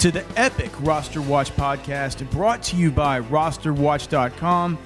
to 0.00 0.10
the 0.10 0.24
epic 0.34 0.70
Roster 0.80 1.20
Watch 1.20 1.50
podcast 1.56 2.28
brought 2.30 2.62
to 2.62 2.76
you 2.76 2.90
by 2.90 3.20
rosterwatch.com. 3.20 4.78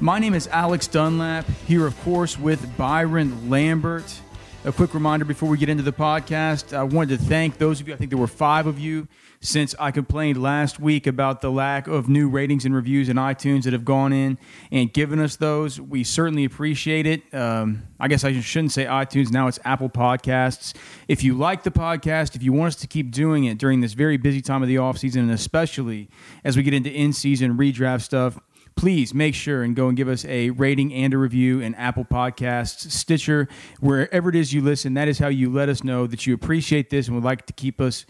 My 0.00 0.18
name 0.18 0.32
is 0.32 0.48
Alex 0.48 0.86
Dunlap, 0.86 1.44
here, 1.66 1.86
of 1.86 2.00
course, 2.00 2.38
with 2.38 2.74
Byron 2.78 3.50
Lambert. 3.50 4.18
A 4.64 4.72
quick 4.72 4.94
reminder 4.94 5.26
before 5.26 5.50
we 5.50 5.58
get 5.58 5.68
into 5.68 5.82
the 5.82 5.92
podcast 5.92 6.74
I 6.74 6.84
wanted 6.84 7.18
to 7.18 7.24
thank 7.26 7.58
those 7.58 7.82
of 7.82 7.88
you, 7.88 7.92
I 7.92 7.98
think 7.98 8.08
there 8.08 8.18
were 8.18 8.26
five 8.26 8.66
of 8.66 8.78
you 8.78 9.08
since 9.42 9.74
I 9.76 9.90
complained 9.90 10.40
last 10.40 10.78
week 10.78 11.08
about 11.08 11.40
the 11.40 11.50
lack 11.50 11.88
of 11.88 12.08
new 12.08 12.28
ratings 12.28 12.64
and 12.64 12.72
reviews 12.72 13.08
in 13.08 13.16
iTunes 13.16 13.64
that 13.64 13.72
have 13.72 13.84
gone 13.84 14.12
in 14.12 14.38
and 14.70 14.92
given 14.92 15.18
us 15.18 15.34
those. 15.34 15.80
We 15.80 16.04
certainly 16.04 16.44
appreciate 16.44 17.06
it. 17.06 17.22
Um, 17.34 17.82
I 17.98 18.06
guess 18.06 18.22
I 18.22 18.40
shouldn't 18.40 18.70
say 18.70 18.84
iTunes, 18.84 19.32
now 19.32 19.48
it's 19.48 19.58
Apple 19.64 19.90
Podcasts. 19.90 20.74
If 21.08 21.24
you 21.24 21.34
like 21.34 21.64
the 21.64 21.72
podcast, 21.72 22.36
if 22.36 22.42
you 22.44 22.52
want 22.52 22.68
us 22.68 22.76
to 22.76 22.86
keep 22.86 23.10
doing 23.10 23.44
it 23.44 23.58
during 23.58 23.80
this 23.80 23.94
very 23.94 24.16
busy 24.16 24.40
time 24.40 24.62
of 24.62 24.68
the 24.68 24.76
offseason, 24.76 25.16
and 25.16 25.32
especially 25.32 26.08
as 26.44 26.56
we 26.56 26.62
get 26.62 26.72
into 26.72 26.92
in 26.92 27.12
season 27.12 27.58
redraft 27.58 28.02
stuff, 28.02 28.38
please 28.76 29.12
make 29.12 29.34
sure 29.34 29.64
and 29.64 29.74
go 29.74 29.88
and 29.88 29.96
give 29.96 30.08
us 30.08 30.24
a 30.24 30.50
rating 30.50 30.94
and 30.94 31.12
a 31.12 31.18
review 31.18 31.60
in 31.60 31.74
Apple 31.74 32.04
Podcasts, 32.04 32.90
Stitcher, 32.92 33.48
wherever 33.80 34.28
it 34.28 34.36
is 34.36 34.52
you 34.52 34.62
listen. 34.62 34.94
That 34.94 35.08
is 35.08 35.18
how 35.18 35.28
you 35.28 35.50
let 35.50 35.68
us 35.68 35.82
know 35.82 36.06
that 36.06 36.26
you 36.28 36.34
appreciate 36.34 36.90
this 36.90 37.08
and 37.08 37.16
would 37.16 37.24
like 37.24 37.44
to 37.46 37.52
keep 37.52 37.80
us 37.80 38.06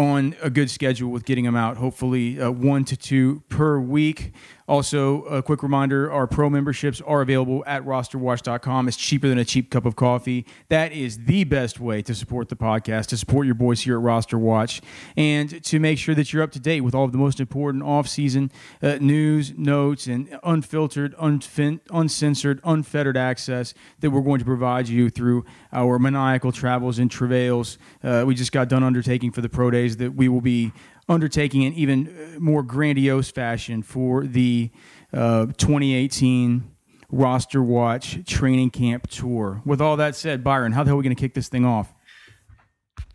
on 0.00 0.34
a 0.40 0.48
good 0.48 0.70
schedule 0.70 1.10
with 1.10 1.26
getting 1.26 1.44
them 1.44 1.54
out, 1.54 1.76
hopefully 1.76 2.40
uh, 2.40 2.50
one 2.50 2.84
to 2.86 2.96
two 2.96 3.42
per 3.50 3.78
week. 3.78 4.32
Also, 4.70 5.22
a 5.24 5.42
quick 5.42 5.64
reminder 5.64 6.12
our 6.12 6.28
pro 6.28 6.48
memberships 6.48 7.00
are 7.00 7.22
available 7.22 7.64
at 7.66 7.84
rosterwatch.com. 7.84 8.86
It's 8.86 8.96
cheaper 8.96 9.26
than 9.26 9.36
a 9.36 9.44
cheap 9.44 9.68
cup 9.68 9.84
of 9.84 9.96
coffee. 9.96 10.46
That 10.68 10.92
is 10.92 11.24
the 11.24 11.42
best 11.42 11.80
way 11.80 12.02
to 12.02 12.14
support 12.14 12.50
the 12.50 12.54
podcast, 12.54 13.06
to 13.06 13.16
support 13.16 13.46
your 13.46 13.56
boys 13.56 13.80
here 13.80 13.96
at 13.96 14.02
Roster 14.02 14.38
Watch, 14.38 14.80
and 15.16 15.60
to 15.64 15.80
make 15.80 15.98
sure 15.98 16.14
that 16.14 16.32
you're 16.32 16.44
up 16.44 16.52
to 16.52 16.60
date 16.60 16.82
with 16.82 16.94
all 16.94 17.04
of 17.04 17.10
the 17.10 17.18
most 17.18 17.40
important 17.40 17.82
off-season 17.82 18.52
uh, 18.80 18.98
news, 19.00 19.52
notes, 19.58 20.06
and 20.06 20.38
unfiltered, 20.44 21.16
unfin- 21.16 21.80
uncensored, 21.90 22.60
unfettered 22.62 23.16
access 23.16 23.74
that 23.98 24.12
we're 24.12 24.20
going 24.20 24.38
to 24.38 24.44
provide 24.44 24.88
you 24.88 25.10
through 25.10 25.44
our 25.72 25.98
maniacal 25.98 26.52
travels 26.52 27.00
and 27.00 27.10
travails. 27.10 27.76
Uh, 28.04 28.22
we 28.24 28.36
just 28.36 28.52
got 28.52 28.68
done 28.68 28.84
undertaking 28.84 29.32
for 29.32 29.40
the 29.40 29.48
pro 29.48 29.68
days 29.72 29.96
that 29.96 30.14
we 30.14 30.28
will 30.28 30.40
be 30.40 30.72
undertaking 31.10 31.62
in 31.62 31.74
even 31.74 32.08
uh, 32.08 32.40
more 32.40 32.62
grandiose 32.62 33.30
fashion 33.30 33.82
for 33.82 34.24
the 34.24 34.70
uh, 35.12 35.46
2018 35.46 36.70
roster 37.10 37.62
watch 37.62 38.24
training 38.24 38.70
camp 38.70 39.08
tour. 39.08 39.60
With 39.66 39.80
all 39.80 39.96
that 39.96 40.14
said, 40.14 40.44
Byron, 40.44 40.72
how 40.72 40.84
the 40.84 40.88
hell 40.88 40.94
are 40.94 40.98
we 40.98 41.04
going 41.04 41.14
to 41.14 41.20
kick 41.20 41.34
this 41.34 41.48
thing 41.48 41.66
off? 41.66 41.92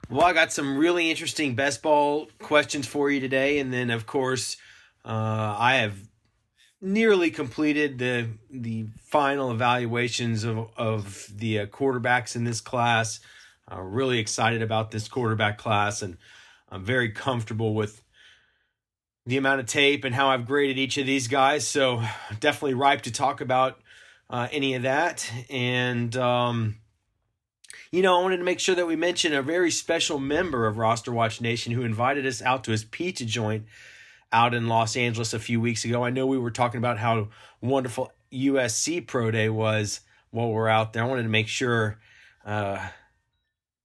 Well, 0.10 0.26
I 0.26 0.34
got 0.34 0.52
some 0.52 0.78
really 0.78 1.10
interesting 1.10 1.56
best 1.56 1.82
ball 1.82 2.28
questions 2.40 2.86
for 2.86 3.10
you 3.10 3.20
today, 3.20 3.58
and 3.58 3.74
then 3.74 3.90
of 3.90 4.06
course, 4.06 4.58
uh, 5.04 5.56
I 5.58 5.76
have 5.76 5.98
nearly 6.80 7.32
completed 7.32 7.98
the 7.98 8.30
the 8.52 8.86
final 9.02 9.50
evaluations 9.50 10.44
of 10.44 10.70
of 10.78 11.28
the 11.34 11.62
uh, 11.62 11.66
quarterbacks 11.68 12.36
in 12.36 12.44
this 12.44 12.62
class. 12.62 13.20
Uh, 13.72 13.82
really 13.82 14.20
excited 14.20 14.62
about 14.62 14.92
this 14.92 15.08
quarterback 15.08 15.58
class, 15.58 16.04
and 16.04 16.18
I'm 16.76 16.84
very 16.84 17.10
comfortable 17.10 17.74
with 17.74 18.04
the 19.26 19.38
amount 19.38 19.62
of 19.62 19.66
tape 19.66 20.04
and 20.04 20.14
how 20.14 20.28
I've 20.28 20.46
graded 20.46 20.78
each 20.78 20.98
of 20.98 21.06
these 21.06 21.30
guys. 21.30 21.66
So 21.66 22.04
definitely 22.42 22.74
ripe 22.74 23.04
to 23.04 23.14
talk 23.14 23.40
about 23.40 23.80
uh, 24.30 24.50
any 24.52 24.74
of 24.74 24.82
that. 24.82 25.32
And, 25.50 26.14
um, 26.18 26.76
you 27.92 28.02
know, 28.02 28.20
I 28.20 28.22
wanted 28.22 28.38
to 28.38 28.44
make 28.44 28.60
sure 28.60 28.76
that 28.76 28.86
we 28.86 28.98
mention 28.98 29.34
a 29.34 29.42
very 29.42 29.72
special 29.72 30.20
member 30.20 30.68
of 30.68 30.78
Roster 30.78 31.14
Watch 31.14 31.40
Nation 31.40 31.72
who 31.72 31.84
invited 31.84 32.26
us 32.26 32.42
out 32.42 32.66
to 32.66 32.72
his 32.72 32.84
pizza 32.84 33.24
joint 33.24 33.66
out 34.34 34.54
in 34.54 34.68
Los 34.68 34.98
Angeles 34.98 35.34
a 35.34 35.40
few 35.40 35.62
weeks 35.62 35.86
ago. 35.86 36.04
I 36.04 36.10
know 36.10 36.28
we 36.28 36.38
were 36.38 36.52
talking 36.52 36.80
about 36.80 36.98
how 36.98 37.30
wonderful 37.62 38.12
USC 38.34 39.08
Pro 39.08 39.32
Day 39.32 39.48
was 39.48 40.02
while 40.32 40.50
we're 40.50 40.68
out 40.68 40.92
there. 40.92 41.06
I 41.06 41.08
wanted 41.08 41.24
to 41.24 41.30
make 41.30 41.48
sure 41.48 42.00
uh, 42.46 42.86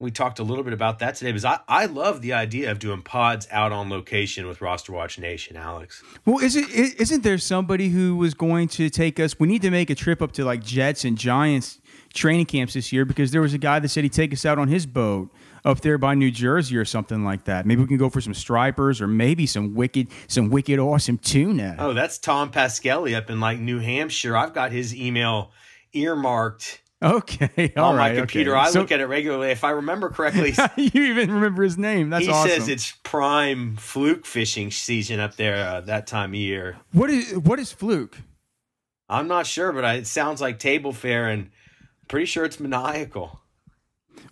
we 0.01 0.11
talked 0.11 0.39
a 0.39 0.43
little 0.43 0.65
bit 0.65 0.73
about 0.73 0.99
that 1.01 1.15
today 1.15 1.31
because 1.31 1.45
I, 1.45 1.61
I 1.69 1.85
love 1.85 2.23
the 2.23 2.33
idea 2.33 2.71
of 2.71 2.79
doing 2.79 3.03
pods 3.03 3.47
out 3.51 3.71
on 3.71 3.91
location 3.91 4.49
with 4.49 4.63
Roster 4.63 4.93
Watch 4.93 5.19
Nation, 5.19 5.57
Alex. 5.57 6.03
Well, 6.25 6.39
is 6.39 6.57
it 6.57 6.69
isn't 6.71 7.23
there 7.23 7.37
somebody 7.37 7.91
who 7.91 8.17
was 8.17 8.33
going 8.33 8.69
to 8.69 8.89
take 8.89 9.21
us? 9.21 9.39
We 9.39 9.47
need 9.47 9.63
to 9.63 9.71
make 9.71 9.91
a 9.91 9.95
trip 9.95 10.23
up 10.23 10.33
to 10.33 10.45
like 10.45 10.65
Jets 10.65 11.05
and 11.05 11.19
Giants 11.19 11.81
training 12.15 12.47
camps 12.47 12.75
this 12.75 12.93
year 12.93 13.05
because 13.05 13.31
there 13.31 13.43
was 13.43 13.53
a 13.53 13.59
guy 13.59 13.79
that 13.79 13.89
said 13.91 14.03
he'd 14.05 14.13
take 14.13 14.33
us 14.33 14.47
out 14.47 14.59
on 14.59 14.69
his 14.69 14.87
boat 14.87 15.31
up 15.67 15.83
there 15.83 15.99
by 15.99 16.15
New 16.15 16.31
Jersey 16.31 16.79
or 16.79 16.87
something 16.87 17.23
like 17.23 17.45
that. 17.45 17.67
Maybe 17.67 17.83
we 17.83 17.87
can 17.87 17.99
go 17.99 18.09
for 18.09 18.23
some 18.23 18.35
stripers 18.35 19.03
or 19.03 19.07
maybe 19.07 19.47
some 19.47 19.75
wicked, 19.75 20.09
some 20.27 20.49
wicked 20.49 20.79
awesome 20.79 21.19
tuna. 21.19 21.77
Oh, 21.79 21.93
that's 21.93 22.17
Tom 22.17 22.51
Pasquelli 22.51 23.15
up 23.15 23.29
in 23.29 23.39
like 23.39 23.59
New 23.59 23.79
Hampshire. 23.79 24.35
I've 24.35 24.55
got 24.55 24.73
his 24.73 24.95
email 24.95 25.53
earmarked 25.93 26.81
Okay, 27.03 27.73
all 27.77 27.91
on 27.91 27.97
right, 27.97 28.13
my 28.13 28.19
computer. 28.19 28.53
Okay. 28.53 28.61
I 28.61 28.71
so, 28.71 28.81
look 28.81 28.93
at 28.93 29.01
it 29.01 29.07
regularly. 29.07 29.51
If 29.51 29.65
I 29.65 29.71
remember 29.71 30.11
correctly, 30.11 30.53
you 30.77 31.05
even 31.05 31.33
remember 31.33 31.63
his 31.63 31.79
name. 31.79 32.11
That's 32.11 32.27
he 32.27 32.31
awesome. 32.31 32.51
says 32.51 32.69
it's 32.69 32.93
prime 33.05 33.77
fluke 33.77 34.27
fishing 34.27 34.71
season 34.71 35.19
up 35.19 35.37
there 35.37 35.67
uh, 35.67 35.81
that 35.83 36.07
time 36.07 36.31
of 36.31 36.35
year. 36.35 36.77
What 36.93 37.09
is 37.09 37.37
what 37.39 37.59
is 37.59 37.73
fluke? 37.73 38.19
I'm 39.09 39.29
not 39.29 39.47
sure, 39.47 39.73
but 39.73 39.85
I, 39.85 39.95
it 39.95 40.07
sounds 40.07 40.41
like 40.43 40.59
table 40.59 40.93
fare, 40.93 41.29
and 41.29 41.51
pretty 42.09 42.27
sure 42.27 42.45
it's 42.45 42.61
maniacal. 42.61 43.41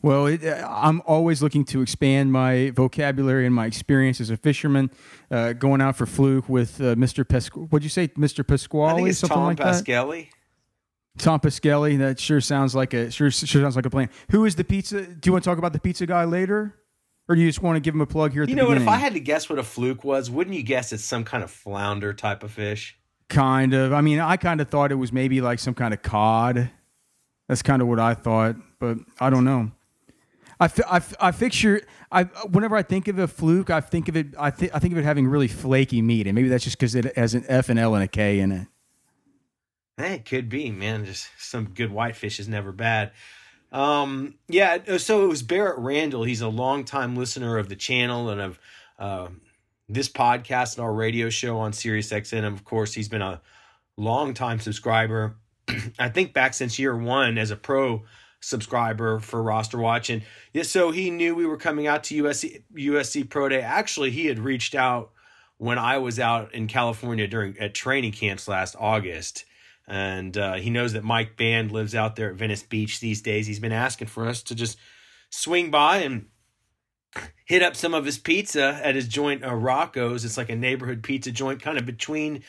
Well, 0.03 0.27
it, 0.27 0.45
I'm 0.45 1.03
always 1.07 1.43
looking 1.43 1.65
to 1.67 1.83
expand 1.83 2.33
my 2.33 2.71
vocabulary 2.71 3.47
and 3.47 3.55
my 3.55 3.67
experience 3.67 4.21
as 4.21 4.31
a 4.31 4.37
fisherman. 4.37 4.91
Uh, 5.31 5.55
going 5.55 5.81
out 5.81 5.97
for 5.97 6.07
fluke 6.07 6.49
with 6.49 6.81
uh, 6.81 6.95
Mr. 6.95 7.25
Pesqu. 7.25 7.69
What'd 7.71 7.83
you 7.83 7.91
say, 7.91 8.09
Mr. 8.09 8.47
Pasquale? 8.47 8.93
I 8.93 8.97
think 8.97 9.09
it's 9.09 9.19
something 9.19 9.37
Tom 9.37 9.47
like 9.47 9.59
Pasquelli. 9.59 10.31
That? 10.31 10.38
Tom 11.19 11.41
Pasquelli. 11.41 11.99
That 11.99 12.19
sure 12.19 12.41
sounds 12.41 12.75
like 12.75 12.95
a 12.95 13.11
sure 13.11 13.31
sure 13.31 13.62
sounds 13.62 13.77
like 13.77 13.87
a 13.87 13.91
plan. 13.91 14.11
Who 14.31 14.45
is 14.45 14.55
the 14.56 14.65
pizza? 14.65 15.03
Do 15.03 15.29
you 15.29 15.33
want 15.33 15.45
to 15.45 15.51
talk 15.51 15.59
about 15.59 15.73
the 15.73 15.81
pizza 15.81 16.06
guy 16.06 16.25
later, 16.25 16.75
or 17.29 17.34
do 17.34 17.41
you 17.41 17.49
just 17.49 17.62
want 17.62 17.77
to 17.77 17.81
give 17.81 17.95
him 17.95 18.01
a 18.01 18.06
plug 18.06 18.33
here? 18.33 18.43
At 18.43 18.49
you 18.49 18.55
the 18.55 18.62
know 18.62 18.69
beginning? 18.69 18.87
what? 18.87 18.93
If 18.95 18.99
I 18.99 19.03
had 19.03 19.15
to 19.15 19.21
guess 19.21 19.49
what 19.51 19.59
a 19.59 19.62
fluke 19.62 20.05
was, 20.05 20.31
wouldn't 20.31 20.57
you 20.57 20.62
guess 20.62 20.93
it's 20.93 21.05
some 21.05 21.25
kind 21.25 21.45
of 21.45 21.51
flounder 21.51 22.12
type 22.12 22.43
of 22.43 22.51
fish? 22.51 22.97
Kind 23.28 23.75
of. 23.75 23.93
I 23.93 24.01
mean, 24.01 24.21
I 24.21 24.37
kind 24.37 24.61
of 24.61 24.69
thought 24.69 24.91
it 24.91 24.97
was 24.97 25.12
maybe 25.12 25.41
like 25.41 25.59
some 25.59 25.75
kind 25.75 25.93
of 25.93 26.03
cod. 26.03 26.71
That's 27.49 27.62
kind 27.62 27.83
of 27.83 27.89
what 27.89 27.99
I 27.99 28.15
thought, 28.15 28.57
but 28.78 28.99
I 29.21 29.31
don't 29.31 29.45
know. 29.45 29.71
I, 30.61 30.69
I, 30.89 31.01
I 31.21 31.31
picture 31.31 31.83
I 32.11 32.25
whenever 32.25 32.75
I 32.75 32.83
think 32.83 33.07
of 33.07 33.19
a 33.19 33.28
fluke, 33.28 33.71
I 33.71 33.81
think 33.81 34.09
of 34.09 34.16
it 34.16 34.27
I, 34.39 34.51
th- 34.51 34.72
I 34.75 34.78
think 34.81 34.92
of 34.92 34.98
it 34.98 35.04
having 35.04 35.28
really 35.28 35.47
flaky 35.47 36.03
meat, 36.03 36.27
and 36.27 36.34
maybe 36.34 36.48
that's 36.48 36.65
just 36.65 36.78
because 36.78 36.95
it 36.95 37.16
has 37.16 37.34
an 37.34 37.45
F 37.48 37.69
and 37.69 37.78
L 37.78 37.95
and 37.95 38.03
a 38.03 38.09
K 38.09 38.41
in 38.41 38.51
it. 38.53 38.66
It 39.98 40.24
could 40.24 40.48
be, 40.48 40.71
man. 40.71 41.04
Just 41.04 41.28
some 41.39 41.71
good 41.71 41.91
whitefish 41.91 42.39
is 42.39 42.48
never 42.48 42.72
bad. 42.72 43.10
Um, 43.72 44.34
yeah, 44.48 44.97
so 44.97 45.24
it 45.24 45.28
was 45.28 45.42
Barrett 45.42 45.78
Randall. 45.78 46.24
He's 46.24 46.41
a 46.41 46.48
longtime 46.48 47.16
listener 47.16 47.59
of 47.59 47.68
the 47.68 47.77
channel 47.77 48.30
and 48.30 48.41
of 48.41 48.59
uh, 48.98 49.28
this 49.89 50.09
podcast 50.09 50.77
and 50.77 50.84
our 50.84 50.92
radio 50.92 51.28
show 51.30 51.59
on 51.59 51.72
Sirius 51.72 52.10
XM. 52.10 52.39
And 52.39 52.47
of 52.47 52.65
course, 52.65 52.95
he's 52.95 53.09
been 53.09 53.22
a 53.22 53.41
longtime 53.97 54.60
subscriber. 54.60 55.36
I 55.98 56.09
think 56.09 56.33
back 56.33 56.54
since 56.54 56.78
year 56.78 56.97
one 56.97 57.36
as 57.36 57.51
a 57.51 57.56
pro 57.56 58.04
subscriber 58.41 59.18
for 59.18 59.42
Roster 59.42 59.78
Watch. 59.78 60.10
And 60.10 60.22
yeah, 60.53 60.62
so 60.62 60.91
he 60.92 61.10
knew 61.10 61.34
we 61.34 61.47
were 61.47 61.56
coming 61.56 61.86
out 61.86 62.04
to 62.04 62.22
USC 62.22 62.62
USC 62.74 63.28
Pro 63.28 63.48
Day. 63.48 63.62
Actually, 63.62 64.12
he 64.12 64.27
had 64.27 64.39
reached 64.39 64.74
out 64.74 65.10
when 65.59 65.77
I 65.77 65.98
was 65.98 66.21
out 66.21 66.54
in 66.54 66.68
California 66.68 67.27
during 67.27 67.59
at 67.59 67.74
training 67.74 68.12
camps 68.12 68.47
last 68.47 68.77
August 68.78 69.44
and 69.89 70.37
uh, 70.37 70.55
he 70.55 70.69
knows 70.69 70.93
that 70.93 71.03
Mike 71.03 71.37
Band 71.37 71.73
lives 71.73 71.95
out 71.95 72.15
there 72.15 72.29
at 72.29 72.37
Venice 72.37 72.63
Beach 72.63 73.01
these 73.01 73.23
days. 73.23 73.47
He's 73.47 73.59
been 73.59 73.73
asking 73.73 74.09
for 74.09 74.29
us 74.29 74.43
to 74.45 74.55
just 74.55 74.79
swing 75.31 75.71
by 75.71 75.99
and 75.99 76.27
hit 77.47 77.63
up 77.63 77.75
some 77.75 77.95
of 77.95 78.05
his 78.05 78.19
pizza 78.19 78.79
at 78.85 78.95
his 78.95 79.09
joint 79.09 79.43
uh, 79.43 79.55
Rocco's. 79.55 80.27
It's 80.27 80.37
like 80.37 80.51
a 80.51 80.57
neighborhood 80.57 81.03
pizza 81.03 81.33
joint, 81.33 81.63
kind 81.63 81.79
of 81.79 81.87
between. 81.87 82.43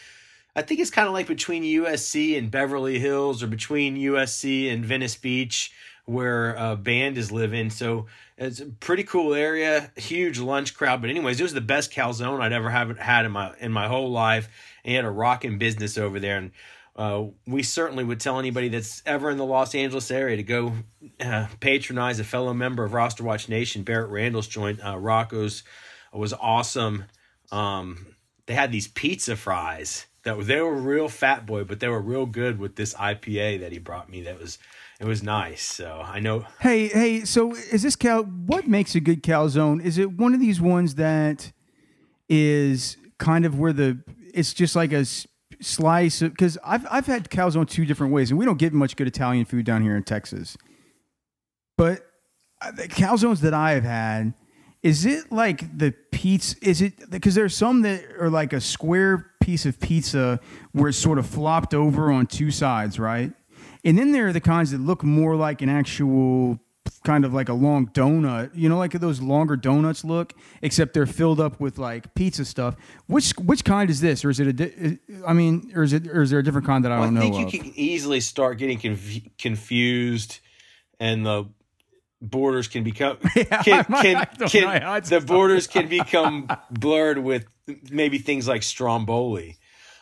I 0.53 0.63
think 0.63 0.81
it's 0.81 0.89
kind 0.89 1.07
of 1.07 1.13
like 1.13 1.27
between 1.27 1.63
USC 1.63 2.37
and 2.37 2.51
Beverly 2.51 2.99
Hills, 2.99 3.41
or 3.41 3.47
between 3.47 3.95
USC 3.95 4.71
and 4.71 4.83
Venice 4.83 5.15
Beach, 5.15 5.71
where 6.03 6.55
a 6.55 6.75
band 6.75 7.17
is 7.17 7.31
living. 7.31 7.69
So 7.69 8.07
it's 8.37 8.59
a 8.59 8.65
pretty 8.65 9.03
cool 9.03 9.33
area, 9.33 9.91
huge 9.95 10.39
lunch 10.39 10.75
crowd. 10.75 10.99
But 10.99 11.09
anyways, 11.09 11.39
it 11.39 11.43
was 11.43 11.53
the 11.53 11.61
best 11.61 11.93
calzone 11.93 12.41
I'd 12.41 12.51
ever 12.51 12.69
have 12.69 12.97
had 12.97 13.25
in 13.25 13.31
my 13.31 13.53
in 13.61 13.71
my 13.71 13.87
whole 13.87 14.11
life. 14.11 14.49
And 14.83 14.89
he 14.89 14.95
had 14.95 15.05
a 15.05 15.09
rocking 15.09 15.57
business 15.57 15.97
over 15.97 16.19
there, 16.19 16.35
and 16.35 16.51
uh, 16.99 17.27
we 17.47 17.63
certainly 17.63 18.03
would 18.03 18.19
tell 18.19 18.39
anybody 18.39 18.67
that's 18.67 19.01
ever 19.05 19.29
in 19.29 19.37
the 19.37 19.45
Los 19.45 19.73
Angeles 19.73 20.11
area 20.11 20.35
to 20.35 20.43
go 20.43 20.73
uh, 21.21 21.47
patronize 21.61 22.19
a 22.19 22.25
fellow 22.25 22.53
member 22.53 22.83
of 22.83 22.91
Roster 22.91 23.23
Watch 23.23 23.47
Nation, 23.47 23.83
Barrett 23.83 24.09
Randall's 24.09 24.49
joint. 24.49 24.81
Uh, 24.85 24.97
Rocco's 24.97 25.63
was 26.11 26.33
awesome. 26.33 27.05
Um, 27.53 28.05
they 28.47 28.53
had 28.53 28.73
these 28.73 28.89
pizza 28.89 29.37
fries 29.37 30.07
that 30.23 30.37
they 30.45 30.59
were 30.59 30.75
real 30.75 31.07
fat 31.07 31.45
boy, 31.45 31.63
but 31.63 31.79
they 31.79 31.87
were 31.87 32.01
real 32.01 32.25
good 32.25 32.59
with 32.59 32.75
this 32.75 32.93
IPA 32.95 33.61
that 33.61 33.71
he 33.71 33.79
brought 33.79 34.09
me. 34.09 34.23
That 34.23 34.37
was 34.37 34.59
it 34.99 35.05
was 35.05 35.23
nice. 35.23 35.63
So 35.63 36.03
I 36.03 36.19
know. 36.19 36.47
Hey, 36.59 36.89
hey. 36.89 37.23
So 37.23 37.53
is 37.53 37.81
this 37.81 37.95
cal? 37.95 38.23
What 38.23 38.67
makes 38.67 38.93
a 38.95 38.99
good 38.99 39.23
calzone? 39.23 39.81
Is 39.81 39.97
it 39.97 40.11
one 40.11 40.33
of 40.33 40.41
these 40.41 40.59
ones 40.59 40.95
that 40.95 41.53
is 42.27 42.97
kind 43.19 43.45
of 43.45 43.57
where 43.57 43.71
the 43.71 44.03
it's 44.33 44.53
just 44.53 44.75
like 44.75 44.91
a 44.91 45.05
slice 45.61 46.21
because 46.21 46.57
I've 46.63 46.85
I've 46.89 47.05
had 47.05 47.29
calzone 47.29 47.69
two 47.69 47.85
different 47.85 48.13
ways, 48.13 48.31
and 48.31 48.39
we 48.39 48.45
don't 48.45 48.59
get 48.59 48.73
much 48.73 48.95
good 48.95 49.07
Italian 49.07 49.45
food 49.45 49.65
down 49.65 49.81
here 49.81 49.95
in 49.95 50.03
Texas. 50.03 50.57
But 51.77 52.05
uh, 52.61 52.71
the 52.71 52.87
calzones 52.87 53.39
that 53.41 53.53
I 53.53 53.71
have 53.71 53.83
had, 53.83 54.33
is 54.83 55.05
it 55.05 55.31
like 55.31 55.77
the 55.77 55.93
pizza? 56.11 56.55
Is 56.61 56.81
it 56.81 57.09
because 57.09 57.35
there's 57.35 57.55
some 57.55 57.81
that 57.83 58.03
are 58.19 58.29
like 58.29 58.53
a 58.53 58.61
square 58.61 59.31
piece 59.39 59.65
of 59.65 59.79
pizza 59.79 60.39
where 60.71 60.89
it's 60.89 60.97
sort 60.97 61.17
of 61.17 61.25
flopped 61.25 61.73
over 61.73 62.11
on 62.11 62.27
two 62.27 62.51
sides, 62.51 62.99
right? 62.99 63.31
And 63.83 63.97
then 63.97 64.11
there 64.11 64.27
are 64.27 64.33
the 64.33 64.41
kinds 64.41 64.71
that 64.71 64.79
look 64.79 65.03
more 65.03 65.35
like 65.35 65.61
an 65.61 65.69
actual 65.69 66.59
kind 67.03 67.25
of 67.25 67.33
like 67.33 67.49
a 67.49 67.53
long 67.53 67.87
donut, 67.87 68.51
you 68.53 68.69
know, 68.69 68.77
like 68.77 68.91
those 68.93 69.21
longer 69.21 69.55
donuts 69.55 70.03
look, 70.03 70.33
except 70.61 70.93
they're 70.93 71.05
filled 71.05 71.39
up 71.39 71.59
with 71.59 71.77
like 71.77 72.13
pizza 72.15 72.45
stuff. 72.45 72.75
Which 73.07 73.31
which 73.31 73.63
kind 73.63 73.89
is 73.89 74.01
this, 74.01 74.25
or 74.25 74.29
is 74.29 74.39
it 74.39 74.59
a? 74.59 74.99
I 75.25 75.33
mean, 75.33 75.71
or 75.75 75.83
is 75.83 75.93
it, 75.93 76.07
or 76.07 76.21
is 76.21 76.29
there 76.29 76.39
a 76.39 76.43
different 76.43 76.67
kind 76.67 76.83
that 76.85 76.91
I 76.91 76.99
don't 76.99 77.13
know? 77.13 77.21
I 77.21 77.29
think 77.29 77.53
you 77.53 77.59
can 77.59 77.71
easily 77.75 78.19
start 78.19 78.57
getting 78.57 78.79
conf- 78.79 79.37
confused, 79.37 80.39
and 80.99 81.25
the 81.25 81.45
borders 82.21 82.67
can 82.67 82.83
become 82.83 83.17
yeah, 83.35 83.63
can, 83.63 83.85
can, 83.85 84.27
can 84.49 85.03
the 85.03 85.23
borders 85.25 85.67
can 85.67 85.87
become 85.87 86.49
blurred 86.69 87.17
with 87.17 87.45
maybe 87.89 88.17
things 88.17 88.47
like 88.47 88.63
stromboli. 88.63 89.57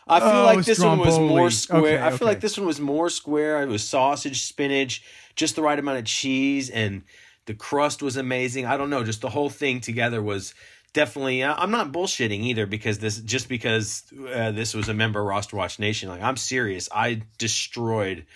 I 0.08 0.20
feel 0.20 0.28
oh, 0.28 0.44
like 0.44 0.64
this 0.64 0.78
Stromboli. 0.78 0.98
one 0.98 1.06
was 1.08 1.18
more 1.18 1.50
square. 1.50 1.80
Okay, 1.80 2.02
I 2.02 2.08
feel 2.08 2.16
okay. 2.16 2.24
like 2.26 2.40
this 2.40 2.56
one 2.56 2.66
was 2.66 2.80
more 2.80 3.10
square. 3.10 3.62
It 3.62 3.68
was 3.68 3.86
sausage, 3.86 4.42
spinach, 4.42 5.02
just 5.36 5.56
the 5.56 5.62
right 5.62 5.78
amount 5.78 5.98
of 5.98 6.04
cheese, 6.04 6.70
and 6.70 7.02
the 7.46 7.54
crust 7.54 8.02
was 8.02 8.16
amazing. 8.16 8.66
I 8.66 8.76
don't 8.76 8.90
know, 8.90 9.04
just 9.04 9.20
the 9.20 9.30
whole 9.30 9.50
thing 9.50 9.80
together 9.80 10.22
was 10.22 10.54
definitely. 10.92 11.44
I'm 11.44 11.70
not 11.70 11.92
bullshitting 11.92 12.40
either 12.40 12.66
because 12.66 12.98
this 12.98 13.18
just 13.20 13.48
because 13.48 14.04
uh, 14.32 14.52
this 14.52 14.74
was 14.74 14.88
a 14.88 14.94
member 14.94 15.20
of 15.20 15.26
Roster 15.26 15.56
Watch 15.56 15.78
Nation. 15.78 16.08
Like 16.08 16.22
I'm 16.22 16.36
serious. 16.36 16.88
I 16.92 17.22
destroyed 17.38 18.26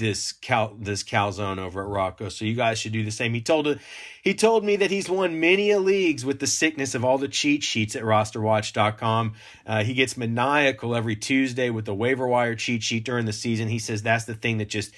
this 0.00 0.32
cal 0.32 0.74
this 0.80 1.04
calzone 1.04 1.58
over 1.58 1.82
at 1.82 1.88
Rocco. 1.88 2.28
So 2.28 2.44
you 2.44 2.56
guys 2.56 2.80
should 2.80 2.92
do 2.92 3.04
the 3.04 3.12
same. 3.12 3.32
He 3.32 3.40
told 3.40 3.78
he 4.22 4.34
told 4.34 4.64
me 4.64 4.74
that 4.76 4.90
he's 4.90 5.08
won 5.08 5.38
many 5.38 5.70
a 5.70 5.78
leagues 5.78 6.24
with 6.24 6.40
the 6.40 6.48
sickness 6.48 6.96
of 6.96 7.04
all 7.04 7.18
the 7.18 7.28
cheat 7.28 7.62
sheets 7.62 7.94
at 7.94 8.02
rosterwatch.com. 8.02 9.34
Uh, 9.64 9.84
he 9.84 9.94
gets 9.94 10.16
maniacal 10.16 10.96
every 10.96 11.14
Tuesday 11.14 11.70
with 11.70 11.84
the 11.84 11.94
waiver 11.94 12.26
wire 12.26 12.56
cheat 12.56 12.82
sheet 12.82 13.04
during 13.04 13.26
the 13.26 13.32
season. 13.32 13.68
He 13.68 13.78
says 13.78 14.02
that's 14.02 14.24
the 14.24 14.34
thing 14.34 14.58
that 14.58 14.68
just 14.68 14.92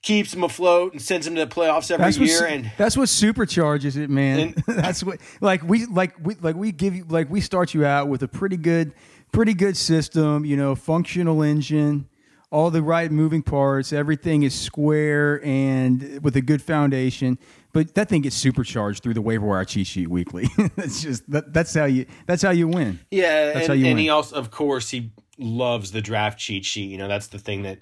keeps 0.00 0.32
him 0.32 0.44
afloat 0.44 0.92
and 0.92 1.02
sends 1.02 1.26
him 1.26 1.34
to 1.34 1.44
the 1.44 1.50
playoffs 1.54 1.90
every 1.90 2.04
that's 2.04 2.18
year. 2.18 2.40
What, 2.40 2.50
and 2.50 2.72
that's 2.78 2.96
what 2.96 3.08
supercharges 3.08 3.96
it, 3.96 4.08
man. 4.08 4.40
And, 4.40 4.54
that's 4.66 5.02
what 5.02 5.20
like 5.42 5.62
we 5.62 5.84
like 5.84 6.14
we 6.24 6.36
like 6.36 6.56
we 6.56 6.72
give 6.72 6.94
you 6.94 7.04
like 7.08 7.28
we 7.28 7.42
start 7.42 7.74
you 7.74 7.84
out 7.84 8.08
with 8.08 8.22
a 8.22 8.28
pretty 8.28 8.56
good 8.56 8.94
pretty 9.32 9.52
good 9.52 9.76
system. 9.76 10.44
You 10.44 10.56
know, 10.56 10.74
functional 10.74 11.42
engine 11.42 12.08
all 12.50 12.70
the 12.70 12.82
right 12.82 13.10
moving 13.10 13.42
parts. 13.42 13.92
Everything 13.92 14.42
is 14.42 14.58
square 14.58 15.44
and 15.44 16.22
with 16.22 16.36
a 16.36 16.40
good 16.40 16.62
foundation. 16.62 17.38
But 17.72 17.94
that 17.94 18.08
thing 18.08 18.22
gets 18.22 18.36
supercharged 18.36 19.02
through 19.02 19.14
the 19.14 19.22
waiver 19.22 19.46
wire 19.46 19.64
cheat 19.64 19.86
sheet 19.86 20.08
weekly. 20.08 20.48
that's 20.76 21.02
just 21.02 21.30
that, 21.30 21.52
that's 21.52 21.74
how 21.74 21.84
you 21.84 22.06
that's 22.26 22.42
how 22.42 22.50
you 22.50 22.66
win. 22.68 22.98
Yeah, 23.10 23.46
that's 23.46 23.56
and, 23.60 23.66
how 23.68 23.74
you 23.74 23.86
and 23.86 23.96
win. 23.96 24.04
he 24.04 24.08
also, 24.08 24.36
of 24.36 24.50
course, 24.50 24.90
he 24.90 25.12
loves 25.38 25.92
the 25.92 26.00
draft 26.00 26.38
cheat 26.38 26.64
sheet. 26.64 26.90
You 26.90 26.98
know, 26.98 27.08
that's 27.08 27.28
the 27.28 27.38
thing 27.38 27.62
that 27.62 27.80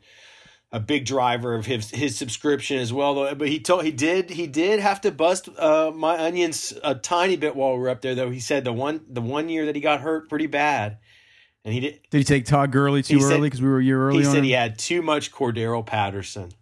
a 0.72 0.80
big 0.80 1.06
driver 1.06 1.54
of 1.54 1.64
his 1.64 1.90
his 1.90 2.18
subscription 2.18 2.78
as 2.78 2.92
well. 2.92 3.14
Though, 3.14 3.34
but 3.36 3.48
he 3.48 3.60
told 3.60 3.84
he 3.84 3.92
did 3.92 4.30
he 4.30 4.48
did 4.48 4.80
have 4.80 5.00
to 5.02 5.12
bust 5.12 5.48
uh, 5.56 5.92
my 5.94 6.18
onions 6.18 6.74
a 6.82 6.96
tiny 6.96 7.36
bit 7.36 7.54
while 7.54 7.74
we 7.74 7.78
were 7.78 7.88
up 7.88 8.02
there. 8.02 8.16
Though 8.16 8.30
he 8.30 8.40
said 8.40 8.64
the 8.64 8.72
one 8.72 9.02
the 9.08 9.22
one 9.22 9.48
year 9.48 9.66
that 9.66 9.76
he 9.76 9.80
got 9.80 10.00
hurt 10.00 10.28
pretty 10.28 10.48
bad 10.48 10.98
and 11.66 11.74
he 11.74 11.80
did. 11.80 12.00
Did 12.10 12.18
he 12.18 12.24
take 12.24 12.46
Todd 12.46 12.70
Gurley 12.70 13.02
too 13.02 13.18
early 13.20 13.48
because 13.48 13.60
we 13.60 13.68
were 13.68 13.80
a 13.80 13.84
year 13.84 14.00
early? 14.00 14.18
He 14.18 14.24
said 14.24 14.36
him? 14.36 14.44
he 14.44 14.52
had 14.52 14.78
too 14.78 15.02
much 15.02 15.32
Cordarrelle 15.32 15.84
Patterson, 15.84 16.52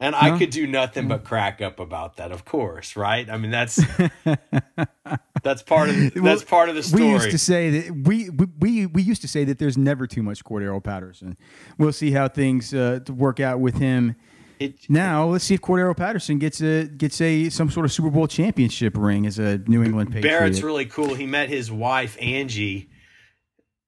and 0.00 0.12
no? 0.12 0.18
I 0.18 0.36
could 0.36 0.50
do 0.50 0.66
nothing 0.66 1.06
but 1.06 1.22
crack 1.22 1.62
up 1.62 1.78
about 1.78 2.16
that. 2.16 2.32
Of 2.32 2.44
course, 2.44 2.96
right? 2.96 3.30
I 3.30 3.38
mean 3.38 3.52
that's 3.52 3.76
that's 5.44 5.62
part 5.62 5.88
of 5.88 5.96
that's 5.96 6.16
well, 6.16 6.40
part 6.40 6.68
of 6.68 6.74
the 6.74 6.82
story. 6.82 7.04
We 7.04 7.10
used 7.10 7.30
to 7.30 7.38
say 7.38 7.70
that 7.70 7.96
we 7.96 8.28
we 8.58 8.86
we 8.86 9.02
used 9.02 9.22
to 9.22 9.28
say 9.28 9.44
that 9.44 9.60
there's 9.60 9.78
never 9.78 10.08
too 10.08 10.24
much 10.24 10.44
Cordarrelle 10.44 10.82
Patterson. 10.82 11.36
We'll 11.78 11.92
see 11.92 12.10
how 12.10 12.26
things 12.26 12.74
uh, 12.74 13.00
work 13.08 13.38
out 13.38 13.60
with 13.60 13.76
him. 13.76 14.16
It, 14.58 14.90
now 14.90 15.26
let's 15.26 15.44
see 15.44 15.54
if 15.54 15.60
Cordarrelle 15.60 15.96
Patterson 15.96 16.40
gets 16.40 16.60
a 16.60 16.86
gets 16.86 17.20
a 17.20 17.50
some 17.50 17.70
sort 17.70 17.86
of 17.86 17.92
Super 17.92 18.10
Bowl 18.10 18.26
championship 18.26 18.96
ring 18.96 19.26
as 19.26 19.38
a 19.38 19.58
New 19.58 19.84
England 19.84 20.10
Patriot. 20.10 20.32
Barrett's 20.32 20.62
really 20.62 20.86
cool. 20.86 21.14
He 21.14 21.24
met 21.24 21.48
his 21.48 21.70
wife 21.70 22.16
Angie 22.20 22.88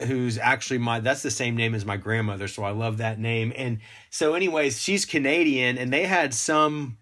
who's 0.02 0.36
actually 0.36 0.78
my 0.78 1.00
that's 1.00 1.22
the 1.22 1.30
same 1.30 1.56
name 1.56 1.74
as 1.74 1.86
my 1.86 1.96
grandmother 1.96 2.48
so 2.48 2.62
i 2.62 2.70
love 2.70 2.98
that 2.98 3.18
name. 3.18 3.52
And 3.56 3.78
so 4.10 4.34
anyways 4.34 4.80
she's 4.80 5.04
canadian 5.04 5.78
and 5.78 5.92
they 5.92 6.04
had 6.04 6.34
some 6.34 6.98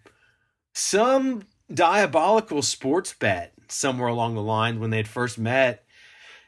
some 0.73 1.43
diabolical 1.73 2.61
sports 2.61 3.13
bet 3.13 3.53
somewhere 3.67 4.09
along 4.09 4.35
the 4.35 4.41
line 4.41 4.79
when 4.79 4.91
they'd 4.91 5.07
first 5.07 5.37
met. 5.37 5.83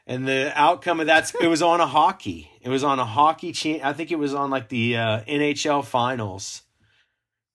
And 0.06 0.28
the 0.28 0.54
outcome 0.56 1.00
of 1.00 1.08
that 1.08 1.34
it 1.42 1.48
was 1.48 1.62
on 1.62 1.82
a 1.82 1.88
hockey. 1.88 2.52
It 2.62 2.70
was 2.70 2.84
on 2.84 3.00
a 3.00 3.06
hockey 3.06 3.52
cha- 3.52 3.84
i 3.84 3.94
think 3.94 4.12
it 4.12 4.20
was 4.20 4.34
on 4.34 4.50
like 4.50 4.70
the 4.70 4.98
uh, 4.98 5.22
nhl 5.22 5.84
finals. 5.84 6.64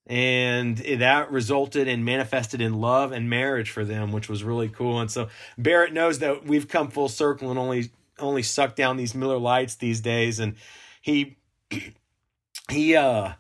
And 0.05 0.77
that 0.79 1.31
resulted 1.31 1.87
and 1.87 2.05
manifested 2.05 2.61
in 2.61 2.81
love 2.81 3.13
and 3.13 3.31
marriage 3.31 3.71
for 3.71 3.87
them 3.87 4.13
which 4.13 4.29
was 4.29 4.45
really 4.45 4.69
cool. 4.69 5.01
And 5.01 5.11
so 5.11 5.29
barrett 5.57 5.95
knows 5.95 6.19
that 6.19 6.45
we've 6.45 6.69
come 6.69 6.91
full 6.91 7.09
circle 7.09 7.49
and 7.49 7.59
only 7.59 7.91
only 8.23 8.43
suck 8.43 8.77
down 8.77 8.97
these 8.97 9.15
Miller 9.15 9.39
Lites 9.39 9.77
these 9.77 10.01
days, 10.01 10.39
and 10.39 10.57
he 11.01 11.37
he 12.71 12.97
uh 12.97 13.33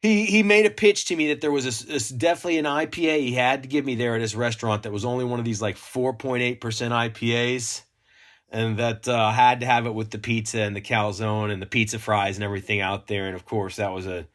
he 0.00 0.26
he 0.26 0.42
made 0.42 0.66
a 0.66 0.70
pitch 0.70 1.06
to 1.06 1.16
me 1.16 1.28
that 1.28 1.40
there 1.40 1.52
was 1.52 1.66
a, 1.66 1.94
a, 1.94 2.18
definitely 2.18 2.58
an 2.58 2.66
IPA 2.66 3.20
he 3.20 3.32
had 3.32 3.62
to 3.62 3.68
give 3.68 3.84
me 3.84 3.94
there 3.94 4.14
at 4.14 4.20
his 4.20 4.36
restaurant 4.36 4.82
that 4.82 4.92
was 4.92 5.04
only 5.04 5.24
one 5.24 5.38
of 5.38 5.44
these 5.44 5.62
like 5.62 5.76
four 5.76 6.12
point 6.12 6.42
eight 6.42 6.60
percent 6.60 6.92
IPAs, 6.92 7.82
and 8.50 8.78
that 8.78 9.08
uh, 9.08 9.30
had 9.30 9.60
to 9.60 9.66
have 9.66 9.86
it 9.86 9.94
with 9.94 10.10
the 10.10 10.18
pizza 10.18 10.60
and 10.60 10.76
the 10.76 10.80
calzone 10.80 11.50
and 11.50 11.62
the 11.62 11.66
pizza 11.66 11.98
fries 11.98 12.36
and 12.36 12.44
everything 12.44 12.80
out 12.80 13.06
there, 13.06 13.26
and 13.26 13.34
of 13.34 13.46
course 13.46 13.76
that 13.76 13.92
was 13.92 14.06
a 14.06 14.26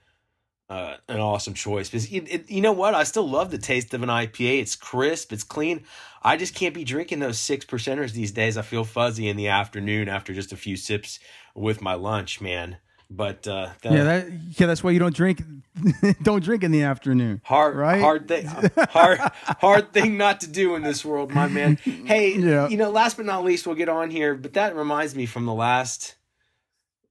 uh, 0.70 0.98
an 1.08 1.20
awesome 1.20 1.54
choice 1.54 1.90
because 1.90 2.12
it, 2.12 2.28
it, 2.30 2.52
you 2.52 2.62
know 2.62 2.72
what 2.72 2.94
I 2.94 3.04
still 3.04 3.28
love 3.28 3.50
the 3.50 3.58
taste 3.58 3.94
of 3.94 4.04
an 4.04 4.10
IPA. 4.10 4.62
It's 4.62 4.76
crisp, 4.76 5.34
it's 5.34 5.44
clean. 5.44 5.84
I 6.22 6.38
just 6.38 6.54
can't 6.54 6.76
be 6.76 6.84
drinking 6.84 7.20
those 7.20 7.40
six 7.40 7.66
percenters 7.66 8.12
these 8.12 8.32
days. 8.32 8.58
I 8.58 8.62
feel 8.62 8.84
fuzzy 8.84 9.28
in 9.28 9.38
the 9.38 9.48
afternoon 9.48 10.10
after 10.10 10.34
just 10.34 10.52
a 10.52 10.58
few 10.58 10.76
sips 10.76 11.20
with 11.56 11.82
my 11.82 11.96
lunch, 11.96 12.40
man. 12.40 12.78
But 13.12 13.48
uh, 13.48 13.70
yeah, 13.84 14.04
that, 14.04 14.32
yeah, 14.60 14.68
that's 14.68 14.84
why 14.84 14.92
you 14.92 15.00
don't 15.00 15.16
drink. 15.16 15.42
don't 16.22 16.44
drink 16.44 16.64
in 16.64 16.72
the 16.72 16.84
afternoon. 16.84 17.42
Hard, 17.44 17.76
right? 17.76 18.00
Hard 18.00 18.28
thing, 18.28 18.46
hard, 18.78 19.20
hard 19.44 19.94
thing 19.94 20.16
not 20.18 20.42
to 20.42 20.48
do 20.48 20.76
in 20.76 20.84
this 20.84 21.04
world, 21.04 21.32
my 21.32 21.48
man. 21.48 21.78
Hey, 21.78 22.38
yeah. 22.38 22.68
you 22.68 22.78
know, 22.78 22.92
last 22.92 23.18
but 23.18 23.26
not 23.26 23.44
least, 23.44 23.66
we'll 23.66 23.76
get 23.76 23.90
on 23.90 24.12
here. 24.12 24.36
But 24.36 24.54
that 24.54 24.76
reminds 24.76 25.16
me 25.16 25.26
from 25.26 25.48
the 25.48 25.54
last 25.54 26.18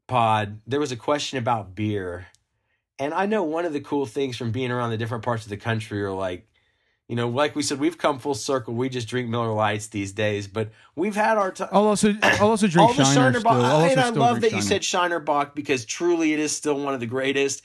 pod, 0.07 0.61
there 0.69 0.79
was 0.79 0.93
a 0.93 0.97
question 0.97 1.38
about 1.38 1.75
beer, 1.75 2.29
and 2.99 3.14
I 3.14 3.26
know 3.26 3.43
one 3.43 3.64
of 3.64 3.73
the 3.73 3.81
cool 3.81 4.07
things 4.07 4.37
from 4.37 4.50
being 4.50 4.71
around 4.71 4.90
the 4.90 4.97
different 4.97 5.25
parts 5.25 5.45
of 5.45 5.50
the 5.50 5.57
country 5.57 6.02
are 6.02 6.12
like 6.12 6.49
you 7.09 7.17
know, 7.17 7.31
like 7.31 7.57
we 7.57 7.62
said, 7.62 7.81
we've 7.81 7.97
come 7.97 8.19
full 8.19 8.35
circle. 8.35 8.75
We 8.75 8.90
just 8.90 9.09
drink 9.09 9.31
Miller 9.31 9.52
Lites 9.52 9.87
these 9.87 10.12
days, 10.12 10.47
but 10.47 10.71
we've 10.95 11.17
had 11.17 11.38
our 11.38 11.50
time. 11.50 11.71
I'll 11.73 11.87
also 11.87 12.14
I'll 12.23 12.50
also 12.50 12.67
drink 12.67 12.95
Shiner, 12.95 13.40
Bock. 13.40 13.64
I, 13.64 13.88
and 13.88 14.00
I 14.00 14.11
love 14.11 14.43
that 14.43 14.50
Shiner. 14.50 14.62
you 14.62 14.69
said 14.69 14.85
Shiner 14.85 15.19
Bock 15.19 15.55
because 15.55 15.87
truly 15.87 16.35
it 16.35 16.38
is 16.38 16.55
still 16.55 16.78
one 16.78 16.93
of 16.93 17.00
the 17.00 17.07
greatest. 17.07 17.62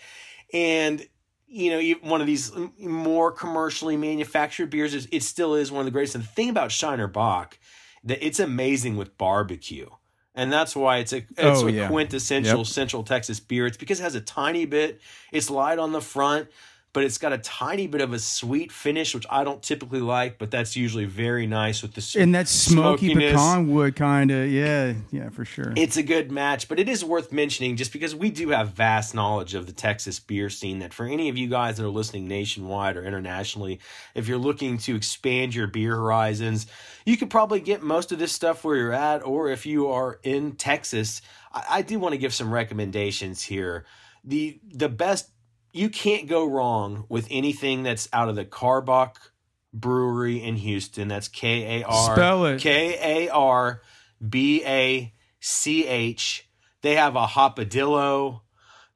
And 0.54 1.06
you 1.48 1.72
know, 1.72 2.10
one 2.10 2.22
of 2.22 2.28
these 2.28 2.54
more 2.80 3.32
commercially 3.32 3.98
manufactured 3.98 4.70
beers, 4.70 4.96
is, 4.96 5.08
it 5.12 5.24
still 5.24 5.56
is 5.56 5.72
one 5.72 5.82
of 5.82 5.86
the 5.86 5.92
greatest. 5.92 6.16
And 6.16 6.24
the 6.24 6.30
thing 6.30 6.50
about 6.50 6.72
Shiner 6.72 7.08
Bock, 7.08 7.60
that 8.06 8.25
it's 8.25 8.40
amazing 8.40 8.96
with 8.96 9.18
barbecue. 9.18 9.90
And 10.36 10.52
that's 10.52 10.75
why 10.75 10.98
it's 10.98 11.13
a 11.13 11.18
it's 11.18 11.28
Oh, 11.62 11.68
a 11.68 11.72
yeah. 11.72 11.88
quintessential 11.90 12.60
Yep. 12.60 12.68
Central 12.68 13.04
Texas 13.04 13.40
beer. 13.40 13.68
It's 13.68 13.78
because 13.78 14.00
it 14.00 14.04
has 14.04 14.16
a 14.16 14.22
tiny 14.22 14.66
bit. 14.66 15.00
It's 15.32 15.50
light 15.50 15.78
on 15.78 15.92
the 15.92 16.02
front, 16.02 16.48
but 16.94 17.04
it's 17.04 17.18
got 17.18 17.34
a 17.34 17.40
tiny 17.40 17.88
bit 17.88 18.02
of 18.02 18.14
a 18.14 18.20
sweet 18.20 18.72
finish, 18.72 19.16
which 19.16 19.26
I 19.30 19.44
don't 19.44 19.62
typically 19.64 20.00
like. 20.00 20.38
But 20.38 20.52
that's 20.52 20.76
usually 20.76 21.06
very 21.06 21.48
nice 21.48 21.82
with 21.82 21.94
the 21.96 22.22
And 22.22 22.36
that 22.36 22.48
smoky 22.48 23.08
smokiness. 23.08 23.32
pecan 23.34 23.68
wood 23.68 23.96
kind 23.96 24.30
of, 24.30 24.50
yeah, 24.50 24.94
yeah, 25.12 25.30
for 25.30 25.44
sure. 25.44 25.74
It's 25.76 25.98
a 25.98 26.04
good 26.04 26.32
match, 26.32 26.68
but 26.68 26.80
it 26.80 26.88
is 26.88 27.04
worth 27.04 27.32
mentioning 27.32 27.76
just 27.78 27.92
because 27.92 28.16
we 28.16 28.30
do 28.30 28.50
have 28.50 28.70
vast 28.70 29.16
knowledge 29.16 29.56
of 29.56 29.66
the 29.66 29.74
Texas 29.74 30.20
beer 30.20 30.50
scene. 30.52 30.80
That 30.80 30.94
for 30.94 31.06
any 31.06 31.30
of 31.30 31.38
you 31.38 31.48
guys 31.48 31.78
that 31.78 31.86
are 31.86 31.90
listening 31.90 32.28
nationwide 32.28 32.96
or 32.96 33.04
internationally, 33.04 33.80
if 34.14 34.28
you're 34.28 34.38
looking 34.38 34.78
to 34.80 34.96
expand 34.96 35.56
your 35.56 35.68
beer 35.68 35.96
horizons, 35.96 36.68
you 37.06 37.18
could 37.18 37.32
probably 37.32 37.60
get 37.60 37.82
most 37.82 38.12
of 38.12 38.20
this 38.20 38.32
stuff 38.32 38.64
where 38.64 38.76
you're 38.76 38.94
at, 38.94 39.26
or 39.26 39.50
if 39.50 39.66
you 39.66 39.88
are 39.88 40.20
in 40.22 40.52
Texas, 40.54 41.22
I, 41.52 41.64
I 41.70 41.82
do 41.82 41.98
want 41.98 42.14
to 42.14 42.20
give 42.20 42.34
some 42.36 42.54
recommendations 42.54 43.42
here. 43.42 43.86
The 44.24 44.60
the 44.72 44.88
best 44.88 45.30
you 45.74 45.89
can't 45.89 46.27
go 46.27 46.46
wrong 46.46 47.06
with 47.10 47.27
anything 47.30 47.84
that's 47.84 48.08
out 48.13 48.30
of 48.30 48.36
the 48.36 48.46
Karbach 48.46 49.15
Brewery 49.74 50.42
in 50.42 50.56
Houston. 50.56 51.08
That's 51.08 51.27
K 51.27 51.82
A 51.82 51.86
R 51.86 52.15
Spell 52.15 52.46
it. 52.46 52.62
K 52.62 53.25
A 53.27 53.30
R 53.30 53.82
B 54.27 54.63
A 54.65 55.12
C 55.39 55.88
H. 55.88 56.48
They 56.82 56.96
have 56.96 57.15
a 57.15 57.25
hopadillo. 57.25 58.42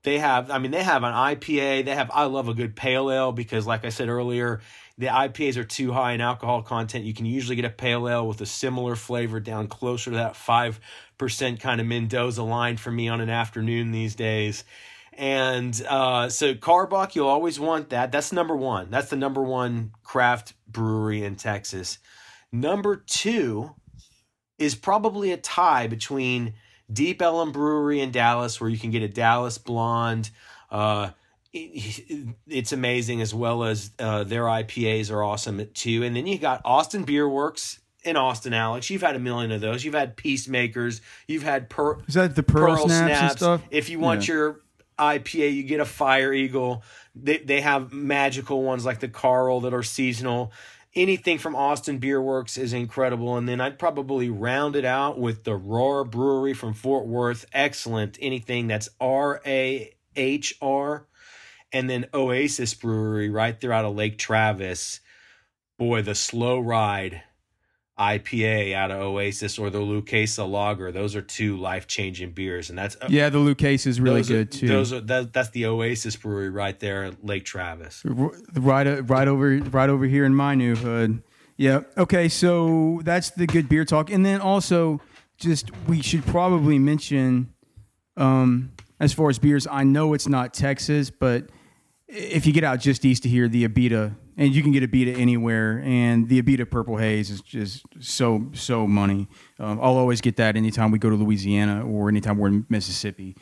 They 0.04 0.20
have, 0.20 0.52
I 0.52 0.60
mean, 0.60 0.72
they 0.72 0.84
have 0.84 1.04
an 1.04 1.14
IPA. 1.14 1.84
They 1.84 1.96
have, 1.96 2.12
I 2.14 2.26
love 2.26 2.48
a 2.48 2.54
good 2.54 2.76
pale 2.76 3.12
ale 3.12 3.32
because, 3.32 3.66
like 3.66 3.84
I 3.84 3.90
said 3.90 4.08
earlier, 4.08 4.62
the 4.98 5.08
IPAs 5.08 5.58
are 5.58 5.64
too 5.64 5.92
high 5.92 6.14
in 6.14 6.22
alcohol 6.22 6.62
content. 6.62 7.06
You 7.06 7.14
can 7.14 7.26
usually 7.26 7.56
get 7.56 7.66
a 7.66 7.70
pale 7.70 8.08
ale 8.08 8.28
with 8.28 8.40
a 8.40 8.46
similar 8.46 8.96
flavor 8.96 9.40
down 9.40 9.68
closer 9.68 10.12
to 10.12 10.18
that 10.18 10.34
5% 10.34 11.60
kind 11.60 11.82
of 11.82 11.88
Mendoza 11.88 12.44
line 12.44 12.78
for 12.78 12.92
me 12.92 13.10
on 13.10 13.20
an 13.20 13.30
afternoon 13.30 13.92
these 13.92 14.16
days. 14.16 14.64
And 15.18 15.82
uh, 15.90 16.30
so 16.30 16.54
Karbach, 16.54 17.16
you'll 17.16 17.28
always 17.28 17.60
want 17.60 17.90
that. 17.90 18.12
That's 18.12 18.32
number 18.32 18.56
one. 18.56 18.92
That's 18.92 19.10
the 19.10 19.16
number 19.16 19.42
one 19.42 19.92
craft 20.04 20.54
brewery 20.68 21.24
in 21.24 21.36
Texas. 21.36 21.98
Number 22.52 22.96
two 22.96 23.74
is 24.60 24.76
probably 24.76 25.32
a 25.32 25.38
tie 25.38 25.88
between 25.88 26.54
Deep 26.92 27.22
Ellum 27.22 27.52
Brewery 27.52 28.00
in 28.00 28.12
Dallas, 28.12 28.62
where 28.62 28.70
you 28.70 28.78
can 28.78 28.92
get 28.92 29.02
a 29.02 29.08
Dallas 29.08 29.58
Blonde. 29.58 30.30
Uh, 30.72 31.10
it's 31.52 32.72
amazing, 32.72 33.22
as 33.22 33.34
well 33.34 33.64
as 33.64 33.92
uh, 34.00 34.24
their 34.24 34.44
IPAs 34.44 35.12
are 35.12 35.24
awesome 35.24 35.68
too. 35.74 36.04
And 36.04 36.16
then 36.16 36.28
you 36.28 36.38
got 36.38 36.62
Austin 36.64 37.04
Beer 37.04 37.28
Works 37.28 37.80
in 38.04 38.16
Austin, 38.16 38.54
Alex. 38.54 38.90
You've 38.90 39.02
had 39.02 39.16
a 39.16 39.20
million 39.20 39.52
of 39.52 39.62
those. 39.62 39.84
You've 39.84 39.96
had 39.96 40.16
Peacemakers. 40.16 41.02
You've 41.28 41.44
had 41.44 41.70
per- 41.70 42.00
Is 42.08 42.14
that 42.14 42.36
the 42.36 42.44
pearl, 42.44 42.76
Pearl 42.76 42.88
snaps, 42.88 43.06
snaps. 43.18 43.22
and 43.32 43.38
stuff? 43.40 43.62
If 43.72 43.90
you 43.90 44.00
want 44.00 44.28
Yeah. 44.28 44.34
your 44.36 44.62
IPA, 44.98 45.54
you 45.54 45.64
get 45.64 45.80
a 45.80 45.86
Fire 45.86 46.34
Eagle. 46.34 46.84
They 47.16 47.38
they 47.38 47.62
have 47.62 47.94
magical 47.94 48.64
ones 48.64 48.86
like 48.86 49.00
the 49.00 49.08
Carl 49.08 49.62
that 49.62 49.74
are 49.74 49.84
seasonal. 49.84 50.52
Anything 50.96 51.38
from 51.38 51.56
Austin 51.56 52.00
Beer 52.00 52.22
Works 52.22 52.58
is 52.58 52.74
incredible. 52.74 53.38
And 53.38 53.48
then 53.48 53.62
I'd 53.62 53.78
probably 53.78 54.30
round 54.30 54.76
it 54.76 54.86
out 54.86 55.20
with 55.20 55.44
the 55.44 55.58
Rahr 55.58 56.10
Brewery 56.10 56.56
from 56.56 56.74
Fort 56.74 57.06
Worth. 57.06 57.46
Excellent. 57.54 58.18
Anything 58.20 58.68
that's 58.68 58.90
R 59.00 59.42
A 59.46 59.94
H 60.16 60.56
R. 60.62 61.06
And 61.72 61.90
then 61.90 62.08
Oasis 62.14 62.74
Brewery 62.74 63.30
right 63.30 63.60
there 63.60 63.74
out 63.74 63.86
of 63.86 63.96
Lake 63.96 64.18
Travis. 64.18 65.02
Boy, 65.78 66.02
the 66.02 66.16
slow 66.16 66.60
ride 66.60 67.22
IPA 68.00 68.74
out 68.76 68.92
of 68.92 69.00
Oasis 69.02 69.58
or 69.58 69.70
the 69.70 69.80
Luchesa 69.80 70.48
Lager. 70.50 70.92
Those 70.92 71.16
are 71.16 71.22
two 71.22 71.58
life 71.58 71.88
changing 71.88 72.32
beers, 72.32 72.70
and 72.70 72.78
that's 72.78 72.96
Yeah, 73.10 73.30
the 73.30 73.40
Lucas 73.40 73.86
is 73.88 74.00
really 74.00 74.18
those 74.22 74.30
are- 74.32 74.34
good 74.34 74.52
too. 74.52 74.68
Those 74.68 74.94
are 74.94 75.02
that, 75.02 75.34
that's 75.34 75.50
the 75.50 75.66
Oasis 75.66 76.16
Brewery 76.16 76.50
right 76.50 76.80
there 76.80 77.06
at 77.06 77.26
Lake 77.26 77.44
Travis. 77.46 78.04
Right 78.06 79.00
right 79.10 79.28
over 79.28 79.58
right 79.58 79.90
over 79.90 80.06
here 80.06 80.26
in 80.26 80.36
my 80.36 80.54
new 80.56 80.76
hood. 80.76 81.24
Yeah. 81.58 81.82
Okay, 81.98 82.30
so 82.30 83.02
that's 83.04 83.32
the 83.32 83.48
good 83.48 83.68
beer 83.68 83.84
talk, 83.84 84.12
and 84.12 84.24
then 84.26 84.42
also 84.42 85.02
just 85.40 85.72
we 85.88 86.02
should 86.04 86.24
probably 86.26 86.78
mention, 86.78 87.52
um, 88.16 88.72
as 89.00 89.12
far 89.14 89.30
as 89.30 89.40
beers, 89.40 89.66
I 89.70 89.84
know 89.84 90.14
it's 90.14 90.28
not 90.28 90.54
Texas, 90.54 91.10
but 91.10 91.50
if 92.08 92.46
you 92.46 92.54
get 92.54 92.64
out 92.64 92.80
just 92.80 93.04
east 93.06 93.26
of 93.26 93.32
here, 93.32 93.48
the 93.48 93.68
Abita, 93.68 94.16
and 94.38 94.54
you 94.56 94.62
can 94.64 94.72
get 94.72 94.84
a 94.84 94.88
Abita 94.88 95.18
anywhere, 95.18 95.82
and 95.84 96.30
the 96.30 96.42
Abita 96.42 96.70
Purple 96.70 96.98
Haze 96.98 97.30
is 97.32 97.42
just 97.42 97.84
so 98.00 98.50
so 98.54 98.88
money. 98.88 99.28
Um, 99.60 99.80
I'll 99.82 99.98
always 99.98 100.22
get 100.22 100.38
that 100.38 100.56
anytime 100.56 100.92
we 100.92 101.00
go 101.00 101.10
to 101.10 101.16
Louisiana 101.16 101.86
or 101.86 102.08
anytime 102.10 102.38
we're 102.38 102.48
in 102.50 102.66
Mississippi. 102.70 103.36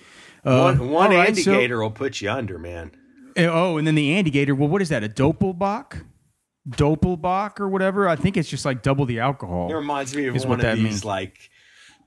Uh, 0.44 0.74
one 0.76 0.90
one 0.90 1.10
right, 1.12 1.28
Andy 1.30 1.42
so- 1.44 1.54
Gator 1.60 1.82
will 1.82 1.92
put 1.92 2.22
you 2.22 2.30
under, 2.32 2.58
man. 2.58 2.92
uh, 3.38 3.42
Oh, 3.44 3.78
and 3.78 3.86
then 3.86 3.96
the 3.96 4.12
Andygator. 4.12 4.58
Well, 4.58 4.70
what 4.70 4.82
is 4.82 4.90
that? 4.90 5.04
A 5.04 5.10
Doppelbock? 5.10 6.04
Doppelbock 6.70 7.60
or 7.60 7.68
whatever? 7.68 8.08
I 8.08 8.16
think 8.16 8.38
it's 8.38 8.50
just 8.50 8.66
like 8.66 8.82
double 8.82 9.06
the 9.06 9.20
alcohol. 9.20 9.70
It 9.70 9.76
reminds 9.76 10.16
me 10.16 10.26
of 10.28 10.36
one 10.36 10.48
what 10.50 10.60
of 10.60 10.62
that 10.64 10.76
these 10.76 10.84
means. 10.84 11.06
like 11.06 11.38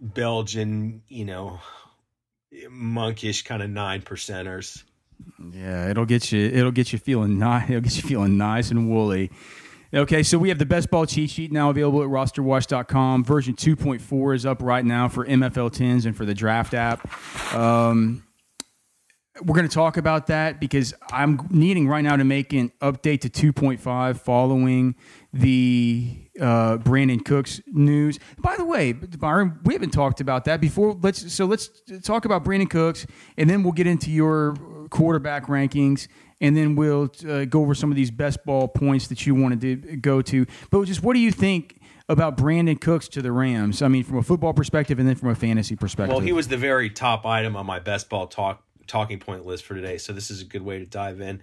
Belgian, 0.01 1.03
you 1.09 1.25
know, 1.25 1.61
monkish 2.71 3.43
kind 3.43 3.63
of 3.63 3.71
nine 3.71 4.03
percenters. 4.03 4.83
Yeah, 5.53 5.91
it'll 5.91 6.07
get 6.07 6.33
you. 6.33 6.41
It'll 6.41 6.73
get 6.73 6.93
you 6.93 6.99
feeling 6.99 7.39
nice. 7.39 7.65
It'll 7.71 7.81
get 7.81 7.97
you 7.97 8.03
feeling 8.03 8.37
nice 8.37 8.71
and 8.71 8.91
woolly. 8.91 9.31
Okay, 9.95 10.23
so 10.23 10.37
we 10.37 10.51
have 10.51 10.59
the 10.59 10.67
best 10.67 10.91
ball 10.91 11.07
cheat 11.07 11.31
sheet 11.31 11.51
now 11.51 11.71
available 11.71 12.03
at 12.03 12.09
rosterwatch.com. 12.09 13.25
Version 13.25 13.55
2.4 13.55 14.35
is 14.35 14.45
up 14.45 14.61
right 14.63 14.85
now 14.85 15.09
for 15.09 15.25
MFL 15.25 15.71
10s 15.71 16.05
and 16.05 16.15
for 16.15 16.27
the 16.27 16.35
draft 16.35 16.75
app. 16.75 17.09
Um, 17.55 18.23
we're 19.43 19.55
going 19.55 19.69
to 19.69 19.75
talk 19.75 19.97
about 19.97 20.27
that 20.27 20.61
because 20.61 20.93
I'm 21.11 21.41
needing 21.51 21.89
right 21.89 22.03
now 22.03 22.17
to 22.17 22.25
make 22.25 22.53
an 22.53 22.71
update 22.83 23.21
to 23.23 23.53
2.5 23.53 24.21
following 24.21 24.95
the 25.33 26.28
uh, 26.41 26.79
Brandin 26.79 27.25
Cooks 27.25 27.61
news. 27.67 28.19
By 28.39 28.57
the 28.57 28.65
way, 28.65 28.93
Byron, 28.93 29.59
we 29.65 29.75
haven't 29.75 29.91
talked 29.91 30.21
about 30.21 30.45
that 30.47 30.61
before. 30.61 30.99
Let's 31.01 31.33
so 31.33 31.45
let's 31.45 31.69
talk 32.03 32.25
about 32.25 32.45
Brandin 32.45 32.71
Cooks, 32.71 33.07
and 33.37 33.49
then 33.49 33.63
we'll 33.63 33.73
get 33.73 33.87
into 33.87 34.11
your 34.11 34.57
quarterback 34.91 35.47
rankings, 35.47 36.09
and 36.41 36.57
then 36.57 36.77
we'll 36.77 37.11
uh, 37.29 37.45
go 37.45 37.61
over 37.61 37.75
some 37.75 37.91
of 37.91 37.97
these 37.97 38.11
best 38.11 38.45
ball 38.45 38.69
points 38.69 39.09
that 39.09 39.27
you 39.27 39.35
wanted 39.35 39.61
to 39.61 39.97
go 39.97 40.23
to. 40.23 40.47
But 40.71 40.85
just 40.85 41.03
what 41.03 41.15
do 41.15 41.21
you 41.21 41.33
think? 41.33 41.75
About 42.11 42.39
Brandin 42.39 42.81
Cooks 42.81 43.07
to 43.09 43.21
the 43.21 43.31
Rams. 43.31 43.83
I 43.83 43.89
mean, 43.89 44.03
from 44.03 44.17
a 44.17 44.23
football 44.23 44.55
perspective 44.55 44.99
and 44.99 45.07
then 45.07 45.15
from 45.15 45.29
a 45.29 45.35
fantasy 45.35 45.77
perspective. 45.77 46.15
Well, 46.15 46.25
he 46.25 46.33
was 46.33 46.49
the 46.49 46.57
very 46.57 46.89
top 46.89 47.27
item 47.27 47.55
on 47.55 47.67
my 47.67 47.81
best 47.81 48.09
ball 48.09 48.27
talk 48.27 48.65
talking 48.87 49.19
point 49.19 49.45
list 49.45 49.65
for 49.65 49.75
today, 49.75 49.99
so 49.99 50.15
this 50.15 50.31
is 50.31 50.41
a 50.41 50.47
good 50.47 50.63
way 50.63 50.79
to 50.79 50.87
dive 50.87 51.21
in. 51.21 51.43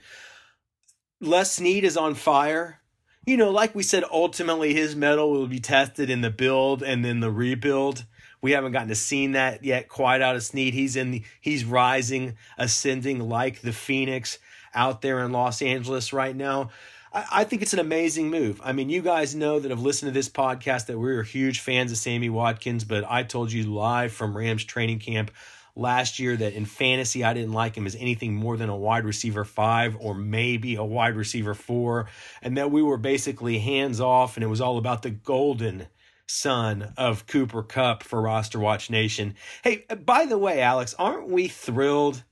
Les 1.22 1.52
Snead 1.52 1.84
is 1.84 1.96
on 1.96 2.16
fire. 2.16 2.82
You 3.26 3.38
know, 3.38 3.50
like 3.50 3.74
we 3.74 3.82
said, 3.82 4.04
ultimately 4.12 4.76
his 4.76 4.96
mettle 4.96 5.32
will 5.32 5.48
be 5.48 5.60
tested 5.60 6.12
in 6.12 6.22
the 6.22 6.30
build 6.30 6.84
and 6.84 7.04
then 7.04 7.22
the 7.22 7.32
rebuild. 7.32 8.06
We 8.40 8.52
haven't 8.52 8.74
gotten 8.74 8.90
to 8.90 8.96
see 8.96 9.26
that 9.28 9.64
yet 9.64 9.88
quite 9.88 10.22
out 10.22 10.36
of 10.36 10.44
Snead. 10.44 10.76
He's 10.76 10.96
in 10.96 11.10
the, 11.10 11.24
he's 11.42 11.66
rising, 11.66 12.38
ascending 12.60 13.28
like 13.28 13.62
the 13.62 13.74
Phoenix 13.74 14.38
out 14.76 15.02
there 15.02 15.26
in 15.26 15.32
Los 15.32 15.64
Angeles 15.64 16.14
right 16.14 16.36
now. 16.36 16.70
I, 17.12 17.26
I 17.32 17.44
think 17.46 17.64
it's 17.64 17.74
an 17.74 17.80
amazing 17.80 18.30
move. 18.30 18.62
I 18.64 18.74
mean, 18.74 18.92
you 18.92 19.02
guys 19.02 19.34
know 19.34 19.60
that 19.60 19.72
have 19.72 19.82
listened 19.82 20.10
to 20.10 20.14
this 20.14 20.30
podcast 20.30 20.86
that 20.86 21.00
we're 21.00 21.24
huge 21.24 21.62
fans 21.62 21.92
of 21.92 21.98
Sammy 21.98 22.30
Watkins, 22.30 22.84
but 22.84 23.06
I 23.10 23.24
told 23.24 23.52
you 23.52 23.64
live 23.64 24.12
from 24.12 24.38
Rams 24.38 24.66
training 24.66 25.00
camp 25.00 25.32
last 25.76 26.20
year 26.20 26.36
that 26.38 26.54
in 26.54 26.66
fantasy 26.66 27.24
I 27.24 27.34
didn't 27.34 27.54
like 27.54 27.76
him 27.76 27.86
as 27.86 27.96
anything 27.96 28.34
more 28.34 28.58
than 28.58 28.70
a 28.70 28.76
wide 28.76 29.06
receiver 29.06 29.44
five 29.44 29.98
or 30.00 30.16
maybe 30.16 30.76
a 30.76 30.84
wide 30.84 31.16
receiver 31.16 31.54
four, 31.54 32.08
and 32.42 32.58
that 32.58 32.72
we 32.72 32.82
were 32.82 32.98
basically 32.98 33.60
hands 33.60 34.00
off 34.00 34.38
and 34.38 34.44
it 34.44 34.48
was 34.48 34.62
all 34.62 34.78
about 34.78 35.02
the 35.02 35.10
golden 35.10 35.88
son 36.28 36.94
of 36.98 37.28
Cooper 37.28 37.64
Kupp 37.64 38.04
for 38.04 38.22
Roster 38.22 38.60
Watch 38.60 38.90
Nation. 38.90 39.36
Hey, 39.64 39.86
uh, 39.90 39.96
by 39.96 40.26
the 40.26 40.38
way, 40.38 40.62
Alex, 40.62 40.96
aren't 40.98 41.30
we 41.30 41.48
thrilled 41.48 42.24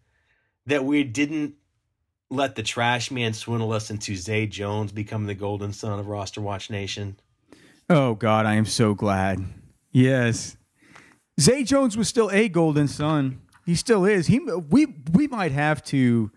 that 0.65 0.85
we 0.85 1.03
didn't 1.03 1.55
let 2.29 2.55
the 2.55 2.63
trash 2.63 3.11
man 3.11 3.33
swindle 3.33 3.71
us 3.73 3.91
into 3.91 4.15
Zay 4.15 4.47
Jones 4.47 4.91
becoming 4.91 5.27
the 5.27 5.35
golden 5.35 5.73
son 5.73 5.99
of 5.99 6.07
Roster 6.07 6.41
Watch 6.41 6.69
Nation? 6.69 7.17
Oh 7.89 8.15
God, 8.15 8.45
I 8.45 8.55
am 8.55 8.65
so 8.65 8.93
glad. 8.93 9.43
Yes, 9.91 10.57
Zay 11.39 11.63
Jones 11.63 11.97
was 11.97 12.07
still 12.07 12.29
a 12.31 12.47
golden 12.49 12.87
son. 12.87 13.41
He 13.65 13.75
still 13.75 14.05
is. 14.05 14.27
He 14.27 14.39
we 14.39 14.87
we 15.13 15.27
might 15.27 15.51
have 15.51 15.83
to. 15.85 16.31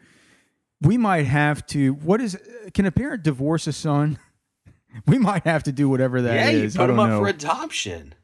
We 0.81 0.97
might 0.97 1.26
have 1.26 1.67
to. 1.69 1.95
What 1.95 2.21
is? 2.21 2.38
Can 2.75 2.87
a 2.87 2.91
parent 2.93 3.23
divorce 3.23 3.67
a 3.67 3.73
son? 3.73 4.19
We 5.07 5.19
might 5.19 5.45
have 5.45 5.62
to 5.65 5.73
do 5.73 5.91
whatever 5.91 6.23
that 6.23 6.35
yeah, 6.35 6.49
is. 6.49 6.75
you 6.75 6.81
put 6.81 6.88
I 6.88 6.93
him 6.95 6.99
up 6.99 7.09
know. 7.11 7.19
for 7.21 7.29
adoption. 7.29 8.15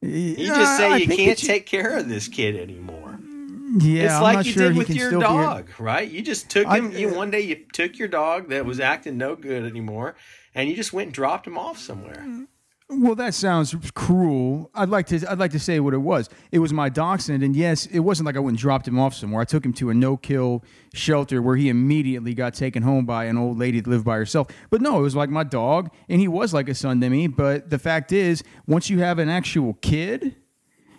You 0.00 0.10
Yeah, 0.10 0.46
just 0.56 0.76
say 0.76 0.88
I 0.90 0.96
you 0.96 1.06
can't 1.06 1.38
take 1.38 1.64
care 1.64 1.96
of 1.96 2.08
this 2.08 2.26
kid 2.26 2.56
anymore. 2.56 3.20
Yeah, 3.78 4.02
it's 4.06 4.14
I'm 4.14 4.22
like 4.22 4.46
you 4.46 4.50
sure 4.52 4.68
did 4.70 4.76
with 4.78 4.90
your 4.90 5.10
be 5.10 5.16
a- 5.18 5.20
dog, 5.20 5.70
right? 5.78 6.10
You 6.10 6.20
just 6.22 6.50
took 6.50 6.66
I- 6.66 6.78
him. 6.78 6.90
you 6.90 7.10
uh, 7.10 7.14
one 7.14 7.30
day 7.30 7.42
you 7.42 7.64
took 7.72 8.00
your 8.00 8.08
dog 8.08 8.48
that 8.48 8.66
was 8.66 8.80
acting 8.80 9.16
no 9.16 9.36
good 9.36 9.62
anymore, 9.64 10.16
and 10.56 10.68
you 10.68 10.74
just 10.74 10.92
went 10.92 11.06
and 11.06 11.14
dropped 11.14 11.46
him 11.46 11.56
off 11.56 11.78
somewhere. 11.78 12.26
Well, 12.94 13.14
that 13.14 13.32
sounds 13.32 13.74
cruel. 13.94 14.70
I'd 14.74 14.90
like 14.90 15.06
to. 15.06 15.24
I'd 15.30 15.38
like 15.38 15.52
to 15.52 15.58
say 15.58 15.80
what 15.80 15.94
it 15.94 15.98
was. 15.98 16.28
It 16.50 16.58
was 16.58 16.74
my 16.74 16.90
dachshund, 16.90 17.42
and 17.42 17.56
yes, 17.56 17.86
it 17.86 18.00
wasn't 18.00 18.26
like 18.26 18.36
I 18.36 18.40
went 18.40 18.52
and 18.52 18.58
dropped 18.58 18.86
him 18.86 18.98
off 18.98 19.14
somewhere. 19.14 19.40
I 19.40 19.44
took 19.46 19.64
him 19.64 19.72
to 19.74 19.88
a 19.88 19.94
no-kill 19.94 20.62
shelter 20.92 21.40
where 21.40 21.56
he 21.56 21.70
immediately 21.70 22.34
got 22.34 22.52
taken 22.52 22.82
home 22.82 23.06
by 23.06 23.24
an 23.24 23.38
old 23.38 23.58
lady 23.58 23.80
that 23.80 23.88
lived 23.88 24.04
by 24.04 24.16
herself. 24.16 24.48
But 24.68 24.82
no, 24.82 24.98
it 24.98 25.02
was 25.02 25.16
like 25.16 25.30
my 25.30 25.42
dog, 25.42 25.90
and 26.08 26.20
he 26.20 26.28
was 26.28 26.52
like 26.52 26.68
a 26.68 26.74
son 26.74 27.00
to 27.00 27.08
me. 27.08 27.28
But 27.28 27.70
the 27.70 27.78
fact 27.78 28.12
is, 28.12 28.42
once 28.66 28.90
you 28.90 28.98
have 28.98 29.18
an 29.18 29.30
actual 29.30 29.74
kid, 29.80 30.36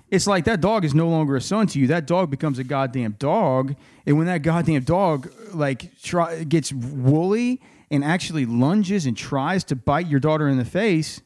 it's 0.10 0.26
like 0.26 0.46
that 0.46 0.62
dog 0.62 0.86
is 0.86 0.96
no 0.96 1.08
longer 1.08 1.36
a 1.36 1.42
son 1.42 1.68
to 1.68 1.80
you. 1.80 1.88
That 1.88 2.08
dog 2.08 2.32
becomes 2.32 2.58
a 2.58 2.64
goddamn 2.64 3.18
dog, 3.20 3.76
and 4.08 4.18
when 4.18 4.26
that 4.26 4.40
goddamn 4.40 4.84
dog 4.84 5.32
like 5.54 6.02
try, 6.02 6.44
gets 6.44 6.74
woolly 6.74 7.62
and 7.92 8.04
actually 8.04 8.48
lunges 8.48 9.06
and 9.06 9.16
tries 9.16 9.64
to 9.66 9.76
bite 9.76 10.08
your 10.08 10.20
daughter 10.20 10.48
in 10.48 10.58
the 10.58 10.66
face, 10.66 11.22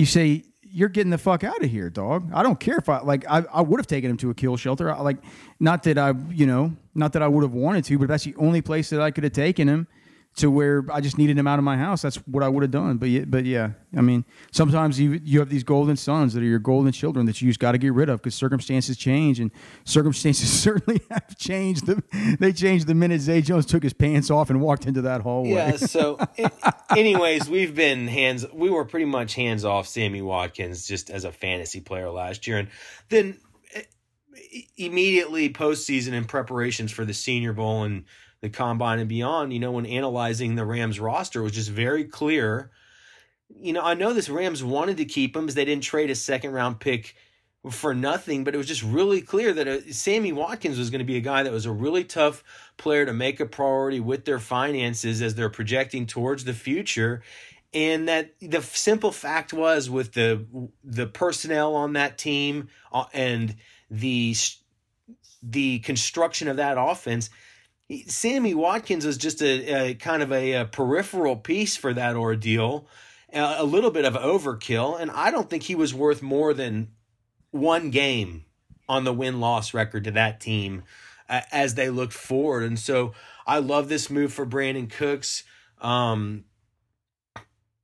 you 0.00 0.06
say 0.06 0.44
you're 0.62 0.88
getting 0.88 1.10
the 1.10 1.18
fuck 1.18 1.44
out 1.44 1.62
of 1.62 1.70
here, 1.70 1.90
dog. 1.90 2.30
I 2.32 2.42
don't 2.42 2.58
care 2.58 2.76
if 2.76 2.88
I 2.88 3.00
like. 3.00 3.24
I, 3.28 3.44
I 3.52 3.60
would 3.60 3.78
have 3.78 3.86
taken 3.86 4.10
him 4.10 4.16
to 4.18 4.30
a 4.30 4.34
kill 4.34 4.56
shelter. 4.56 4.90
I, 4.90 5.00
like, 5.00 5.18
not 5.58 5.82
that 5.82 5.98
I, 5.98 6.14
you 6.30 6.46
know, 6.46 6.74
not 6.94 7.12
that 7.12 7.22
I 7.22 7.28
would 7.28 7.42
have 7.42 7.52
wanted 7.52 7.84
to, 7.84 7.98
but 7.98 8.08
that's 8.08 8.24
the 8.24 8.34
only 8.36 8.62
place 8.62 8.90
that 8.90 9.00
I 9.00 9.10
could 9.10 9.24
have 9.24 9.32
taken 9.32 9.68
him 9.68 9.86
to 10.36 10.50
where 10.50 10.84
I 10.92 11.00
just 11.00 11.18
needed 11.18 11.36
him 11.36 11.46
out 11.46 11.58
of 11.58 11.64
my 11.64 11.76
house. 11.76 12.02
That's 12.02 12.16
what 12.18 12.42
I 12.42 12.48
would 12.48 12.62
have 12.62 12.70
done. 12.70 12.98
But 12.98 13.08
yeah, 13.08 13.24
but 13.26 13.44
yeah, 13.44 13.72
I 13.96 14.00
mean, 14.00 14.24
sometimes 14.52 14.98
you 14.98 15.20
you 15.24 15.40
have 15.40 15.48
these 15.48 15.64
golden 15.64 15.96
sons 15.96 16.34
that 16.34 16.42
are 16.42 16.46
your 16.46 16.60
golden 16.60 16.92
children 16.92 17.26
that 17.26 17.42
you 17.42 17.48
just 17.48 17.58
got 17.58 17.72
to 17.72 17.78
get 17.78 17.92
rid 17.92 18.08
of 18.08 18.20
because 18.22 18.34
circumstances 18.36 18.96
change, 18.96 19.40
and 19.40 19.50
circumstances 19.84 20.50
certainly 20.62 21.00
have 21.10 21.36
changed. 21.36 21.86
The, 21.86 22.02
they 22.38 22.52
changed 22.52 22.86
the 22.86 22.94
minute 22.94 23.20
Zay 23.20 23.42
Jones 23.42 23.66
took 23.66 23.82
his 23.82 23.92
pants 23.92 24.30
off 24.30 24.50
and 24.50 24.60
walked 24.60 24.86
into 24.86 25.02
that 25.02 25.22
hallway. 25.22 25.50
Yeah. 25.50 25.76
So, 25.90 26.18
a- 26.38 26.74
anyways, 26.96 27.48
we've 27.48 27.74
been 27.74 28.06
hands. 28.06 28.46
We 28.52 28.70
were 28.70 28.84
pretty 28.84 29.06
much 29.06 29.34
hands 29.34 29.64
off 29.64 29.88
Sammy 29.88 30.22
Watkins 30.22 30.86
just 30.86 31.10
as 31.10 31.24
a 31.24 31.32
fantasy 31.32 31.80
player 31.80 32.08
last 32.10 32.46
year, 32.46 32.58
and 32.58 32.68
then 33.08 33.36
eh, 33.74 33.82
immediately 34.76 35.52
postseason 35.52 36.12
in 36.12 36.24
preparations 36.24 36.92
for 36.92 37.04
the 37.04 37.14
Senior 37.14 37.52
Bowl 37.52 37.82
and 37.82 38.04
the 38.40 38.50
Combine 38.50 38.98
and 38.98 39.08
beyond. 39.08 39.52
You 39.52 39.60
know, 39.60 39.72
when 39.72 39.86
analyzing 39.86 40.54
the 40.54 40.64
Rams 40.64 41.00
roster, 41.00 41.42
was 41.42 41.52
just 41.52 41.70
very 41.70 42.04
clear. 42.04 42.70
You 43.48 43.72
know, 43.72 43.82
I 43.82 43.94
know 43.94 44.12
this 44.12 44.28
Rams 44.28 44.62
wanted 44.62 44.96
to 44.98 45.04
keep 45.04 45.36
him 45.36 45.42
because 45.42 45.54
they 45.54 45.64
didn't 45.64 45.84
trade 45.84 46.10
a 46.10 46.14
second 46.14 46.52
round 46.52 46.80
pick 46.80 47.16
for 47.68 47.94
nothing, 47.94 48.42
but 48.42 48.54
it 48.54 48.58
was 48.58 48.66
just 48.66 48.82
really 48.82 49.20
clear 49.20 49.52
that 49.52 49.68
uh, 49.68 49.92
Sammy 49.92 50.32
Watkins 50.32 50.78
was 50.78 50.88
going 50.88 51.00
to 51.00 51.04
be 51.04 51.18
a 51.18 51.20
guy 51.20 51.42
that 51.42 51.52
was 51.52 51.66
a 51.66 51.72
really 51.72 52.04
tough 52.04 52.42
player 52.78 53.04
to 53.04 53.12
make 53.12 53.38
a 53.38 53.44
priority 53.44 54.00
with 54.00 54.24
their 54.24 54.38
finances 54.38 55.20
as 55.20 55.34
they're 55.34 55.50
projecting 55.50 56.06
towards 56.06 56.44
the 56.44 56.54
future. 56.54 57.22
And 57.74 58.08
that 58.08 58.34
the 58.40 58.62
simple 58.62 59.12
fact 59.12 59.52
was 59.52 59.90
with 59.90 60.14
the 60.14 60.44
the 60.82 61.06
personnel 61.06 61.76
on 61.76 61.92
that 61.92 62.18
team 62.18 62.68
uh, 62.92 63.04
and 63.12 63.54
the 63.90 64.34
the 65.42 65.78
construction 65.80 66.48
of 66.48 66.56
that 66.56 66.76
offense, 66.78 67.30
Sammy 68.06 68.54
Watkins 68.54 69.04
was 69.04 69.16
just 69.16 69.42
a, 69.42 69.90
a 69.90 69.94
kind 69.94 70.22
of 70.22 70.32
a, 70.32 70.52
a, 70.52 70.64
peripheral 70.64 71.36
piece 71.36 71.76
for 71.76 71.92
that 71.92 72.16
ordeal, 72.16 72.86
a, 73.32 73.56
a 73.58 73.64
little 73.64 73.90
bit 73.90 74.04
of 74.04 74.14
overkill, 74.14 75.00
and 75.00 75.10
I 75.10 75.30
don't 75.30 75.50
think 75.50 75.64
he 75.64 75.74
was 75.74 75.92
worth 75.92 76.22
more 76.22 76.54
than 76.54 76.88
one 77.50 77.90
game 77.90 78.44
on 78.88 79.04
the 79.04 79.12
win 79.12 79.40
loss 79.40 79.74
record 79.74 80.04
to 80.04 80.10
that 80.12 80.40
team 80.40 80.82
uh, 81.28 81.40
as 81.52 81.74
they 81.74 81.90
looked 81.90 82.12
forward. 82.12 82.64
And 82.64 82.78
so 82.78 83.12
I 83.46 83.58
love 83.58 83.88
this 83.88 84.10
move 84.10 84.32
for 84.32 84.46
Brandin 84.46 84.90
Cooks. 84.90 85.44
Um, 85.80 86.44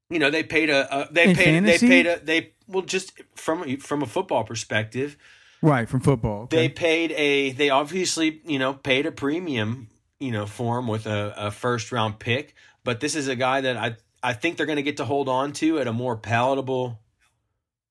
you 0.08 0.18
know, 0.18 0.30
they 0.30 0.42
paid 0.42 0.70
a, 0.70 1.02
a 1.02 1.12
they 1.12 1.30
In 1.30 1.36
paid 1.36 1.44
fantasy? 1.44 1.86
they 1.86 2.02
paid 2.02 2.06
a 2.06 2.24
they 2.24 2.52
well 2.68 2.82
just 2.82 3.12
from 3.34 3.76
from 3.78 4.02
a 4.02 4.06
football 4.06 4.44
perspective, 4.44 5.16
right 5.62 5.88
from 5.88 6.00
football. 6.00 6.42
okay. 6.42 6.56
they 6.56 6.68
paid 6.68 7.12
a 7.12 7.52
they 7.52 7.70
obviously 7.70 8.40
you 8.44 8.58
know 8.58 8.74
paid 8.74 9.06
a 9.06 9.10
premium 9.10 9.88
you 10.20 10.30
know 10.30 10.46
form 10.46 10.86
with 10.86 11.06
a, 11.06 11.34
a 11.36 11.50
first 11.50 11.92
round 11.92 12.18
pick 12.18 12.54
but 12.84 13.00
this 13.00 13.14
is 13.14 13.28
a 13.28 13.36
guy 13.36 13.60
that 13.60 13.76
i 13.76 13.96
i 14.22 14.32
think 14.32 14.56
they're 14.56 14.66
going 14.66 14.76
to 14.76 14.82
get 14.82 14.96
to 14.96 15.04
hold 15.04 15.28
on 15.28 15.52
to 15.52 15.78
at 15.78 15.86
a 15.86 15.92
more 15.92 16.16
palatable 16.16 16.98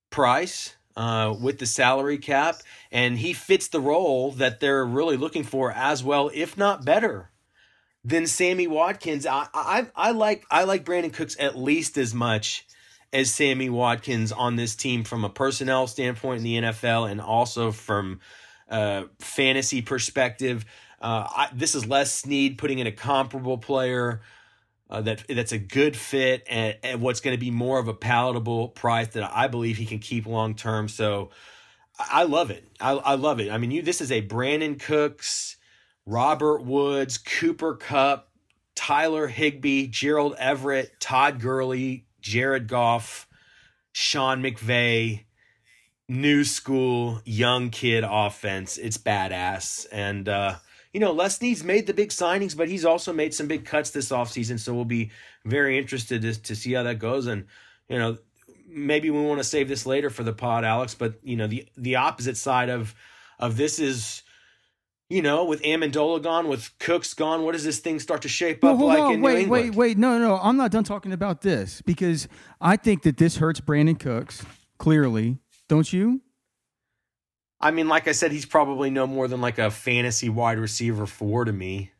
price 0.10 0.76
uh, 0.98 1.36
with 1.42 1.60
the 1.60 1.66
salary 1.66 2.18
cap 2.18 2.62
and 2.90 3.18
he 3.18 3.34
fits 3.34 3.68
the 3.68 3.82
role 3.82 4.32
that 4.32 4.62
they're 4.62 4.86
really 4.86 5.18
looking 5.18 5.44
for 5.44 5.72
as 5.74 6.04
well 6.04 6.32
if 6.34 6.58
not 6.58 6.86
better 6.86 7.30
than 8.04 8.26
sammy 8.26 8.66
watkins 8.66 9.26
i 9.26 9.48
i, 9.54 9.86
I 9.94 10.12
like 10.12 10.46
i 10.50 10.64
like 10.64 10.86
brandin 10.86 11.12
cooks 11.12 11.36
at 11.38 11.58
least 11.58 11.98
as 11.98 12.14
much 12.14 12.66
as 13.16 13.34
Sammy 13.34 13.70
Watkins 13.70 14.34
on 14.34 14.58
this 14.58 14.76
team 14.76 15.06
from 15.06 15.24
a 15.24 15.30
personnel 15.30 15.88
standpoint 15.88 16.40
in 16.40 16.44
the 16.44 16.58
NFL 16.58 17.10
and 17.10 17.22
also 17.22 17.72
from 17.72 18.20
a 18.68 19.06
fantasy 19.20 19.82
perspective. 19.82 20.66
Uh, 21.06 21.28
I, 21.30 21.50
this 21.54 21.76
is 21.76 21.86
Les 21.86 22.12
Snead 22.12 22.58
putting 22.58 22.80
in 22.80 22.88
a 22.88 22.92
comparable 22.92 23.60
player 23.60 24.22
uh, 24.90 25.02
that 25.02 25.24
that's 25.30 25.52
a 25.52 25.60
good 25.60 25.96
fit 25.96 26.44
and, 26.50 26.78
and 26.82 27.00
what's 27.00 27.20
going 27.20 27.38
to 27.38 27.40
be 27.40 27.52
more 27.52 27.78
of 27.78 27.88
a 27.88 27.94
palatable 27.94 28.70
price 28.70 29.10
that 29.10 29.32
I 29.32 29.46
believe 29.46 29.78
he 29.78 29.86
can 29.86 30.00
keep 30.00 30.26
long 30.26 30.56
term. 30.56 30.88
So 30.88 31.30
I, 32.00 32.22
I 32.22 32.24
love 32.24 32.50
it. 32.50 32.66
I, 32.80 32.94
I 32.94 33.16
love 33.16 33.40
it. 33.40 33.52
I 33.52 33.60
mean, 33.60 33.70
you 33.70 33.84
this 33.84 34.02
is 34.02 34.12
a 34.12 34.24
Brandin 34.24 34.80
Cooks, 34.80 35.58
Robert 36.08 36.64
Woods, 36.64 37.20
Cooper 37.20 37.76
Kupp, 37.76 38.32
Tyler 38.74 39.28
Higbee, 39.28 39.86
Gerald 39.86 40.34
Everett, 40.40 41.00
Todd 41.00 41.40
Gurley, 41.40 42.08
Jared 42.20 42.68
Goff, 42.68 43.28
Sean 43.92 44.42
McVay, 44.42 45.26
new 46.10 46.44
school, 46.44 47.22
young 47.26 47.70
kid 47.70 48.04
offense. 48.04 48.80
It's 48.80 48.98
badass. 48.98 49.86
And, 49.92 50.28
uh, 50.28 50.56
you 50.96 51.02
know, 51.02 51.12
Les 51.12 51.36
Snead's 51.36 51.62
made 51.62 51.88
the 51.88 51.94
big 51.94 52.08
signings, 52.08 52.56
but 52.56 52.70
he's 52.70 52.86
also 52.86 53.12
made 53.12 53.34
some 53.34 53.48
big 53.48 53.66
cuts 53.66 53.90
this 53.90 54.12
offseason. 54.12 54.58
So 54.58 54.74
we'll 54.74 54.86
be 54.86 55.12
very 55.44 55.78
interested 55.78 56.22
to, 56.22 56.42
to 56.44 56.56
see 56.56 56.72
how 56.72 56.84
that 56.84 57.00
goes. 57.00 57.28
And, 57.28 57.48
you 57.90 58.00
know, 58.00 58.18
maybe 58.66 59.10
we 59.10 59.22
want 59.22 59.42
to 59.42 59.44
save 59.44 59.68
this 59.68 59.86
later 59.86 60.10
for 60.10 60.24
the 60.24 60.32
pod, 60.32 60.64
Alex, 60.64 60.96
but, 60.96 61.16
you 61.22 61.36
know, 61.36 61.48
the, 61.48 61.68
the 61.76 61.98
opposite 61.98 62.38
side 62.38 62.70
of, 62.70 62.96
of 63.40 63.58
this 63.58 63.78
is, 63.78 64.24
you 65.10 65.22
know, 65.22 65.44
with 65.44 65.62
Amendola 65.64 66.24
gone, 66.24 66.48
with 66.48 66.72
Cooks 66.80 67.14
gone, 67.14 67.44
what 67.44 67.52
does 67.52 67.66
this 67.66 67.80
thing 67.80 68.00
start 68.00 68.22
to 68.22 68.30
shape 68.30 68.64
Well, 68.64 68.72
up 68.72 68.78
hold 68.78 68.90
like 68.94 69.00
on, 69.02 69.14
in 69.16 69.22
wait, 69.22 69.34
New 69.34 69.40
England? 69.42 69.64
wait, 69.64 69.76
wait. 69.76 69.98
No, 69.98 70.18
no, 70.18 70.38
I'm 70.42 70.56
not 70.56 70.72
done 70.72 70.86
talking 70.86 71.12
about 71.12 71.42
this 71.42 71.82
because 71.82 72.30
I 72.62 72.78
think 72.78 73.02
that 73.02 73.18
this 73.18 73.36
hurts 73.36 73.60
Brandin 73.60 74.00
Cooks 74.00 74.46
clearly. 74.80 75.40
Don't 75.68 75.92
you? 75.92 76.22
I 77.60 77.72
mean, 77.72 77.88
like 77.88 78.08
I 78.08 78.12
said, 78.12 78.32
he's 78.32 78.46
probably 78.46 78.90
no 78.90 79.08
more 79.08 79.28
than 79.28 79.42
like 79.42 79.58
a 79.60 79.72
fantasy 79.72 80.30
wide 80.30 80.60
receiver 80.60 81.06
four 81.06 81.46
to 81.46 81.54
me. 81.54 81.92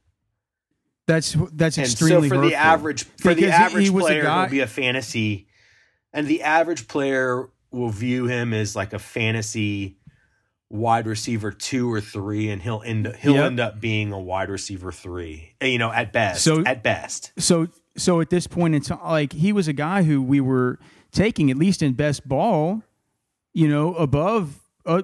That's 1.08 1.36
that's 1.54 1.78
And 1.78 1.86
extremely 1.86 2.30
so 2.30 2.36
for 2.36 2.42
the 2.42 2.50
hurtful. 2.56 2.58
average 2.58 3.04
for 3.04 3.30
the 3.34 3.42
Because 3.42 3.58
he- 3.58 3.64
average 3.64 3.90
player, 3.92 4.24
guy- 4.24 4.42
he'll 4.42 4.52
be 4.52 4.60
a 4.62 4.68
fantasy, 4.68 5.48
and 6.14 6.28
the 6.28 6.42
average 6.42 6.88
player 6.88 7.50
will 7.72 7.90
view 7.90 8.26
him 8.26 8.54
as 8.54 8.76
like 8.76 8.92
a 8.94 9.00
fantasy 9.00 9.98
wide 10.70 11.06
receiver 11.06 11.52
two 11.52 11.92
or 11.92 12.02
three, 12.02 12.50
and 12.50 12.62
he'll 12.62 12.82
end 12.84 13.16
he'll 13.20 13.36
Yep. 13.36 13.46
end 13.46 13.60
up 13.60 13.80
being 13.80 14.12
a 14.12 14.20
wide 14.20 14.50
receiver 14.50 14.92
three. 14.92 15.54
Eh, 15.62 15.68
you 15.68 15.78
know, 15.78 15.92
at 15.92 16.12
best. 16.12 16.44
So- 16.44 16.64
at 16.66 16.82
best. 16.84 17.32
So 17.38 17.68
so 17.98 18.20
at 18.20 18.30
this 18.32 18.48
point 18.48 18.74
in 18.76 18.82
time, 18.82 19.00
like 19.06 19.32
he 19.32 19.54
was 19.54 19.68
a 19.68 19.74
guy 19.74 20.04
who 20.04 20.22
we 20.24 20.42
were 20.42 20.80
taking 21.12 21.50
at 21.52 21.56
least 21.58 21.82
in 21.84 21.94
best 21.94 22.28
ball, 22.28 22.82
you 23.54 23.68
know, 23.70 23.94
above. 23.96 24.60
Uh, 24.86 25.02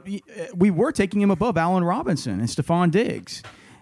we 0.56 0.70
were 0.72 0.92
taking 0.92 1.22
him 1.22 1.32
above 1.32 1.58
Allen 1.58 1.84
Robinson 1.84 2.40
and 2.40 2.48
Stefon 2.48 2.92
Diggs. 2.92 3.42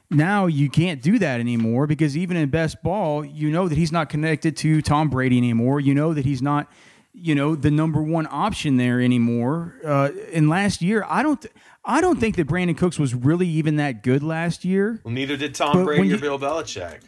Now 0.09 0.47
you 0.47 0.69
can't 0.69 1.01
do 1.01 1.19
that 1.19 1.39
anymore 1.39 1.85
because 1.85 2.17
even 2.17 2.35
in 2.37 2.49
best 2.49 2.81
ball, 2.81 3.23
you 3.23 3.51
know 3.51 3.67
that 3.67 3.77
he's 3.77 3.91
not 3.91 4.09
connected 4.09 4.57
to 4.57 4.81
Tom 4.81 5.09
Brady 5.09 5.37
anymore. 5.37 5.79
You 5.79 5.93
know 5.93 6.13
that 6.15 6.25
he's 6.25 6.41
not, 6.41 6.71
you 7.13 7.35
know, 7.35 7.53
the 7.55 7.69
number 7.69 8.01
one 8.01 8.27
option 8.31 8.77
there 8.77 8.99
anymore. 9.01 9.75
Uh, 9.85 10.09
and 10.33 10.49
last 10.49 10.81
year, 10.81 11.05
I 11.07 11.21
don't, 11.21 11.41
th- 11.41 11.53
I 11.85 12.01
don't 12.01 12.19
think 12.19 12.37
that 12.37 12.47
Brandin 12.47 12.77
Cooks 12.77 12.97
was 12.97 13.13
really 13.13 13.47
even 13.47 13.75
that 13.75 14.01
good 14.01 14.23
last 14.23 14.65
year. 14.65 14.99
Well, 15.03 15.13
neither 15.13 15.37
did 15.37 15.53
Tom 15.53 15.73
But 15.73 15.85
Brady 15.85 16.01
or 16.01 16.15
you- 16.15 16.17
Bill 16.17 16.39
Belichick. 16.39 17.01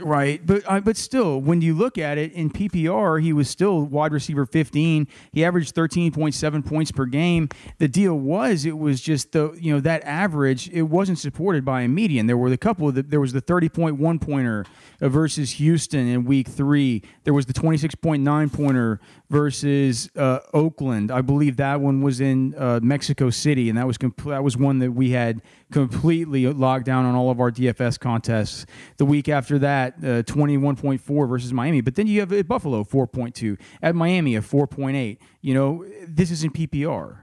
Right, 0.00 0.44
but 0.44 0.62
uh, 0.66 0.80
but 0.80 0.96
still, 0.96 1.40
when 1.40 1.60
you 1.60 1.74
look 1.74 1.98
at 1.98 2.16
it 2.16 2.32
in 2.32 2.50
PPR, 2.50 3.20
he 3.22 3.32
was 3.32 3.50
still 3.50 3.82
wide 3.82 4.12
receiver 4.12 4.46
15. 4.46 5.06
He 5.32 5.44
averaged 5.44 5.74
13.7 5.74 6.64
points 6.64 6.90
per 6.90 7.04
game. 7.04 7.48
The 7.78 7.88
deal 7.88 8.18
was, 8.18 8.64
it 8.64 8.78
was 8.78 9.00
just 9.00 9.32
the 9.32 9.52
you 9.60 9.74
know 9.74 9.80
that 9.80 10.02
average. 10.04 10.70
It 10.70 10.82
wasn't 10.82 11.18
supported 11.18 11.64
by 11.64 11.82
a 11.82 11.88
median. 11.88 12.26
There 12.26 12.36
were 12.36 12.52
a 12.52 12.56
couple 12.56 12.88
of 12.88 12.94
the, 12.94 13.02
there 13.02 13.20
was 13.20 13.32
the 13.32 13.42
30.1 13.42 14.20
pointer 14.20 14.64
versus 15.00 15.52
Houston 15.52 16.06
in 16.06 16.24
Week 16.24 16.48
Three. 16.48 17.02
There 17.24 17.34
was 17.34 17.46
the 17.46 17.52
26.9 17.52 18.52
pointer 18.52 19.00
versus 19.28 20.08
uh, 20.16 20.38
Oakland. 20.54 21.10
I 21.10 21.20
believe 21.20 21.56
that 21.56 21.80
one 21.80 22.00
was 22.00 22.20
in 22.20 22.54
uh, 22.54 22.80
Mexico 22.82 23.28
City, 23.28 23.68
and 23.68 23.76
that 23.76 23.86
was 23.86 23.98
comp- 23.98 24.24
that 24.24 24.44
was 24.44 24.56
one 24.56 24.78
that 24.78 24.92
we 24.92 25.10
had 25.10 25.42
completely 25.74 26.46
locked 26.46 26.84
down 26.84 27.04
on 27.04 27.16
all 27.16 27.30
of 27.30 27.40
our 27.40 27.50
DFS 27.50 27.98
contests. 27.98 28.64
The 28.98 29.04
week 29.04 29.28
after 29.28 29.58
that, 29.58 29.94
uh, 29.98 30.22
21.4 30.22 31.28
versus 31.28 31.52
Miami. 31.52 31.80
But 31.80 31.96
then 31.96 32.06
you 32.06 32.20
have 32.20 32.32
at 32.32 32.46
Buffalo, 32.46 32.84
4.2. 32.84 33.58
At 33.82 33.96
Miami, 33.96 34.36
a 34.36 34.40
4.8. 34.40 35.18
You 35.40 35.54
know, 35.54 35.84
this 36.06 36.30
is 36.30 36.44
in 36.44 36.52
PPR. 36.52 37.16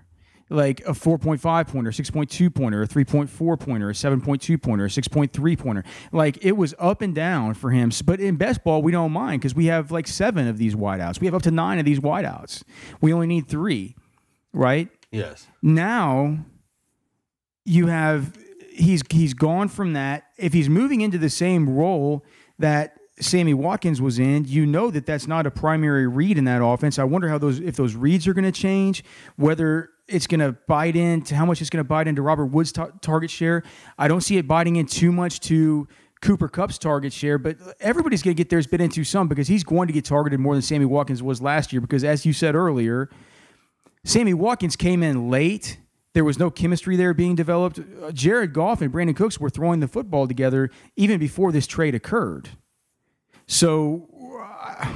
Like 0.49 0.81
a 0.81 0.91
4.5 0.91 1.67
pointer, 1.69 1.91
6.2 1.91 2.53
pointer, 2.53 2.81
a 2.81 2.87
3.4 2.87 3.57
pointer, 3.57 3.89
a 3.89 3.93
7.2 3.93 4.61
pointer, 4.61 4.83
a 4.83 4.89
6.3 4.89 5.57
pointer. 5.57 5.85
Like 6.11 6.43
it 6.43 6.57
was 6.57 6.75
up 6.77 7.01
and 7.01 7.15
down 7.15 7.53
for 7.53 7.71
him. 7.71 7.89
But 8.03 8.19
in 8.19 8.35
best 8.35 8.65
ball, 8.65 8.81
we 8.81 8.91
don't 8.91 9.13
mind 9.13 9.39
because 9.39 9.55
we 9.55 9.67
have 9.67 9.91
like 9.91 10.07
seven 10.07 10.49
of 10.49 10.57
these 10.57 10.75
wideouts. 10.75 11.21
We 11.21 11.27
have 11.27 11.35
up 11.35 11.43
to 11.43 11.51
nine 11.51 11.79
of 11.79 11.85
these 11.85 12.01
wideouts. 12.01 12.63
We 12.99 13.13
only 13.13 13.27
need 13.27 13.47
three, 13.47 13.95
right? 14.51 14.89
Yes. 15.09 15.47
Now 15.61 16.43
you 17.71 17.88
have 17.88 18.38
he's 18.73 19.01
he's 19.10 19.34
gone 19.34 19.69
from 19.69 19.93
that. 19.93 20.25
If 20.38 20.51
he's 20.51 20.67
moving 20.67 20.99
into 20.99 21.17
the 21.17 21.29
same 21.29 21.69
role 21.69 22.25
that 22.60 22.97
Sammy 23.17 23.53
Watkins 23.53 24.01
was 24.01 24.19
in, 24.19 24.43
you 24.45 24.65
know 24.65 24.91
that 24.91 25.05
that's 25.05 25.25
not 25.25 25.45
a 25.45 25.51
primary 25.51 26.05
read 26.05 26.38
in 26.38 26.43
that 26.45 26.62
offense. 26.62 26.99
I 26.99 27.05
wonder 27.05 27.29
how 27.29 27.38
those 27.38 27.62
if 27.62 27.77
those 27.77 27.95
reads 27.95 28.27
are 28.27 28.34
going 28.34 28.43
to 28.45 28.51
change, 28.51 29.05
whether 29.38 29.89
it's 30.10 30.27
going 30.27 30.41
to 30.41 30.51
bite 30.67 30.97
into 30.97 31.34
how 31.34 31.45
much 31.45 31.62
it's 31.62 31.69
going 31.69 31.84
to 31.84 31.88
bite 31.88 32.10
into 32.10 32.21
Robert 32.21 32.47
Woods' 32.47 32.73
ta- 32.73 32.89
target 33.01 33.31
share. 33.31 33.63
I 33.97 34.10
don't 34.10 34.21
see 34.21 34.38
it 34.38 34.49
biting 34.49 34.75
in 34.75 34.86
too 34.86 35.13
much 35.13 35.39
to 35.41 35.88
Cooper 36.21 36.49
Kupp's 36.49 36.77
target 36.77 37.13
share, 37.13 37.38
but 37.38 37.55
everybody's 37.79 38.21
going 38.21 38.36
to 38.36 38.38
get 38.38 38.49
theirs 38.49 38.67
bit 38.67 38.81
into 38.81 39.05
some 39.05 39.29
because 39.29 39.47
he's 39.47 39.63
going 39.63 39.88
to 39.88 39.93
get 39.93 40.03
targeted 40.03 40.41
more 40.41 40.55
than 40.55 40.62
Sammy 40.62 40.86
Watkins 40.86 41.23
was 41.23 41.41
last 41.41 41.71
year. 41.71 41.79
Because 41.79 42.03
as 42.03 42.25
you 42.25 42.34
said 42.34 42.53
earlier, 42.53 43.10
Sammy 44.03 44.34
Watkins 44.34 44.75
came 44.75 45.03
in 45.03 45.29
late 45.29 45.77
there 46.13 46.24
was 46.24 46.38
no 46.38 46.50
chemistry 46.50 46.95
there 46.95 47.13
being 47.13 47.36
developed. 47.36 47.80
Uh, 47.80 48.12
Jared 48.12 48.54
Goff 48.54 48.82
and 48.82 48.91
Brandin 48.91 49.15
Cooks 49.15 49.39
were 49.39 49.50
throwing 49.50 49.80
the 49.80 49.88
football 49.88 50.28
together 50.28 50.69
even 50.95 51.19
before 51.19 51.52
this 51.52 51.67
trade 51.67 51.95
occurred. 51.95 52.50
So 53.47 54.08
uh, 54.41 54.93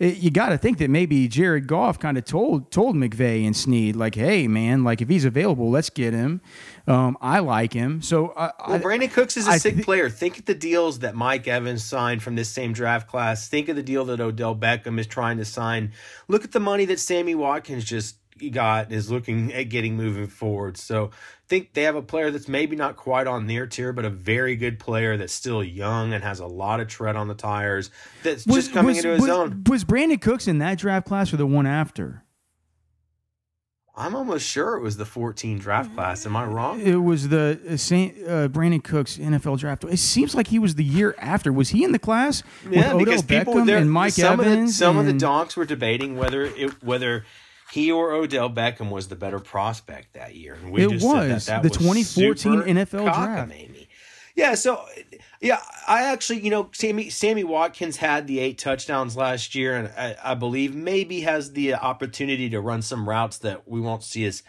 it, 0.00 0.16
you 0.16 0.30
got 0.30 0.48
to 0.48 0.58
think 0.58 0.78
that 0.78 0.88
maybe 0.88 1.28
Jared 1.28 1.66
Goff 1.66 1.98
kind 1.98 2.16
of 2.16 2.24
told 2.24 2.70
told 2.70 2.96
McVay 2.96 3.44
and 3.44 3.54
Snead 3.54 3.96
like, 3.96 4.14
"Hey, 4.14 4.48
man, 4.48 4.82
like 4.82 5.02
if 5.02 5.08
he's 5.08 5.24
available, 5.24 5.70
let's 5.70 5.90
get 5.90 6.14
him. 6.14 6.40
Um, 6.86 7.18
I 7.20 7.40
like 7.40 7.72
him." 7.72 8.00
So 8.00 8.32
well, 8.36 8.80
Brandin 8.80 9.12
Cooks 9.12 9.36
is 9.36 9.46
a 9.46 9.52
I 9.52 9.58
sick 9.58 9.74
th- 9.74 9.84
player. 9.84 10.08
Think 10.08 10.38
of 10.38 10.46
the 10.46 10.54
deals 10.54 11.00
that 11.00 11.14
Mike 11.14 11.46
Evans 11.46 11.84
signed 11.84 12.22
from 12.22 12.34
this 12.34 12.48
same 12.48 12.72
draft 12.72 13.08
class. 13.08 13.48
Think 13.48 13.68
of 13.68 13.76
the 13.76 13.82
deal 13.82 14.06
that 14.06 14.20
Odell 14.20 14.56
Beckham 14.56 14.98
is 14.98 15.06
trying 15.06 15.36
to 15.36 15.44
sign. 15.44 15.92
Look 16.28 16.44
at 16.44 16.52
the 16.52 16.60
money 16.60 16.86
that 16.86 16.98
Sammy 16.98 17.34
Watkins 17.34 17.84
just 17.84 18.16
got 18.48 18.90
is 18.92 19.10
looking 19.10 19.52
at 19.52 19.64
getting 19.64 19.96
moving 19.96 20.28
forward. 20.28 20.78
So 20.78 21.10
I 21.12 21.46
think 21.48 21.74
they 21.74 21.82
have 21.82 21.96
a 21.96 22.02
player 22.02 22.30
that's 22.30 22.48
maybe 22.48 22.76
not 22.76 22.96
quite 22.96 23.26
on 23.26 23.46
their 23.46 23.66
tier, 23.66 23.92
but 23.92 24.06
a 24.06 24.10
very 24.10 24.56
good 24.56 24.78
player 24.78 25.18
that's 25.18 25.34
still 25.34 25.62
young 25.62 26.14
and 26.14 26.24
has 26.24 26.40
a 26.40 26.46
lot 26.46 26.80
of 26.80 26.88
tread 26.88 27.16
on 27.16 27.28
the 27.28 27.34
tires. 27.34 27.90
That's 28.22 28.46
was, 28.46 28.56
just 28.56 28.72
coming 28.72 28.96
was, 28.96 28.98
into 28.98 29.10
his 29.10 29.20
was, 29.20 29.30
own. 29.30 29.64
Was 29.68 29.84
Brandin 29.84 30.22
Cooks 30.22 30.48
in 30.48 30.58
that 30.58 30.78
draft 30.78 31.06
class 31.06 31.32
or 31.34 31.36
the 31.36 31.46
one 31.46 31.66
after? 31.66 32.24
I'm 34.00 34.14
almost 34.14 34.46
sure 34.46 34.76
it 34.76 34.80
was 34.80 34.96
the 34.96 35.04
14 35.04 35.58
draft 35.58 35.94
class. 35.94 36.24
Am 36.24 36.34
I 36.34 36.46
wrong? 36.46 36.80
It 36.80 36.96
was 36.96 37.28
the 37.28 37.60
uh, 37.68 37.76
Saint 37.76 38.16
uh, 38.26 38.48
Brandin 38.48 38.82
Cooks 38.82 39.18
NFL 39.18 39.58
draft. 39.58 39.84
It 39.84 39.98
seems 39.98 40.34
like 40.34 40.46
he 40.46 40.58
was 40.58 40.76
the 40.76 40.84
year 40.84 41.14
after. 41.18 41.52
Was 41.52 41.68
he 41.70 41.84
in 41.84 41.92
the 41.92 41.98
class? 41.98 42.42
Yeah, 42.64 42.94
because 42.96 43.22
Odell 43.22 43.44
people 43.44 43.54
Beckham 43.54 43.66
there, 43.66 43.78
and 43.78 43.90
Mike 43.90 44.14
some 44.14 44.40
Evans. 44.40 44.48
Of 44.48 44.66
the, 44.66 44.72
some 44.72 44.98
and, 44.98 45.08
of 45.08 45.14
the 45.14 45.20
donks 45.20 45.56
were 45.56 45.66
debating 45.66 46.16
whether 46.16 46.44
it 46.44 46.82
whether 46.82 47.26
he 47.72 47.92
or 47.92 48.12
Odell 48.12 48.50
Beckham 48.50 48.90
was 48.90 49.08
the 49.08 49.16
better 49.16 49.38
prospect 49.38 50.14
that 50.14 50.34
year. 50.34 50.54
And 50.54 50.72
we 50.72 50.84
it 50.84 50.90
just 50.90 51.06
was 51.06 51.46
that 51.46 51.62
that 51.62 51.72
the 51.72 51.86
was 51.86 52.14
2014 52.14 52.62
NFL 52.76 53.04
draft. 53.04 53.52
Yeah, 54.36 54.54
so 54.54 54.84
yeah, 55.40 55.60
I 55.86 56.04
actually, 56.04 56.40
you 56.40 56.50
know, 56.50 56.70
Sammy 56.72 57.10
Sammy 57.10 57.44
Watkins 57.44 57.96
had 57.96 58.26
the 58.26 58.40
eight 58.40 58.58
touchdowns 58.58 59.16
last 59.16 59.54
year, 59.54 59.76
and 59.76 59.88
I, 59.96 60.16
I 60.22 60.34
believe 60.34 60.74
maybe 60.74 61.20
has 61.20 61.52
the 61.52 61.74
opportunity 61.74 62.48
to 62.50 62.60
run 62.60 62.82
some 62.82 63.08
routes 63.08 63.38
that 63.38 63.68
we 63.68 63.80
won't 63.80 64.02
see 64.02 64.24
as 64.24 64.42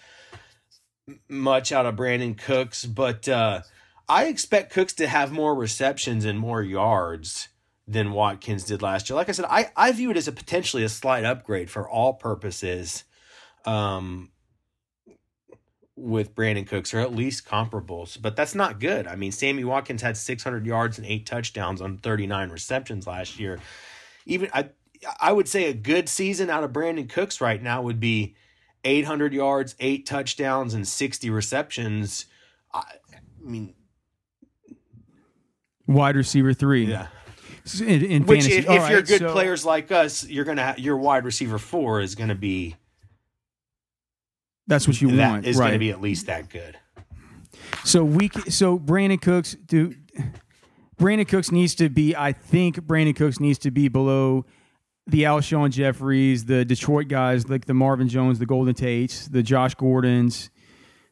much 1.27 1.71
out 1.71 1.85
of 1.85 1.95
Brandin 1.95 2.37
Cooks. 2.37 2.85
But 2.85 3.27
uh, 3.27 3.61
I 4.07 4.25
expect 4.25 4.73
Cooks 4.73 4.93
to 4.93 5.07
have 5.07 5.31
more 5.31 5.55
receptions 5.55 6.25
and 6.25 6.39
more 6.39 6.61
yards 6.61 7.49
than 7.87 8.11
Watkins 8.11 8.63
did 8.63 8.81
last 8.81 9.09
year. 9.09 9.15
Like 9.17 9.29
I 9.29 9.33
said, 9.33 9.45
I, 9.49 9.71
I 9.75 9.91
view 9.91 10.11
it 10.11 10.17
as 10.17 10.27
a 10.27 10.31
potentially 10.31 10.83
a 10.83 10.89
slight 10.89 11.25
upgrade 11.25 11.69
for 11.69 11.89
all 11.89 12.13
purposes 12.13 13.03
um, 13.65 14.31
with 15.95 16.35
Brandin 16.35 16.67
Cooks, 16.67 16.93
or 16.93 16.99
at 16.99 17.13
least 17.13 17.45
comparables. 17.45 18.19
But 18.21 18.35
that's 18.35 18.55
not 18.55 18.79
good. 18.79 19.07
I 19.07 19.15
mean, 19.15 19.31
Sammy 19.31 19.63
Watkins 19.63 20.01
had 20.01 20.17
600 20.17 20.65
yards 20.65 20.97
and 20.97 21.07
eight 21.07 21.25
touchdowns 21.25 21.81
on 21.81 21.97
39 21.97 22.49
receptions 22.49 23.07
last 23.07 23.39
year. 23.39 23.59
Even 24.25 24.49
I, 24.53 24.69
I 25.19 25.31
would 25.31 25.47
say 25.47 25.65
a 25.65 25.73
good 25.73 26.09
season 26.09 26.49
out 26.49 26.63
of 26.63 26.71
Brandin 26.71 27.09
Cooks 27.09 27.41
right 27.41 27.61
now 27.61 27.81
would 27.81 27.99
be 27.99 28.35
800 28.83 29.33
yards, 29.33 29.75
eight 29.79 30.05
touchdowns, 30.05 30.73
and 30.73 30.87
60 30.87 31.29
receptions. 31.29 32.25
I, 32.73 32.83
I 33.13 33.19
mean, 33.39 33.73
wide 35.87 36.15
receiver 36.15 36.53
three. 36.53 36.85
Yeah. 36.85 37.07
In, 37.79 38.03
in 38.03 38.25
Which, 38.25 38.41
fantasy. 38.41 38.57
if, 38.57 38.63
if 38.63 38.69
right, 38.69 38.91
you're 38.91 39.01
good 39.03 39.19
so, 39.19 39.31
players 39.31 39.63
like 39.63 39.91
us, 39.91 40.25
you're 40.25 40.45
gonna 40.45 40.65
ha- 40.65 40.75
your 40.77 40.97
wide 40.97 41.25
receiver 41.25 41.59
four 41.59 42.01
is 42.01 42.15
gonna 42.15 42.33
be 42.33 42.75
that's 44.67 44.87
what 44.87 45.01
you 45.01 45.11
that 45.15 45.29
want. 45.29 45.45
Is 45.45 45.57
right. 45.57 45.67
going 45.67 45.73
to 45.73 45.79
be 45.79 45.91
at 45.91 46.01
least 46.01 46.27
that 46.27 46.49
good. 46.49 46.77
So 47.83 48.03
we 48.03 48.29
so 48.49 48.77
Brandin 48.77 49.21
Cooks 49.21 49.55
do 49.65 49.95
Brandin 50.99 51.27
Cooks 51.27 51.51
needs 51.51 51.75
to 51.75 51.89
be 51.89 52.15
I 52.15 52.31
think 52.31 52.77
Brandin 52.81 53.15
Cooks 53.15 53.39
needs 53.39 53.57
to 53.59 53.71
be 53.71 53.87
below 53.87 54.45
the 55.07 55.23
Alshon 55.23 55.71
Jefferys, 55.71 56.45
the 56.45 56.63
Detroit 56.63 57.07
guys 57.07 57.49
like 57.49 57.65
the 57.65 57.73
Marvin 57.73 58.07
Jones, 58.07 58.39
the 58.39 58.45
Golden 58.45 58.73
Tates, 58.73 59.27
the 59.27 59.41
Josh 59.41 59.75
Gordons, 59.75 60.49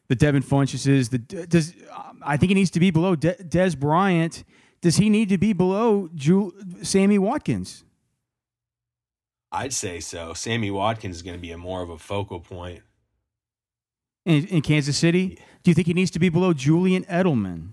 the 0.08 0.14
Devin 0.14 0.42
Funchesses. 0.42 1.08
The 1.08 1.18
does 1.18 1.74
I 2.22 2.36
think 2.36 2.50
he 2.50 2.54
needs 2.54 2.70
to 2.70 2.80
be 2.80 2.90
below 2.90 3.16
De, 3.16 3.34
Dez 3.34 3.78
Bryant. 3.78 4.44
Does 4.80 4.96
he 4.96 5.10
need 5.10 5.28
to 5.28 5.36
be 5.36 5.52
below 5.52 6.08
Ju, 6.14 6.54
Sammy 6.82 7.18
Watkins? 7.18 7.84
I'd 9.52 9.74
say 9.74 10.00
so. 10.00 10.32
Sammy 10.32 10.70
Watkins 10.70 11.16
is 11.16 11.22
going 11.22 11.36
to 11.36 11.40
be 11.40 11.50
a 11.50 11.58
more 11.58 11.82
of 11.82 11.90
a 11.90 11.98
focal 11.98 12.40
point 12.40 12.82
in, 14.30 14.46
in 14.46 14.62
Kansas 14.62 14.96
City? 14.96 15.38
Do 15.62 15.70
you 15.70 15.74
think 15.74 15.86
he 15.86 15.94
needs 15.94 16.10
to 16.12 16.18
be 16.18 16.28
below 16.28 16.52
Julian 16.52 17.04
Edelman? 17.04 17.70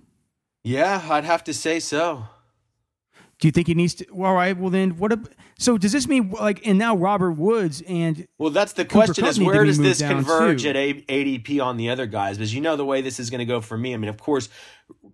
Yeah, 0.63 1.05
I'd 1.09 1.23
have 1.23 1.43
to 1.45 1.53
say 1.53 1.79
so. 1.79 2.25
Do 3.39 3.47
you 3.47 3.51
think 3.51 3.67
he 3.67 3.75
needs 3.75 3.93
to? 3.95 4.05
Well, 4.11 4.31
all 4.31 4.35
right. 4.35 4.57
Well, 4.57 4.71
then 4.71 4.97
what? 4.97 5.13
A, 5.13 5.19
so 5.59 5.77
does 5.77 5.91
this 5.91 6.07
mean 6.07 6.31
like? 6.31 6.65
And 6.65 6.79
now 6.79 6.95
Robert 6.95 7.33
Woods 7.33 7.83
and 7.87 8.27
well, 8.39 8.49
that's 8.49 8.73
the 8.73 8.83
Cooper 8.83 9.13
question: 9.13 9.25
is 9.25 9.39
where 9.39 9.63
does 9.63 9.77
this 9.77 10.01
converge 10.01 10.63
too. 10.63 10.69
at 10.69 10.75
ADP 10.75 11.63
on 11.63 11.77
the 11.77 11.89
other 11.89 12.07
guys? 12.07 12.37
Because 12.37 12.53
you 12.53 12.61
know 12.61 12.75
the 12.75 12.85
way 12.85 13.01
this 13.01 13.19
is 13.19 13.29
going 13.29 13.39
to 13.39 13.45
go 13.45 13.61
for 13.61 13.77
me. 13.77 13.93
I 13.93 13.97
mean, 13.97 14.09
of 14.09 14.17
course, 14.17 14.49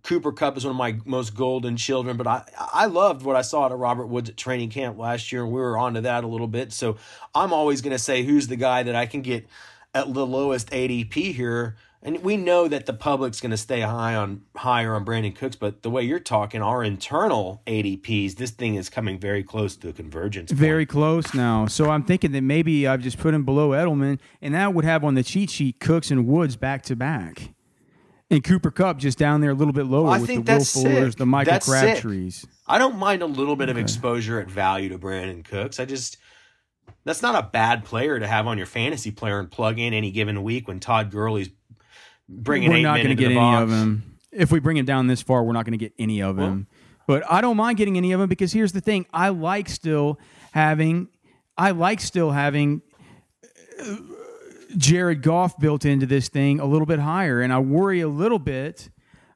Cooper 0.03 0.31
Kupp 0.31 0.55
is 0.55 0.63
one 0.63 0.71
of 0.71 0.77
my 0.77 0.97
most 1.05 1.35
golden 1.35 1.75
children, 1.75 2.15
but 2.15 2.25
I 2.25 2.43
I 2.73 2.85
loved 2.85 3.23
what 3.23 3.35
I 3.35 3.41
saw 3.41 3.65
at 3.65 3.77
Robert 3.77 4.07
Woods 4.07 4.29
at 4.29 4.37
training 4.37 4.69
camp 4.69 4.97
last 4.97 5.33
year, 5.33 5.43
and 5.43 5.51
we 5.51 5.59
were 5.59 5.77
onto 5.77 5.99
that 6.01 6.23
a 6.23 6.27
little 6.27 6.47
bit. 6.47 6.71
So 6.71 6.95
I'm 7.35 7.51
always 7.51 7.81
going 7.81 7.91
to 7.91 7.99
say 7.99 8.23
who's 8.23 8.47
the 8.47 8.55
guy 8.55 8.83
that 8.83 8.95
I 8.95 9.05
can 9.05 9.21
get 9.21 9.47
at 9.93 10.13
the 10.13 10.25
lowest 10.25 10.69
ADP 10.71 11.33
here. 11.33 11.75
And 12.05 12.21
we 12.21 12.35
know 12.35 12.67
that 12.67 12.85
the 12.85 12.93
public's 12.93 13.39
going 13.39 13.51
to 13.51 13.57
stay 13.57 13.79
high 13.79 14.13
on 14.13 14.41
higher 14.57 14.93
on 14.93 15.05
Brandin 15.05 15.33
Cooks, 15.33 15.55
but 15.55 15.83
the 15.83 15.89
way 15.89 16.03
you're 16.03 16.19
talking, 16.19 16.61
our 16.61 16.83
internal 16.83 17.61
ADPs, 17.65 18.35
this 18.35 18.51
thing 18.51 18.75
is 18.75 18.89
coming 18.89 19.17
very 19.17 19.41
close 19.41 19.77
to 19.77 19.87
a 19.87 19.93
convergence. 19.93 20.51
Point. 20.51 20.59
Very 20.59 20.85
close 20.85 21.33
now. 21.33 21.65
So 21.65 21.89
I'm 21.89 22.03
thinking 22.03 22.33
that 22.33 22.41
maybe 22.41 22.85
I've 22.85 22.99
just 22.99 23.17
put 23.17 23.33
him 23.33 23.45
below 23.45 23.69
Edelman, 23.69 24.19
and 24.41 24.53
that 24.53 24.73
would 24.73 24.83
have 24.83 25.05
on 25.05 25.15
the 25.15 25.23
cheat 25.23 25.49
sheet 25.49 25.79
Cooks 25.79 26.11
and 26.11 26.27
Woods 26.27 26.57
back 26.57 26.83
to 26.83 26.95
back, 26.97 27.53
and 28.29 28.43
Cooper 28.43 28.69
Kupp 28.69 28.97
just 28.97 29.17
down 29.17 29.39
there 29.39 29.51
a 29.51 29.55
little 29.55 29.73
bit 29.73 29.85
lower 29.85 30.09
I 30.09 30.17
with 30.17 30.27
think 30.27 30.45
the 30.45 30.55
Will 30.55 30.59
Fullers, 30.59 31.15
the 31.15 31.25
Michael 31.25 31.59
Crabtrees. 31.59 32.45
I 32.67 32.79
don't 32.79 32.97
mind 32.97 33.21
a 33.21 33.27
little 33.27 33.55
bit 33.55 33.69
okay. 33.69 33.71
of 33.71 33.77
exposure 33.77 34.41
at 34.41 34.49
value 34.49 34.89
to 34.89 34.99
Brandin 34.99 35.45
Cooks. 35.45 35.79
I 35.79 35.85
just 35.85 36.17
that's 37.05 37.21
not 37.21 37.35
a 37.35 37.47
bad 37.47 37.85
player 37.85 38.19
to 38.19 38.27
have 38.27 38.47
on 38.47 38.57
your 38.57 38.67
fantasy 38.67 39.11
player 39.11 39.39
and 39.39 39.49
plug 39.49 39.79
in 39.79 39.93
any 39.93 40.11
given 40.11 40.43
week 40.43 40.67
when 40.67 40.79
Todd 40.79 41.11
Gurley's 41.11 41.49
bringing 42.29 42.69
we're 42.69 42.81
not 42.81 42.97
going 42.97 43.09
to 43.09 43.15
get 43.15 43.25
any 43.25 43.35
box. 43.35 43.63
of 43.63 43.69
him. 43.69 44.17
If 44.31 44.51
we 44.51 44.59
bring 44.59 44.77
him 44.77 44.85
down 44.85 45.07
this 45.07 45.21
far, 45.21 45.43
we're 45.43 45.53
not 45.53 45.65
going 45.65 45.77
to 45.77 45.83
get 45.83 45.93
any 45.99 46.21
of 46.21 46.37
well, 46.37 46.47
him. 46.47 46.67
But 47.05 47.23
I 47.29 47.41
don't 47.41 47.57
mind 47.57 47.77
getting 47.77 47.97
any 47.97 48.11
of 48.13 48.19
them 48.19 48.29
because 48.29 48.53
here's 48.53 48.71
the 48.71 48.81
thing: 48.81 49.05
I 49.13 49.29
like 49.29 49.69
still 49.69 50.19
having, 50.51 51.09
I 51.57 51.71
like 51.71 51.99
still 51.99 52.31
having. 52.31 52.81
Uh, 53.79 53.95
Jared 54.75 55.21
Goff 55.21 55.59
built 55.59 55.85
into 55.85 56.07
this 56.07 56.29
thing 56.29 56.59
a 56.59 56.65
little 56.65 56.87
bit 56.87 56.97
higher, 56.97 57.41
and 57.41 57.53
I 57.53 57.59
worry 57.59 58.01
a 58.01 58.07
little 58.07 58.39
bit 58.39 58.89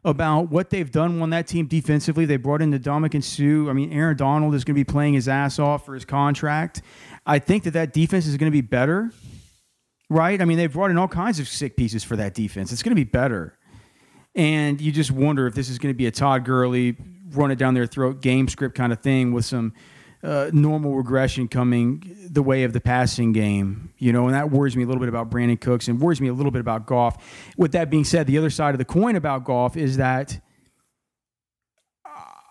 about 0.07 0.49
what 0.49 0.69
they've 0.69 0.89
done 0.89 1.21
on 1.21 1.29
that 1.31 1.47
team 1.47 1.67
defensively. 1.67 2.25
They 2.25 2.37
brought 2.37 2.61
in 2.61 2.71
the 2.71 2.79
Ndamukong 2.79 3.23
Suh. 3.23 3.69
I 3.69 3.73
mean, 3.73 3.91
Aaron 3.91 4.15
Donald 4.17 4.55
is 4.55 4.63
going 4.63 4.73
to 4.73 4.79
be 4.79 4.83
playing 4.83 5.13
his 5.13 5.27
ass 5.27 5.59
off 5.59 5.85
for 5.85 5.93
his 5.93 6.05
contract. 6.05 6.81
I 7.25 7.39
think 7.39 7.63
that 7.65 7.71
that 7.71 7.93
defense 7.93 8.25
is 8.25 8.37
going 8.37 8.49
to 8.49 8.55
be 8.55 8.61
better, 8.61 9.11
right? 10.09 10.41
I 10.41 10.45
mean, 10.45 10.57
they've 10.57 10.71
brought 10.71 10.91
in 10.91 10.97
all 10.97 11.09
kinds 11.09 11.39
of 11.39 11.47
sick 11.47 11.75
pieces 11.75 12.03
for 12.03 12.15
that 12.15 12.33
defense. 12.33 12.71
It's 12.71 12.81
going 12.83 12.95
to 12.95 12.95
be 12.95 13.03
better. 13.03 13.57
and 14.33 14.79
you 14.79 14.91
just 14.91 15.11
wonder 15.11 15.47
if 15.47 15.55
this 15.55 15.67
is 15.69 15.79
going 15.79 15.93
to 15.93 15.97
be 15.97 16.05
a 16.05 16.11
Todd 16.11 16.45
Gurley 16.45 16.95
run 17.31 17.51
it 17.51 17.57
down 17.57 17.73
their 17.73 17.85
throat 17.85 18.21
game 18.21 18.47
script 18.47 18.75
kind 18.75 18.93
of 18.93 18.99
thing 19.01 19.33
with 19.33 19.43
some 19.43 19.73
uh, 20.23 20.49
normal 20.51 20.95
regression 20.95 21.47
coming 21.47 22.15
the 22.29 22.41
way 22.41 22.63
of 22.63 22.73
the 22.73 22.81
passing 22.81 23.33
game, 23.33 23.93
you 23.97 24.11
know, 24.11 24.25
and 24.25 24.33
that 24.33 24.49
worries 24.51 24.75
me 24.75 24.83
a 24.83 24.85
little 24.85 24.99
bit 24.99 25.09
about 25.09 25.29
Brandin 25.29 25.59
Cooks 25.59 25.87
and 25.87 25.99
worries 25.99 26.19
me 26.19 26.27
a 26.27 26.33
little 26.33 26.51
bit 26.51 26.61
about 26.61 26.85
Goff. 26.85 27.51
With 27.57 27.71
that 27.73 27.89
being 27.89 28.03
said, 28.03 28.27
the 28.27 28.37
other 28.37 28.49
side 28.49 28.73
of 28.73 28.79
the 28.79 28.85
coin 28.85 29.15
about 29.15 29.43
Goff 29.43 29.77
is 29.77 29.97
that 29.97 30.39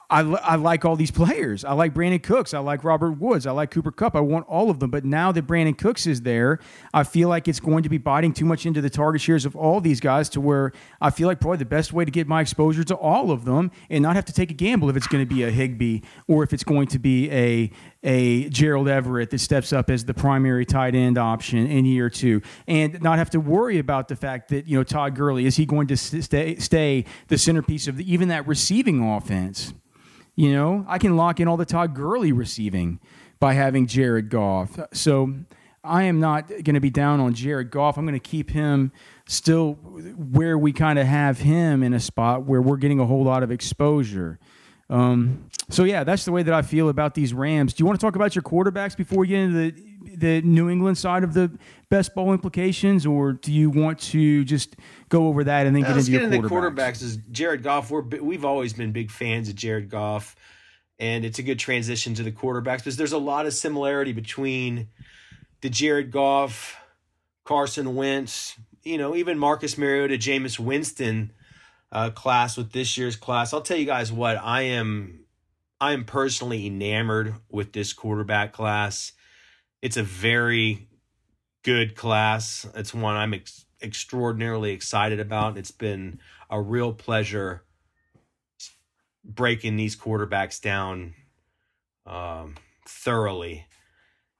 I, 0.09 0.21
I 0.21 0.55
like 0.57 0.85
all 0.85 0.95
these 0.95 1.11
players. 1.11 1.65
I 1.65 1.73
like 1.73 1.93
Brandin 1.93 2.23
Cooks. 2.23 2.55
I 2.55 2.61
like 2.61 2.85
Robert 2.85 3.13
Woods. 3.13 3.47
I 3.47 3.51
like 3.51 3.71
Cooper 3.71 3.91
Kupp. 3.91 4.15
I 4.15 4.21
want 4.21 4.47
all 4.47 4.71
of 4.71 4.79
them. 4.79 4.91
But 4.91 5.05
now 5.05 5.33
that 5.33 5.47
Brandin 5.47 5.77
Cooks 5.77 6.07
is 6.07 6.23
there, 6.23 6.61
I 6.95 7.03
feel 7.03 7.29
like 7.29 7.49
it's 7.49 7.59
going 7.59 7.83
to 7.83 7.89
be 7.89 7.99
biting 7.99 8.33
too 8.33 8.45
much 8.45 8.67
into 8.67 8.81
the 8.81 8.91
target 8.91 9.21
shares 9.21 9.45
of 9.45 9.57
all 9.57 9.81
these 9.81 10.01
guys 10.01 10.29
to 10.31 10.41
where 10.41 10.73
I 11.01 11.11
feel 11.11 11.27
like 11.27 11.41
probably 11.41 11.59
the 11.59 11.65
best 11.65 11.93
way 11.93 12.05
to 12.05 12.11
get 12.11 12.29
my 12.29 12.41
exposure 12.41 12.85
to 12.85 12.95
all 12.95 13.31
of 13.31 13.45
them 13.45 13.73
and 13.91 14.03
not 14.03 14.15
have 14.15 14.25
to 14.27 14.33
take 14.33 14.51
a 14.51 14.55
gamble 14.55 14.89
if 14.89 14.97
it's 14.97 15.09
going 15.09 15.27
to 15.27 15.35
be 15.35 15.43
a 15.43 15.51
Higbee 15.51 16.01
or 16.29 16.45
if 16.45 16.53
it's 16.53 16.65
going 16.65 16.87
to 16.89 16.99
be 16.99 17.31
a 17.31 17.71
a 18.07 18.49
Gerald 18.51 18.89
Everett 18.89 19.31
that 19.31 19.41
steps 19.41 19.73
up 19.73 19.91
as 19.91 20.05
the 20.05 20.15
primary 20.15 20.65
tight 20.65 20.95
end 20.95 21.19
option 21.19 21.67
in 21.67 21.85
year 21.85 22.09
two, 22.09 22.41
and 22.69 23.03
not 23.03 23.19
have 23.19 23.31
to 23.31 23.41
worry 23.41 23.79
about 23.79 24.07
the 24.07 24.15
fact 24.15 24.51
that 24.51 24.69
you 24.69 24.79
know 24.79 24.85
Todd 24.85 25.17
Gurley 25.17 25.45
is 25.45 25.57
he 25.57 25.67
going 25.67 25.89
to 25.89 25.97
stay 25.97 26.57
stay 26.57 27.05
the 27.27 27.37
centerpiece 27.37 27.89
of 27.89 27.97
the, 27.97 28.11
even 28.11 28.29
that 28.29 28.47
receiving 28.47 29.03
offense. 29.03 29.75
You 30.37 30.53
know, 30.53 30.85
I 30.87 30.99
can 30.99 31.17
lock 31.17 31.41
in 31.41 31.49
all 31.49 31.57
the 31.57 31.65
Todd 31.65 31.95
Gurley 31.95 32.31
receiving 32.31 33.01
by 33.41 33.55
having 33.55 33.87
Jared 33.87 34.29
Goff. 34.29 34.79
So 34.93 35.35
I 35.83 36.05
am 36.05 36.21
not 36.21 36.49
going 36.49 36.75
to 36.75 36.81
be 36.81 36.91
down 36.91 37.21
on 37.21 37.33
Jared 37.33 37.71
Goff. 37.71 37.97
I'm 37.97 38.05
going 38.05 38.19
to 38.19 38.29
keep 38.29 38.51
him 38.51 38.93
still 39.27 39.75
where 39.75 40.59
we 40.59 40.73
kind 40.73 40.99
of 40.99 41.07
have 41.07 41.39
him 41.39 41.83
in 41.83 41.95
a 41.95 42.01
spot 42.01 42.45
where 42.45 42.61
we're 42.61 42.77
getting 42.77 43.01
a 43.01 43.07
whole 43.07 43.25
lot 43.25 43.43
of 43.43 43.51
exposure. 43.51 44.39
Um, 44.91 45.49
so 45.69 45.85
yeah, 45.85 46.05
that's 46.05 46.25
the 46.25 46.33
way 46.33 46.43
that 46.43 46.55
I 46.55 46.63
feel 46.63 46.89
about 46.89 47.15
these 47.15 47.33
Rams. 47.33 47.75
Do 47.75 47.83
you 47.83 47.87
want 47.87 47.99
to 47.99 48.05
talk 48.05 48.15
about 48.15 48.35
your 48.35 48.43
quarterbacks 48.43 48.97
before 48.97 49.19
we 49.19 49.29
get 49.29 49.41
into 49.41 49.59
the 49.59 49.96
the 50.15 50.43
New 50.43 50.69
England 50.69 50.99
side 50.99 51.25
of 51.25 51.35
the 51.35 51.51
best 51.89 52.15
ball 52.15 52.33
implications, 52.33 53.07
or 53.07 53.33
do 53.33 53.53
you 53.53 53.71
want 53.71 53.99
to 53.99 54.45
just 54.45 54.77
go 55.09 55.29
over 55.29 55.45
that 55.45 55.67
and 55.67 55.75
then 55.75 55.83
get 55.83 55.97
into 55.97 56.11
your 56.11 56.43
quarterbacks? 56.43 56.75
quarterbacks? 56.75 57.03
Is 57.03 57.17
Jared 57.31 57.63
Goff? 57.63 57.91
We're 57.91 58.03
we've 58.03 58.45
always 58.45 58.73
been 58.73 58.93
big 58.93 59.11
fans 59.11 59.49
of 59.49 59.55
Jared 59.55 59.89
Goff, 59.89 60.37
and 60.99 61.25
it's 61.25 61.39
a 61.39 61.43
good 61.43 61.59
transition 61.59 62.15
to 62.15 62.23
the 62.23 62.33
quarterbacks 62.33 62.79
because 62.79 62.97
there's 62.97 63.13
a 63.13 63.19
lot 63.19 63.47
of 63.47 63.55
similarity 63.55 64.13
between 64.13 64.89
the 65.61 65.71
Jared 65.71 66.11
Goff, 66.11 66.77
Carson 67.45 67.95
Wentz, 67.95 68.59
you 68.83 68.99
know, 68.99 69.17
even 69.17 69.39
Marcus 69.39 69.77
Mariota, 69.77 70.17
Jameis 70.17 70.59
Winston 70.59 71.33
uh, 71.93 72.11
class 72.11 72.57
with 72.57 72.73
this 72.73 72.97
year's 72.97 73.17
class. 73.17 73.53
I'll 73.53 73.61
tell 73.61 73.77
you 73.77 73.87
guys 73.87 74.13
what 74.13 74.37
I 74.37 74.63
am. 74.63 75.21
I 75.81 75.93
am 75.93 76.05
personally 76.05 76.67
enamored 76.67 77.35
with 77.51 77.73
this 77.73 77.93
quarterback 77.93 78.53
class. 78.53 79.13
It's 79.87 79.97
a 79.97 80.03
very 80.03 80.89
good 81.63 81.95
class. 81.95 82.67
It's 82.75 82.93
one 82.93 83.15
I'm 83.15 83.35
ex- 83.35 83.67
extraordinarily 83.81 84.73
excited 84.73 85.21
about. 85.21 85.57
It's 85.57 85.71
been 85.71 86.19
a 86.51 86.61
real 86.61 86.93
pleasure 86.93 87.63
breaking 89.25 89.77
these 89.77 89.95
quarterbacks 89.95 90.61
down 90.61 91.15
um, 92.05 92.57
thoroughly. 92.85 93.67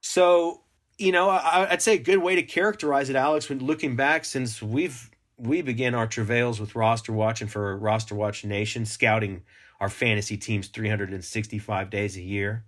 So, 0.01 0.63
you 0.97 1.13
know, 1.13 1.29
I, 1.29 1.69
would 1.69 1.81
say 1.81 1.93
a 1.93 1.97
good 1.97 2.17
way 2.17 2.35
to 2.35 2.43
characterize 2.43 3.09
it, 3.09 3.15
Alex, 3.15 3.47
when 3.47 3.59
looking 3.59 3.95
back 3.95 4.25
since 4.25 4.61
we've 4.61 5.09
we 5.37 5.61
began 5.61 5.95
our 5.95 6.07
travails 6.07 6.59
with 6.59 6.75
roster 6.75 7.13
watching 7.13 7.47
for 7.47 7.77
roster 7.77 8.15
watch 8.15 8.43
nation, 8.43 8.85
scouting 8.85 9.43
our 9.79 9.87
fantasy 9.87 10.35
teams 10.35 10.67
365 10.67 11.89
days 11.89 12.17
a 12.17 12.21
year. 12.21 12.65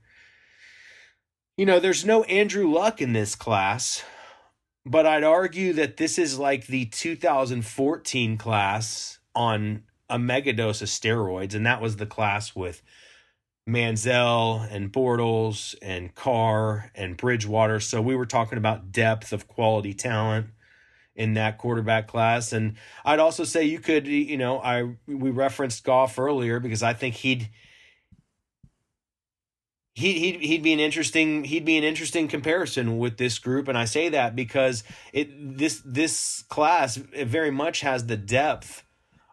You 1.59 1.65
know, 1.65 1.79
there's 1.79 2.05
no 2.05 2.23
Andrew 2.23 2.71
Luck 2.71 3.01
in 3.01 3.11
this 3.11 3.35
class 3.35 4.03
but 4.85 5.05
I'd 5.05 5.23
argue 5.23 5.73
that 5.73 5.97
this 5.97 6.17
is 6.17 6.39
like 6.39 6.65
the 6.67 6.85
2014 6.85 8.37
class 8.37 9.19
on 9.35 9.83
a 10.09 10.17
megadose 10.17 10.81
of 10.81 10.87
steroids, 10.87 11.53
and 11.53 11.65
that 11.65 11.81
was 11.81 11.97
the 11.97 12.07
class 12.07 12.55
with 12.55 12.81
Manziel 13.67 14.67
and 14.71 14.91
Bortles 14.91 15.75
and 15.81 16.15
Carr 16.15 16.91
and 16.95 17.17
Bridgewater. 17.17 17.79
So 17.79 18.01
we 18.01 18.15
were 18.15 18.25
talking 18.25 18.57
about 18.57 18.91
depth 18.91 19.31
of 19.31 19.47
quality 19.47 19.93
talent 19.93 20.47
in 21.15 21.35
that 21.35 21.59
quarterback 21.59 22.07
class. 22.07 22.51
And 22.51 22.77
I'd 23.05 23.19
also 23.19 23.43
say 23.43 23.65
you 23.65 23.79
could, 23.79 24.07
you 24.07 24.37
know, 24.37 24.59
I 24.59 24.95
we 25.05 25.29
referenced 25.29 25.83
Goff 25.83 26.17
earlier 26.17 26.59
because 26.59 26.81
I 26.81 26.93
think 26.93 27.15
he'd 27.15 27.49
he 29.93 30.13
he'd, 30.13 30.41
he'd 30.41 30.63
be 30.63 30.73
an 30.73 30.79
interesting 30.79 31.43
he'd 31.43 31.65
be 31.65 31.77
an 31.77 31.83
interesting 31.83 32.27
comparison 32.27 32.97
with 32.97 33.17
this 33.17 33.39
group. 33.39 33.67
And 33.67 33.77
I 33.77 33.85
say 33.85 34.09
that 34.09 34.35
because 34.35 34.83
it 35.13 35.57
this 35.57 35.81
this 35.85 36.43
class 36.49 36.95
very 36.95 37.51
much 37.51 37.81
has 37.81 38.05
the 38.05 38.17
depth 38.17 38.83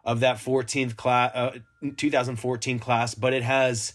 of 0.03 0.21
that 0.21 0.37
14th 0.37 0.95
class 0.95 1.31
uh, 1.35 1.59
2014 1.97 2.79
class 2.79 3.13
but 3.13 3.33
it 3.33 3.43
has 3.43 3.93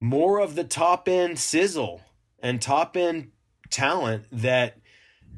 more 0.00 0.40
of 0.40 0.54
the 0.54 0.64
top 0.64 1.06
end 1.06 1.38
sizzle 1.38 2.00
and 2.42 2.62
top 2.62 2.96
end 2.96 3.30
talent 3.70 4.24
that 4.32 4.78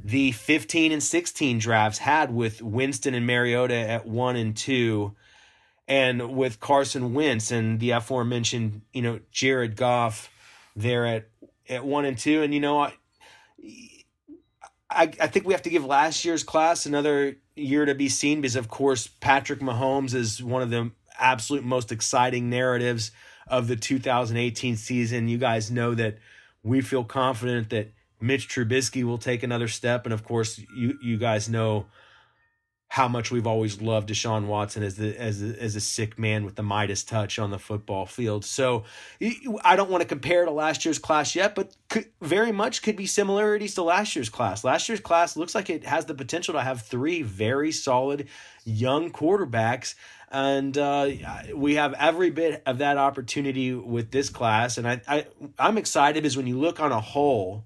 the 0.04 0.32
15 0.32 0.92
and 0.92 1.02
16 1.02 1.58
drafts 1.58 1.98
had 1.98 2.34
with 2.34 2.62
Winston 2.62 3.14
and 3.14 3.26
Mariota 3.26 3.74
at 3.74 4.06
1 4.06 4.36
and 4.36 4.56
2 4.56 5.14
and 5.86 6.34
with 6.34 6.60
Carson 6.60 7.14
Wentz 7.14 7.50
and 7.50 7.78
the 7.80 7.90
aforementioned, 7.90 8.82
you 8.92 9.02
know, 9.02 9.20
Jared 9.30 9.76
Goff 9.76 10.30
there 10.74 11.06
at 11.06 11.28
at 11.68 11.84
one 11.84 12.04
and 12.04 12.18
two. 12.18 12.42
And 12.42 12.54
you 12.54 12.60
know, 12.60 12.80
I, 12.80 12.94
I 14.90 15.02
I 15.20 15.26
think 15.26 15.46
we 15.46 15.54
have 15.54 15.62
to 15.62 15.70
give 15.70 15.84
last 15.84 16.24
year's 16.24 16.42
class 16.42 16.86
another 16.86 17.36
year 17.54 17.84
to 17.84 17.94
be 17.94 18.08
seen 18.08 18.40
because 18.40 18.56
of 18.56 18.68
course 18.68 19.06
Patrick 19.06 19.60
Mahomes 19.60 20.14
is 20.14 20.42
one 20.42 20.62
of 20.62 20.70
the 20.70 20.90
absolute 21.18 21.64
most 21.64 21.92
exciting 21.92 22.50
narratives 22.50 23.12
of 23.46 23.68
the 23.68 23.76
2018 23.76 24.76
season. 24.76 25.28
You 25.28 25.38
guys 25.38 25.70
know 25.70 25.94
that 25.94 26.18
we 26.62 26.80
feel 26.80 27.04
confident 27.04 27.70
that 27.70 27.92
Mitch 28.20 28.48
Trubisky 28.48 29.04
will 29.04 29.18
take 29.18 29.42
another 29.42 29.68
step, 29.68 30.06
and 30.06 30.12
of 30.14 30.24
course, 30.24 30.60
you 30.74 30.98
you 31.02 31.18
guys 31.18 31.48
know 31.48 31.86
how 32.94 33.08
much 33.08 33.32
we've 33.32 33.46
always 33.48 33.82
loved 33.82 34.08
Deshaun 34.08 34.46
Watson 34.46 34.84
as 34.84 34.94
the 34.94 35.20
as 35.20 35.42
a, 35.42 35.60
as 35.60 35.74
a 35.74 35.80
sick 35.80 36.16
man 36.16 36.44
with 36.44 36.54
the 36.54 36.62
Midas 36.62 37.02
touch 37.02 37.40
on 37.40 37.50
the 37.50 37.58
football 37.58 38.06
field. 38.06 38.44
So 38.44 38.84
I 39.64 39.74
don't 39.74 39.90
want 39.90 40.02
to 40.02 40.06
compare 40.06 40.44
to 40.44 40.52
last 40.52 40.84
year's 40.84 41.00
class 41.00 41.34
yet, 41.34 41.56
but 41.56 41.74
could, 41.88 42.06
very 42.22 42.52
much 42.52 42.82
could 42.82 42.94
be 42.94 43.06
similarities 43.06 43.74
to 43.74 43.82
last 43.82 44.14
year's 44.14 44.28
class. 44.28 44.62
Last 44.62 44.88
year's 44.88 45.00
class 45.00 45.36
looks 45.36 45.56
like 45.56 45.70
it 45.70 45.82
has 45.84 46.04
the 46.04 46.14
potential 46.14 46.54
to 46.54 46.60
have 46.60 46.82
three 46.82 47.22
very 47.22 47.72
solid 47.72 48.28
young 48.64 49.10
quarterbacks. 49.10 49.96
And 50.30 50.78
uh, 50.78 51.10
we 51.52 51.74
have 51.74 51.94
every 51.94 52.30
bit 52.30 52.62
of 52.64 52.78
that 52.78 52.96
opportunity 52.96 53.74
with 53.74 54.12
this 54.12 54.28
class, 54.30 54.78
and 54.78 54.86
I, 54.86 55.00
I 55.08 55.26
I'm 55.58 55.78
excited 55.78 56.22
because 56.22 56.36
when 56.36 56.46
you 56.46 56.60
look 56.60 56.78
on 56.78 56.92
a 56.92 57.00
whole, 57.00 57.64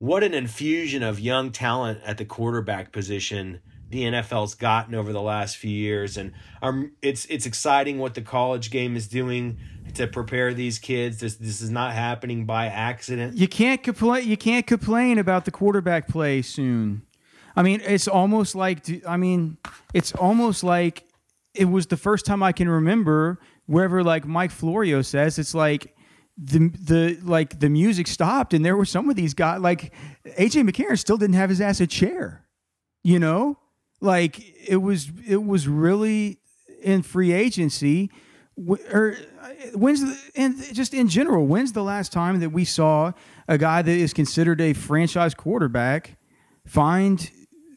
what 0.00 0.24
an 0.24 0.34
infusion 0.34 1.04
of 1.04 1.20
young 1.20 1.52
talent 1.52 2.00
at 2.04 2.18
the 2.18 2.24
quarterback 2.24 2.90
position 2.90 3.60
the 3.90 4.04
NFL's 4.04 4.54
gotten 4.54 4.94
over 4.94 5.12
the 5.12 5.20
last 5.20 5.56
few 5.56 5.70
years, 5.70 6.16
and 6.16 6.32
um, 6.62 6.92
it's 7.02 7.24
it's 7.26 7.44
exciting 7.44 7.98
what 7.98 8.14
the 8.14 8.22
college 8.22 8.70
game 8.70 8.94
is 8.96 9.08
doing 9.08 9.58
to 9.94 10.06
prepare 10.06 10.54
these 10.54 10.78
kids. 10.78 11.18
This 11.18 11.34
this 11.34 11.60
is 11.60 11.70
not 11.70 11.92
happening 11.92 12.46
by 12.46 12.66
accident. 12.66 13.36
You 13.36 13.48
can't 13.48 13.82
complain. 13.82 14.28
You 14.28 14.36
can't 14.36 14.64
complain 14.64 15.18
about 15.18 15.44
the 15.44 15.50
quarterback 15.50 16.06
play 16.06 16.40
soon. 16.40 17.02
I 17.56 17.62
mean, 17.62 17.82
it's 17.84 18.06
almost 18.06 18.54
like 18.54 18.86
I 19.06 19.16
mean, 19.16 19.58
it's 19.92 20.12
almost 20.12 20.62
like 20.62 21.04
it 21.52 21.64
was 21.64 21.88
the 21.88 21.96
first 21.96 22.24
time 22.24 22.44
I 22.44 22.52
can 22.52 22.68
remember 22.68 23.40
wherever 23.66 24.04
like 24.04 24.24
Mike 24.24 24.52
Florio 24.52 25.02
says 25.02 25.36
it's 25.36 25.54
like 25.54 25.96
the 26.42 26.68
the 26.68 27.18
like 27.22 27.60
the 27.60 27.68
music 27.68 28.06
stopped 28.06 28.54
and 28.54 28.64
there 28.64 28.76
were 28.76 28.86
some 28.86 29.10
of 29.10 29.16
these 29.16 29.34
guys 29.34 29.60
like 29.60 29.92
AJ 30.24 30.68
McCarron 30.68 30.98
still 30.98 31.18
didn't 31.18 31.34
have 31.34 31.50
his 31.50 31.60
ass 31.60 31.80
a 31.80 31.86
chair. 31.86 32.46
You 33.02 33.18
know? 33.18 33.58
Like 34.00 34.42
it 34.66 34.78
was 34.78 35.10
it 35.26 35.44
was 35.44 35.68
really 35.68 36.38
in 36.82 37.02
free 37.02 37.32
agency 37.32 38.10
or 38.68 38.78
er, 38.92 39.16
when's 39.74 40.00
the, 40.00 40.18
and 40.34 40.56
just 40.74 40.94
in 40.94 41.08
general 41.08 41.46
when's 41.46 41.72
the 41.72 41.82
last 41.82 42.10
time 42.12 42.40
that 42.40 42.50
we 42.50 42.64
saw 42.64 43.12
a 43.48 43.58
guy 43.58 43.82
that 43.82 43.92
is 43.92 44.14
considered 44.14 44.60
a 44.60 44.72
franchise 44.72 45.34
quarterback 45.34 46.16
find 46.66 47.30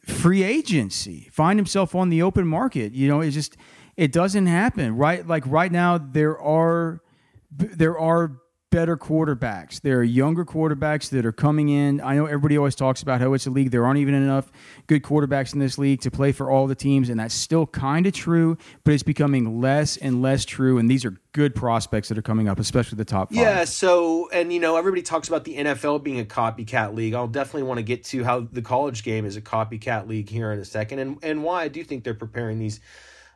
free 0.06 0.42
agency 0.42 1.28
find 1.30 1.58
himself 1.58 1.94
on 1.94 2.08
the 2.08 2.22
open 2.22 2.46
market 2.46 2.92
you 2.94 3.06
know 3.06 3.20
it 3.20 3.30
just 3.30 3.58
it 3.96 4.12
doesn't 4.12 4.46
happen 4.46 4.96
right 4.96 5.26
like 5.26 5.44
right 5.46 5.72
now 5.72 5.98
there 5.98 6.38
are 6.40 7.02
there 7.50 7.98
are 7.98 8.38
better 8.74 8.96
quarterbacks. 8.96 9.80
There 9.82 9.98
are 9.98 10.02
younger 10.02 10.44
quarterbacks 10.44 11.08
that 11.10 11.24
are 11.24 11.30
coming 11.30 11.68
in. 11.68 12.00
I 12.00 12.16
know 12.16 12.26
everybody 12.26 12.58
always 12.58 12.74
talks 12.74 13.02
about 13.02 13.20
how 13.20 13.32
it's 13.32 13.46
a 13.46 13.50
league. 13.50 13.70
There 13.70 13.86
aren't 13.86 14.00
even 14.00 14.14
enough 14.14 14.50
good 14.88 15.04
quarterbacks 15.04 15.54
in 15.54 15.60
this 15.60 15.78
league 15.78 16.00
to 16.00 16.10
play 16.10 16.32
for 16.32 16.50
all 16.50 16.66
the 16.66 16.74
teams, 16.74 17.08
and 17.08 17.20
that's 17.20 17.34
still 17.36 17.68
kind 17.68 18.04
of 18.04 18.12
true, 18.12 18.58
but 18.82 18.92
it's 18.92 19.04
becoming 19.04 19.60
less 19.60 19.96
and 19.96 20.20
less 20.20 20.44
true. 20.44 20.78
And 20.78 20.90
these 20.90 21.04
are 21.04 21.16
good 21.30 21.54
prospects 21.54 22.08
that 22.08 22.18
are 22.18 22.22
coming 22.22 22.48
up, 22.48 22.58
especially 22.58 22.96
the 22.96 23.04
top 23.04 23.28
five. 23.28 23.38
Yeah, 23.38 23.64
so 23.64 24.28
and 24.30 24.52
you 24.52 24.58
know, 24.58 24.76
everybody 24.76 25.02
talks 25.02 25.28
about 25.28 25.44
the 25.44 25.56
NFL 25.56 26.02
being 26.02 26.18
a 26.18 26.24
copycat 26.24 26.96
league. 26.96 27.14
I'll 27.14 27.28
definitely 27.28 27.68
want 27.68 27.78
to 27.78 27.84
get 27.84 28.02
to 28.06 28.24
how 28.24 28.40
the 28.40 28.62
college 28.62 29.04
game 29.04 29.24
is 29.24 29.36
a 29.36 29.40
copycat 29.40 30.08
league 30.08 30.28
here 30.28 30.50
in 30.50 30.58
a 30.58 30.64
second 30.64 30.98
and 30.98 31.18
and 31.22 31.44
why 31.44 31.62
I 31.62 31.68
do 31.68 31.84
think 31.84 32.02
they're 32.02 32.12
preparing 32.12 32.58
these 32.58 32.80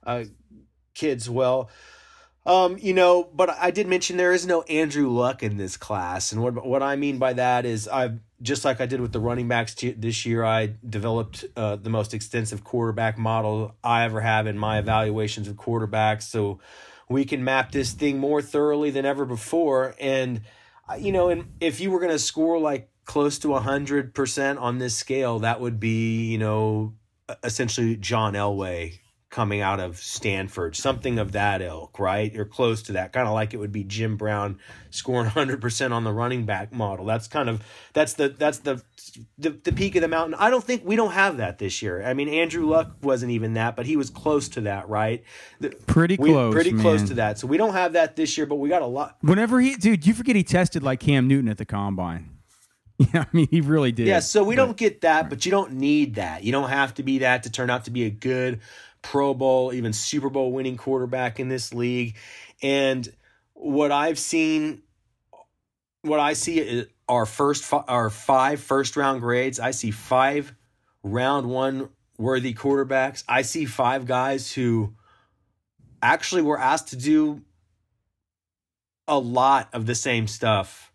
uh, 0.05 0.25
kids 0.95 1.31
well. 1.31 1.71
Um, 2.49 2.79
you 2.81 2.95
know, 2.95 3.29
but 3.35 3.51
I 3.51 3.71
did 3.71 3.87
mention 3.87 4.17
there 4.17 4.33
is 4.33 4.47
no 4.47 4.63
Andrew 4.63 5.11
Luck 5.11 5.43
in 5.43 5.59
this 5.59 5.77
class, 5.77 6.33
and 6.33 6.43
what 6.43 6.65
what 6.65 6.83
I 6.83 6.97
mean 6.97 7.19
by 7.19 7.35
that 7.35 7.67
is 7.67 7.87
I've 7.87 8.21
just 8.41 8.65
like 8.65 8.81
I 8.81 8.87
did 8.87 9.03
with 9.03 9.13
the 9.13 9.21
running 9.21 9.49
backs 9.49 9.75
t- 9.75 9.91
this 9.91 10.25
year, 10.25 10.45
I 10.45 10.73
developed 10.89 11.45
uh, 11.57 11.77
the 11.77 11.91
most 11.91 12.15
extensive 12.15 12.65
quarterback 12.65 13.19
model 13.19 13.77
I 13.85 14.05
ever 14.05 14.23
have 14.23 14.47
in 14.47 14.57
my 14.57 14.79
evaluations 14.79 15.47
of 15.47 15.57
quarterbacks, 15.57 16.23
so 16.23 16.59
we 17.07 17.27
can 17.27 17.45
map 17.45 17.71
this 17.71 17.93
thing 17.93 18.19
more 18.19 18.41
thoroughly 18.41 18.91
than 18.91 19.05
ever 19.05 19.27
before. 19.27 19.95
And 20.01 20.41
uh, 20.89 20.95
you 20.95 21.13
know, 21.13 21.29
and 21.29 21.53
if 21.61 21.81
you 21.81 21.91
were 21.91 22.01
going 22.01 22.13
to 22.13 22.19
score 22.19 22.59
like 22.59 22.89
close 23.05 23.39
to 23.41 23.53
hundred 23.57 24.15
percent 24.15 24.59
on 24.59 24.79
this 24.79 24.97
scale, 24.97 25.41
that 25.41 25.61
would 25.61 25.79
be 25.79 26.25
you 26.25 26.39
know 26.39 26.95
essentially 27.45 27.95
John 27.97 28.33
Elway 28.33 29.01
coming 29.31 29.61
out 29.61 29.79
of 29.79 29.99
Stanford, 29.99 30.75
something 30.75 31.19
of 31.19 31.33
that 31.33 31.61
ilk, 31.61 31.99
right? 31.99 32.35
Or 32.37 32.47
close 32.47 32.83
to 32.85 32.93
that, 32.93 33.13
kind 33.13 33.29
of 33.29 33.35
like 33.35 33.53
it 33.53 33.59
would 33.59 33.73
be 33.73 33.85
Jim 33.85 34.17
Brown 34.17 34.59
scoring 34.91 35.29
100% 35.31 35.93
on 35.93 36.05
the 36.05 36.13
running 36.13 36.47
back 36.47 36.73
model. 36.73 37.05
That's 37.05 37.29
kind 37.29 37.49
of 37.49 37.63
that's 37.93 38.15
the 38.15 38.31
that's 38.31 38.59
the, 38.59 38.83
the 39.37 39.51
the 39.51 39.73
peak 39.73 39.97
of 39.97 40.03
the 40.03 40.09
mountain. 40.09 40.35
I 40.39 40.49
don't 40.49 40.65
think 40.65 40.83
we 40.85 40.97
don't 40.97 41.13
have 41.13 41.37
that 41.39 41.59
this 41.59 41.83
year. 41.83 42.03
I 42.03 42.15
mean, 42.15 42.29
Andrew 42.29 42.67
Luck 42.67 42.97
wasn't 43.03 43.33
even 43.33 43.55
that, 43.55 43.77
but 43.77 43.85
he 43.85 43.97
was 43.97 44.09
close 44.09 44.49
to 44.51 44.63
that, 44.63 44.89
right? 44.89 45.23
Pretty 45.87 46.17
close, 46.17 46.55
pretty 46.55 46.73
man. 46.73 46.83
close 46.83 47.03
to 47.05 47.15
that. 47.15 47.39
So 47.39 47.47
we 47.47 47.59
don't 47.59 47.75
have 47.75 47.93
that 47.93 48.17
this 48.17 48.39
year, 48.39 48.47
but 48.47 48.57
we 48.57 48.69
got 48.69 48.83
a 48.83 48.87
lot. 48.87 49.19
Whenever 49.21 49.61
he, 49.61 49.77
dude, 49.77 50.07
you 50.07 50.15
forget 50.15 50.37
he 50.37 50.45
tested 50.45 50.83
like 50.83 51.01
Cam 51.01 51.29
Newton 51.29 51.51
at 51.51 51.59
the 51.59 51.67
combine. 51.67 52.31
Yeah, 53.15 53.21
I 53.21 53.27
mean, 53.33 53.47
he 53.49 53.61
really 53.61 53.93
did. 53.93 54.09
Yeah, 54.09 54.19
so 54.19 54.43
we 54.43 54.57
but, 54.57 54.67
don't 54.67 54.77
get 54.77 55.03
that, 55.03 55.31
but 55.31 55.47
you 55.47 55.53
don't 55.53 55.75
need 55.75 56.17
that. 56.17 56.43
You 56.43 56.51
don't 56.51 56.69
have 56.69 56.95
to 56.95 57.05
be 57.05 57.19
that 57.19 57.45
to 57.45 57.51
turn 57.51 57.71
out 57.71 57.85
to 57.85 57.93
be 57.93 58.07
a 58.07 58.11
good 58.11 58.59
Pro 59.03 59.35
Bowl, 59.35 59.73
even 59.73 59.93
Super 59.93 60.31
Bowl 60.31 60.53
winning 60.53 60.77
quarterback 60.77 61.41
in 61.41 61.49
this 61.49 61.73
league. 61.73 62.17
And 62.63 63.09
what 63.55 63.93
I've 63.93 64.19
seen, 64.19 64.83
what 66.03 66.21
I 66.21 66.33
see 66.33 66.87
are 67.09 67.27
first 67.27 67.73
are 67.73 68.11
five 68.11 68.61
first 68.61 68.97
round 68.97 69.21
grades. 69.21 69.59
I 69.61 69.71
see 69.71 69.91
five 69.91 70.55
round 71.03 71.49
one 71.49 71.89
worthy 72.19 72.55
quarterbacks. 72.55 73.25
I 73.29 73.43
see 73.43 73.65
five 73.65 74.07
guys 74.07 74.53
who 74.53 74.95
actually 76.03 76.43
were 76.43 76.59
asked 76.59 76.89
to 76.89 76.97
do 76.97 77.43
a 79.07 79.19
lot 79.19 79.69
of 79.73 79.87
the 79.87 79.95
same 79.95 80.27
stuff 80.27 80.93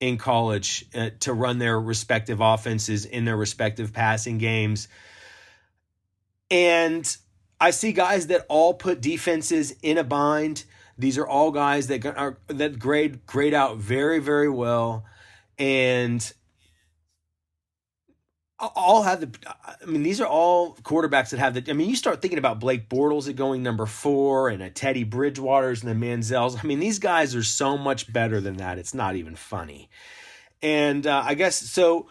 in 0.00 0.16
college 0.16 0.86
uh, 0.94 1.10
to 1.20 1.32
run 1.32 1.58
their 1.58 1.78
respective 1.78 2.40
offenses 2.40 3.04
in 3.04 3.24
their 3.24 3.36
respective 3.36 3.92
passing 3.92 4.38
games 4.38 4.88
and 6.50 7.16
I 7.60 7.70
see 7.70 7.92
guys 7.92 8.28
that 8.28 8.46
all 8.48 8.74
put 8.74 9.00
defenses 9.00 9.74
in 9.82 9.98
a 9.98 10.04
bind. 10.04 10.64
These 10.96 11.18
are 11.18 11.26
all 11.26 11.50
guys 11.50 11.86
that 11.88 12.04
are 12.06 12.38
that 12.48 12.78
grade 12.78 13.26
grade 13.26 13.54
out 13.54 13.78
very 13.78 14.18
very 14.18 14.48
well, 14.48 15.04
and 15.58 16.32
all 18.58 19.02
have 19.02 19.20
the. 19.20 19.30
I 19.46 19.86
mean, 19.86 20.02
these 20.02 20.20
are 20.20 20.26
all 20.26 20.74
quarterbacks 20.76 21.30
that 21.30 21.38
have 21.38 21.54
the. 21.54 21.64
I 21.70 21.74
mean, 21.74 21.88
you 21.88 21.96
start 21.96 22.20
thinking 22.20 22.38
about 22.38 22.58
Blake 22.58 22.88
Bortles 22.88 23.28
at 23.28 23.36
going 23.36 23.62
number 23.62 23.86
four, 23.86 24.48
and 24.48 24.62
a 24.62 24.70
Teddy 24.70 25.04
Bridgewater's 25.04 25.84
and 25.84 25.90
the 25.90 26.06
Manziels. 26.06 26.58
I 26.58 26.66
mean, 26.66 26.80
these 26.80 26.98
guys 26.98 27.36
are 27.36 27.44
so 27.44 27.78
much 27.78 28.12
better 28.12 28.40
than 28.40 28.56
that. 28.56 28.78
It's 28.78 28.94
not 28.94 29.14
even 29.14 29.36
funny. 29.36 29.88
And 30.60 31.06
uh, 31.06 31.22
I 31.24 31.34
guess 31.34 31.56
so 31.56 32.08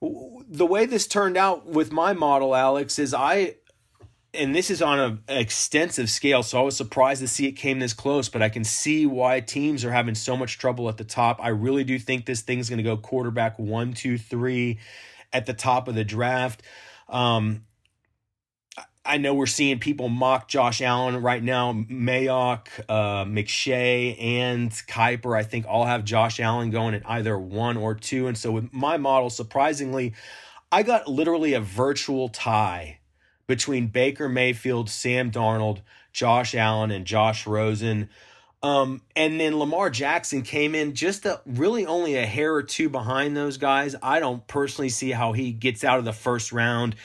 the 0.00 0.66
way 0.66 0.86
this 0.86 1.06
turned 1.06 1.36
out 1.36 1.66
with 1.66 1.92
my 1.92 2.12
model, 2.12 2.54
Alex, 2.54 2.98
is 2.98 3.12
I, 3.12 3.56
and 4.32 4.54
this 4.54 4.70
is 4.70 4.80
on 4.80 5.00
an 5.00 5.22
extensive 5.28 6.08
scale, 6.08 6.42
so 6.42 6.60
I 6.60 6.62
was 6.62 6.76
surprised 6.76 7.20
to 7.20 7.28
see 7.28 7.46
it 7.46 7.52
came 7.52 7.80
this 7.80 7.94
close, 7.94 8.28
but 8.28 8.42
I 8.42 8.48
can 8.48 8.64
see 8.64 9.06
why 9.06 9.40
teams 9.40 9.84
are 9.84 9.90
having 9.90 10.14
so 10.14 10.36
much 10.36 10.58
trouble 10.58 10.88
at 10.88 10.96
the 10.96 11.04
top. 11.04 11.40
I 11.42 11.48
really 11.48 11.84
do 11.84 11.98
think 11.98 12.26
this 12.26 12.42
thing's 12.42 12.68
going 12.68 12.78
to 12.78 12.84
go 12.84 12.96
quarterback 12.96 13.58
one, 13.58 13.92
two, 13.92 14.18
three 14.18 14.78
at 15.32 15.46
the 15.46 15.54
top 15.54 15.88
of 15.88 15.94
the 15.94 16.04
draft. 16.04 16.62
Um, 17.08 17.64
I 19.08 19.16
know 19.16 19.32
we're 19.32 19.46
seeing 19.46 19.78
people 19.78 20.10
mock 20.10 20.48
Josh 20.48 20.82
Allen 20.82 21.22
right 21.22 21.42
now. 21.42 21.72
Mayock, 21.72 22.68
uh, 22.88 23.24
McShay, 23.24 24.22
and 24.22 24.70
Kiper, 24.70 25.36
I 25.36 25.42
think, 25.42 25.64
all 25.66 25.86
have 25.86 26.04
Josh 26.04 26.38
Allen 26.38 26.70
going 26.70 26.94
at 26.94 27.02
either 27.08 27.38
one 27.38 27.78
or 27.78 27.94
two. 27.94 28.26
And 28.26 28.36
so 28.36 28.52
with 28.52 28.72
my 28.72 28.98
model, 28.98 29.30
surprisingly, 29.30 30.12
I 30.70 30.82
got 30.82 31.08
literally 31.08 31.54
a 31.54 31.60
virtual 31.60 32.28
tie 32.28 32.98
between 33.46 33.86
Baker 33.86 34.28
Mayfield, 34.28 34.90
Sam 34.90 35.30
Darnold, 35.30 35.80
Josh 36.12 36.54
Allen, 36.54 36.90
and 36.90 37.06
Josh 37.06 37.46
Rosen. 37.46 38.10
Um, 38.62 39.00
and 39.16 39.40
then 39.40 39.58
Lamar 39.58 39.88
Jackson 39.88 40.42
came 40.42 40.74
in 40.74 40.94
just 40.94 41.24
a, 41.24 41.40
really 41.46 41.86
only 41.86 42.16
a 42.16 42.26
hair 42.26 42.54
or 42.54 42.62
two 42.62 42.88
behind 42.88 43.36
those 43.36 43.56
guys. 43.56 43.96
I 44.02 44.20
don't 44.20 44.46
personally 44.46 44.90
see 44.90 45.12
how 45.12 45.32
he 45.32 45.52
gets 45.52 45.82
out 45.82 45.98
of 45.98 46.04
the 46.04 46.12
first 46.12 46.52
round 46.52 46.96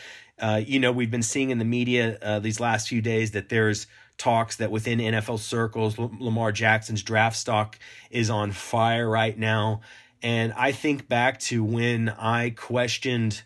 uh, 0.44 0.58
you 0.58 0.78
know, 0.78 0.92
we've 0.92 1.10
been 1.10 1.24
seeing 1.24 1.52
in 1.52 1.58
the 1.58 1.64
media 1.66 2.18
uh, 2.22 2.38
these 2.38 2.60
last 2.60 2.90
few 2.90 3.02
days 3.02 3.32
that 3.32 3.48
there's 3.48 3.88
talks 4.18 4.58
that 4.58 4.70
within 4.70 5.00
NFL 5.00 5.40
circles, 5.40 5.98
L- 5.98 6.12
Lamar 6.20 6.52
Jackson's 6.52 7.02
draft 7.02 7.38
stock 7.38 7.80
is 8.12 8.30
on 8.30 8.52
fire 8.52 9.10
right 9.10 9.40
now. 9.40 9.80
And 10.22 10.52
I 10.52 10.74
think 10.74 11.08
back 11.08 11.40
to 11.42 11.64
when 11.64 12.10
I 12.10 12.50
questioned 12.50 13.44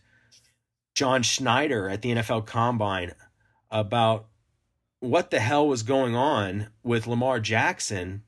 John 0.95 1.21
Schneider 1.21 1.87
at 1.87 2.01
the 2.01 2.13
NFL 2.13 2.47
Combine 2.47 3.13
about 3.69 4.25
what 4.99 5.29
the 5.29 5.39
hell 5.39 5.67
was 5.67 5.83
going 5.83 6.15
on 6.15 6.69
with 6.81 7.05
Lamar 7.05 7.39
Jackson. 7.39 8.23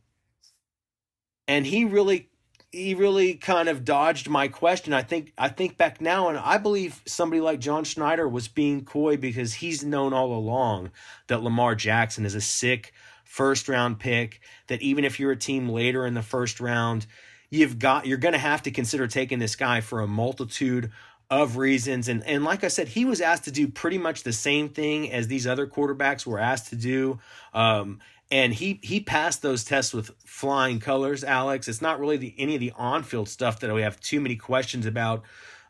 And 1.47 1.65
he 1.65 1.85
really 1.85 2.28
he 2.71 2.93
really 2.93 3.33
kind 3.33 3.67
of 3.67 3.83
dodged 3.83 4.29
my 4.29 4.47
question. 4.47 4.93
I 4.93 5.01
think 5.01 5.33
I 5.37 5.49
think 5.49 5.77
back 5.77 5.99
now, 6.01 6.29
and 6.29 6.37
I 6.37 6.57
believe 6.57 7.01
somebody 7.05 7.41
like 7.41 7.59
John 7.59 7.83
Schneider 7.83 8.27
was 8.27 8.47
being 8.47 8.85
coy 8.85 9.17
because 9.17 9.55
he's 9.55 9.83
known 9.83 10.13
all 10.13 10.33
along 10.33 10.91
that 11.27 11.41
Lamar 11.41 11.75
Jackson 11.75 12.25
is 12.25 12.35
a 12.35 12.41
sick 12.41 12.93
first 13.23 13.67
round 13.67 13.99
pick. 13.99 14.41
That 14.67 14.81
even 14.81 15.03
if 15.03 15.19
you're 15.19 15.31
a 15.31 15.37
team 15.37 15.69
later 15.69 16.05
in 16.05 16.13
the 16.13 16.21
first 16.21 16.59
round, 16.59 17.07
you've 17.49 17.79
got 17.79 18.05
you're 18.05 18.17
going 18.17 18.33
to 18.33 18.39
have 18.39 18.63
to 18.63 18.71
consider 18.71 19.07
taking 19.07 19.39
this 19.39 19.55
guy 19.55 19.81
for 19.81 20.01
a 20.01 20.07
multitude 20.07 20.91
of 21.29 21.57
reasons. 21.57 22.07
And 22.07 22.23
and 22.23 22.43
like 22.43 22.63
I 22.63 22.67
said, 22.67 22.89
he 22.89 23.03
was 23.03 23.19
asked 23.19 23.45
to 23.45 23.51
do 23.51 23.67
pretty 23.67 23.97
much 23.97 24.21
the 24.21 24.33
same 24.33 24.69
thing 24.69 25.11
as 25.11 25.27
these 25.27 25.47
other 25.47 25.65
quarterbacks 25.65 26.25
were 26.25 26.39
asked 26.39 26.69
to 26.69 26.75
do. 26.75 27.19
Um, 27.51 27.99
and 28.31 28.53
he 28.53 28.79
he 28.83 28.99
passed 28.99 29.41
those 29.41 29.63
tests 29.63 29.93
with 29.93 30.11
flying 30.25 30.79
colors. 30.79 31.23
Alex, 31.23 31.67
it's 31.67 31.81
not 31.81 31.99
really 31.99 32.17
the 32.17 32.35
any 32.37 32.55
of 32.55 32.59
the 32.59 32.71
on 32.77 33.03
field 33.03 33.29
stuff 33.29 33.59
that 33.59 33.73
we 33.73 33.81
have 33.81 33.99
too 33.99 34.21
many 34.21 34.35
questions 34.35 34.85
about 34.85 35.23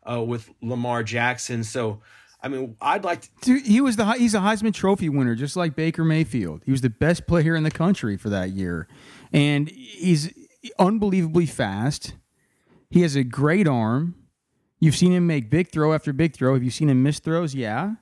uh, 0.10 0.22
with 0.22 0.50
Lamar 0.62 1.04
Jackson. 1.04 1.64
So. 1.64 2.02
I 2.42 2.48
mean, 2.48 2.78
I'd 2.80 3.04
like 3.04 3.24
to. 3.24 3.30
Dude, 3.42 3.66
he 3.66 3.82
was 3.82 3.98
the 3.98 4.14
he's 4.14 4.34
a 4.34 4.40
Heisman 4.40 4.74
Trophy 4.74 5.10
winner, 5.10 5.36
just 5.36 5.58
like 5.58 5.76
Baker 5.76 6.06
Mayfield. 6.06 6.62
He 6.64 6.72
was 6.72 6.80
the 6.80 6.90
best 6.90 7.28
player 7.28 7.54
in 7.54 7.64
the 7.64 7.70
country 7.70 8.16
for 8.16 8.30
that 8.30 8.52
year, 8.52 8.88
and 9.34 9.68
he's 9.68 10.34
unbelievably 10.80 11.48
fast. 11.48 12.14
He 12.90 13.02
has 13.02 13.18
a 13.18 13.26
great 13.26 13.68
arm. 13.68 14.16
You've 14.80 14.96
seen 14.96 15.12
him 15.12 15.28
make 15.28 15.50
big 15.50 15.70
throw 15.70 15.92
after 15.92 16.14
big 16.14 16.34
throw. 16.34 16.54
Have 16.54 16.64
you 16.64 16.72
seen 16.72 16.90
him 16.90 17.04
miss 17.04 17.20
throws? 17.20 17.54
Yeah, 17.54 17.96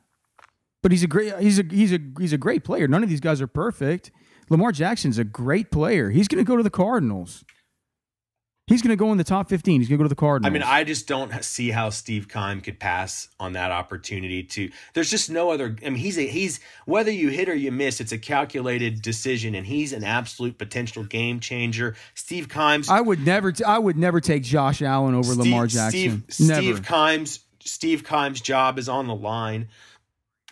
but 0.84 0.92
he's 0.92 1.04
a 1.04 1.08
great 1.08 1.36
he's 1.40 1.58
a 1.58 1.64
he's 1.68 1.92
a 1.92 2.00
he's 2.20 2.34
a 2.34 2.38
great 2.38 2.64
player. 2.64 2.88
None 2.88 3.02
of 3.02 3.10
these 3.10 3.20
guys 3.20 3.42
are 3.42 3.48
perfect. 3.48 4.12
Lamar 4.50 4.72
Jackson's 4.72 5.18
a 5.18 5.24
great 5.24 5.72
player. 5.72 6.10
He's 6.10 6.28
going 6.28 6.44
to 6.44 6.48
go 6.48 6.58
to 6.58 6.64
the 6.64 6.70
Cardinals. 6.70 7.44
He's 8.68 8.82
going 8.82 8.90
to 8.90 8.98
go 8.98 9.14
in 9.14 9.18
the 9.18 9.24
top 9.24 9.48
15. 9.48 9.80
He's 9.80 9.88
going 9.88 9.98
to 9.98 10.04
go 10.04 10.04
to 10.04 10.10
the 10.10 10.16
Cardinals. 10.16 10.50
I 10.50 10.54
mean, 10.54 10.62
I 10.62 10.84
just 10.84 11.08
don't 11.08 11.42
see 11.42 11.72
how 11.72 11.90
Steve 11.90 12.28
Keim 12.28 12.60
could 12.60 12.82
pass 12.82 13.30
on 13.40 13.54
that 13.54 13.72
opportunity 13.72 14.44
to 14.44 14.70
There's 14.94 15.10
just 15.10 15.30
no 15.30 15.52
other 15.52 15.78
I 15.86 15.90
mean, 15.90 15.96
he's 16.00 16.18
a 16.18 16.28
he's 16.28 16.60
whether 16.86 17.10
you 17.10 17.30
hit 17.30 17.48
or 17.48 17.56
you 17.56 17.72
miss, 17.72 18.02
it's 18.02 18.12
a 18.12 18.18
calculated 18.18 19.02
decision 19.02 19.56
and 19.56 19.66
he's 19.66 19.94
an 19.94 20.04
absolute 20.04 20.58
potential 20.58 21.06
game 21.06 21.40
changer. 21.40 21.96
Steve 22.14 22.50
Keim's 22.50 22.90
I 22.90 23.00
would 23.00 23.26
never 23.26 23.54
t- 23.54 23.64
I 23.64 23.78
would 23.78 23.96
never 23.96 24.20
take 24.20 24.44
Josh 24.44 24.82
Allen 24.82 25.16
over 25.16 25.32
Steve, 25.32 25.46
Lamar 25.46 25.68
Jackson. 25.68 26.26
Steve, 26.28 26.50
never. 26.50 26.62
Steve 26.62 26.86
Keim's 26.86 27.40
Steve 27.62 28.04
Keim's 28.04 28.42
job 28.42 28.78
is 28.78 28.90
on 28.90 29.08
the 29.08 29.16
line 29.16 29.70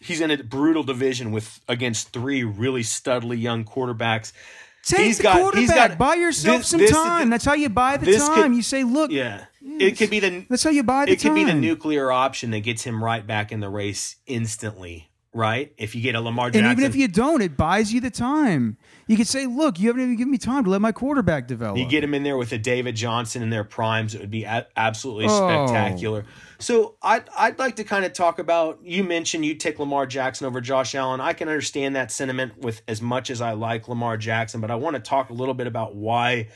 he's 0.06 0.22
in 0.22 0.32
a 0.32 0.38
brutal 0.44 0.84
division 0.84 1.32
with 1.32 1.60
against 1.68 2.10
three 2.14 2.44
really 2.44 2.82
studly 2.84 3.40
young 3.42 3.66
quarterbacks. 3.66 4.32
Take 4.84 5.00
he's 5.08 5.18
the 5.18 5.24
got- 5.24 5.38
quarterback. 5.40 5.62
he's 5.62 5.72
got- 5.74 5.98
buy 5.98 6.14
yourself 6.16 6.60
this- 6.60 6.68
some 6.68 6.80
this- 6.80 6.92
time. 6.92 7.30
That's 7.32 7.44
how 7.46 7.54
you 7.54 7.70
buy 7.70 7.98
the 7.98 8.16
time. 8.18 8.34
could- 8.52 8.56
you 8.56 8.62
say, 8.62 8.84
look, 8.84 9.12
Yeah, 9.12 9.46
it 9.80 9.98
could 9.98 10.12
be 10.12 10.20
the 10.20 10.46
that's 10.50 10.64
how 10.64 10.70
you 10.70 10.84
buy 10.84 11.06
the 11.06 11.14
it 11.14 11.20
could 11.22 11.34
be 11.34 11.44
the 11.44 11.54
nuclear 11.56 12.12
option 12.12 12.52
that 12.52 12.60
gets 12.60 12.84
him 12.84 13.04
right 13.04 13.26
back 13.26 13.52
in 13.52 13.60
the 13.62 13.70
race 13.70 14.18
instantly. 14.28 15.10
Right? 15.34 15.74
If 15.78 15.96
you 15.96 16.02
get 16.02 16.16
a 16.16 16.22
Lamar 16.22 16.48
And 16.48 16.56
even 16.56 16.86
if 16.86 16.96
you 16.96 17.10
don't, 17.10 17.42
it 17.42 17.58
buys 17.58 17.92
you 17.92 18.00
the 18.00 18.10
time. 18.10 18.78
You 19.06 19.18
could 19.18 19.28
say, 19.28 19.46
look, 19.46 19.78
you 19.78 19.88
haven't 19.90 20.02
even 20.04 20.16
given 20.16 20.32
me 20.32 20.38
time 20.38 20.64
to 20.64 20.70
let 20.70 20.80
my 20.80 20.94
quarterback 20.94 21.46
develop. 21.46 21.78
You 21.78 21.86
get 21.86 22.06
him 22.06 22.14
in 22.14 22.24
there 22.24 22.38
with 22.38 22.54
a 22.54 22.58
David 22.58 22.96
Johnson 22.96 23.42
in 23.44 23.50
their 23.50 23.66
primes, 23.66 24.16
it 24.16 24.22
would 24.22 24.32
be 24.32 24.46
a- 24.46 24.66
absolutely 24.78 25.26
Oh. 25.28 25.66
spectacular. 25.68 26.24
So 26.60 26.96
I'd, 27.02 27.24
I'd 27.38 27.60
like 27.60 27.76
to 27.78 27.84
kind 27.84 28.06
of 28.06 28.14
talk 28.14 28.40
about, 28.40 28.80
you 28.84 29.04
mentioned 29.04 29.46
you 29.46 29.56
take 29.56 29.80
Lamar 29.80 30.06
Jackson 30.06 30.48
over 30.48 30.62
Josh 30.62 30.96
Allen. 30.96 31.20
I 31.22 31.34
can 31.34 31.50
understand 31.50 31.96
that 31.96 32.12
sentiment 32.12 32.58
with 32.60 32.82
as 32.88 33.02
much 33.02 33.30
as 33.30 33.42
I 33.42 33.52
like 33.54 33.88
Lamar 33.88 34.18
Jackson, 34.18 34.62
but 34.62 34.72
I 34.72 34.76
want 34.76 34.96
to 34.96 35.02
talk 35.02 35.30
a 35.30 35.34
little 35.34 35.54
bit 35.54 35.68
about 35.68 35.96
why 35.96 36.48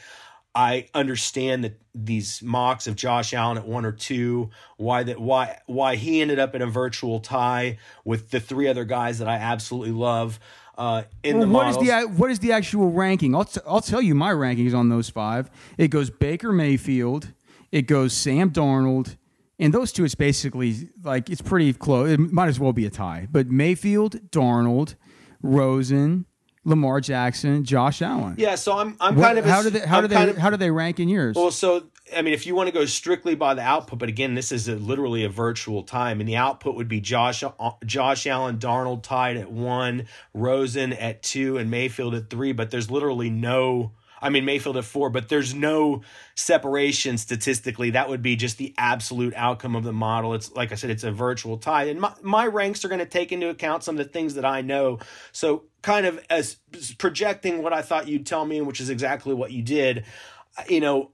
I 0.55 0.87
understand 0.93 1.63
that 1.63 1.79
these 1.93 2.41
mocks 2.41 2.87
of 2.87 2.95
Josh 2.95 3.33
Allen 3.33 3.57
at 3.57 3.67
one 3.67 3.85
or 3.85 3.91
two, 3.91 4.49
why 4.77 5.03
that 5.03 5.19
why 5.19 5.59
why 5.67 5.95
he 5.95 6.21
ended 6.21 6.39
up 6.39 6.55
in 6.55 6.61
a 6.61 6.67
virtual 6.67 7.19
tie 7.19 7.77
with 8.03 8.31
the 8.31 8.39
three 8.39 8.67
other 8.67 8.83
guys 8.83 9.19
that 9.19 9.27
I 9.27 9.35
absolutely 9.35 9.91
love 9.91 10.39
uh, 10.77 11.03
in 11.23 11.37
Well, 11.37 11.47
the 11.47 11.53
what 11.53 11.67
is 11.67 11.75
models. 11.75 11.89
the 11.89 12.21
what 12.21 12.31
is 12.31 12.39
the 12.39 12.51
actual 12.51 12.91
ranking? 12.91 13.35
I'll 13.35 13.45
t- 13.45 13.61
I'll 13.67 13.81
tell 13.81 14.01
you 14.01 14.15
my 14.15 14.31
rankings 14.31 14.73
on 14.73 14.89
those 14.89 15.07
five. 15.09 15.51
It 15.77 15.89
goes 15.89 16.09
Baker 16.09 16.51
Mayfield, 16.51 17.27
it 17.71 17.83
goes 17.83 18.13
Sam 18.13 18.49
Darnold, 18.49 19.17
and 19.59 19.73
those 19.73 19.91
two. 19.91 20.03
It's 20.05 20.15
basically 20.15 20.89
like 21.03 21.29
it's 21.29 21.41
pretty 21.41 21.73
close. 21.73 22.09
It 22.11 22.19
might 22.19 22.47
as 22.47 22.59
well 22.59 22.73
be 22.73 22.85
a 22.85 22.89
tie. 22.89 23.27
But 23.31 23.47
Mayfield, 23.47 24.29
Darnold, 24.31 24.95
Rosen, 25.41 26.25
Lamar 26.65 26.99
Jackson, 27.01 27.63
Josh 27.63 28.01
Allen. 28.01 28.35
yeah, 28.37 28.55
so 28.55 28.77
I'm 28.77 28.95
I'm 28.99 29.15
What- 29.15 29.23
kind 29.25 29.39
of 29.39 29.45
how 29.45 29.61
do 29.63 29.69
they 29.69 29.79
how 29.79 29.97
I'm 29.97 30.03
do 30.03 30.07
they 30.09 30.29
of- 30.29 30.37
how 30.37 30.49
do 30.49 30.57
they 30.57 30.71
rank 30.71 30.99
in 30.99 31.09
yours? 31.09 31.35
Well, 31.35 31.51
so 31.51 31.85
I 32.15 32.21
mean, 32.23 32.33
if 32.33 32.47
you 32.47 32.55
want 32.55 32.67
to 32.67 32.73
go 32.73 32.85
strictly 32.85 33.35
by 33.35 33.53
the 33.53 33.61
output, 33.61 33.99
but 33.99 34.09
again, 34.09 34.33
this 34.33 34.51
is 34.51 34.67
a, 34.67 34.75
literally 34.75 35.23
a 35.23 35.29
virtual 35.29 35.83
time, 35.83 36.19
and 36.19 36.27
the 36.27 36.37
output 36.37 36.75
would 36.75 36.87
be 36.87 36.99
Josh 36.99 37.43
uh, 37.43 37.51
Josh 37.85 38.25
Allen, 38.27 38.57
Darnold 38.57 39.03
tied 39.03 39.37
at 39.37 39.51
one, 39.51 40.07
Rosen 40.33 40.91
at 40.93 41.21
two, 41.21 41.57
and 41.57 41.69
Mayfield 41.69 42.15
at 42.15 42.29
three. 42.29 42.51
But 42.51 42.71
there's 42.71 42.89
literally 42.91 43.29
no. 43.29 43.93
I 44.21 44.29
mean 44.29 44.45
Mayfield 44.45 44.77
at 44.77 44.85
four, 44.85 45.09
but 45.09 45.29
there's 45.29 45.53
no 45.53 46.01
separation 46.35 47.17
statistically. 47.17 47.91
That 47.91 48.09
would 48.09 48.21
be 48.21 48.35
just 48.35 48.57
the 48.57 48.73
absolute 48.77 49.33
outcome 49.35 49.75
of 49.75 49.83
the 49.83 49.93
model. 49.93 50.33
It's 50.33 50.51
like 50.53 50.71
I 50.71 50.75
said, 50.75 50.89
it's 50.89 51.03
a 51.03 51.11
virtual 51.11 51.57
tie, 51.57 51.85
and 51.85 52.01
my, 52.01 52.13
my 52.21 52.47
ranks 52.47 52.83
are 52.85 52.89
going 52.89 52.99
to 52.99 53.05
take 53.05 53.31
into 53.31 53.49
account 53.49 53.83
some 53.83 53.97
of 53.99 54.05
the 54.05 54.11
things 54.11 54.35
that 54.35 54.45
I 54.45 54.61
know. 54.61 54.99
So, 55.31 55.65
kind 55.81 56.05
of 56.05 56.23
as 56.29 56.57
projecting 56.97 57.63
what 57.63 57.73
I 57.73 57.81
thought 57.81 58.07
you'd 58.07 58.25
tell 58.25 58.45
me, 58.45 58.61
which 58.61 58.81
is 58.81 58.89
exactly 58.89 59.33
what 59.33 59.51
you 59.51 59.61
did. 59.61 60.05
You 60.67 60.81
know, 60.81 61.11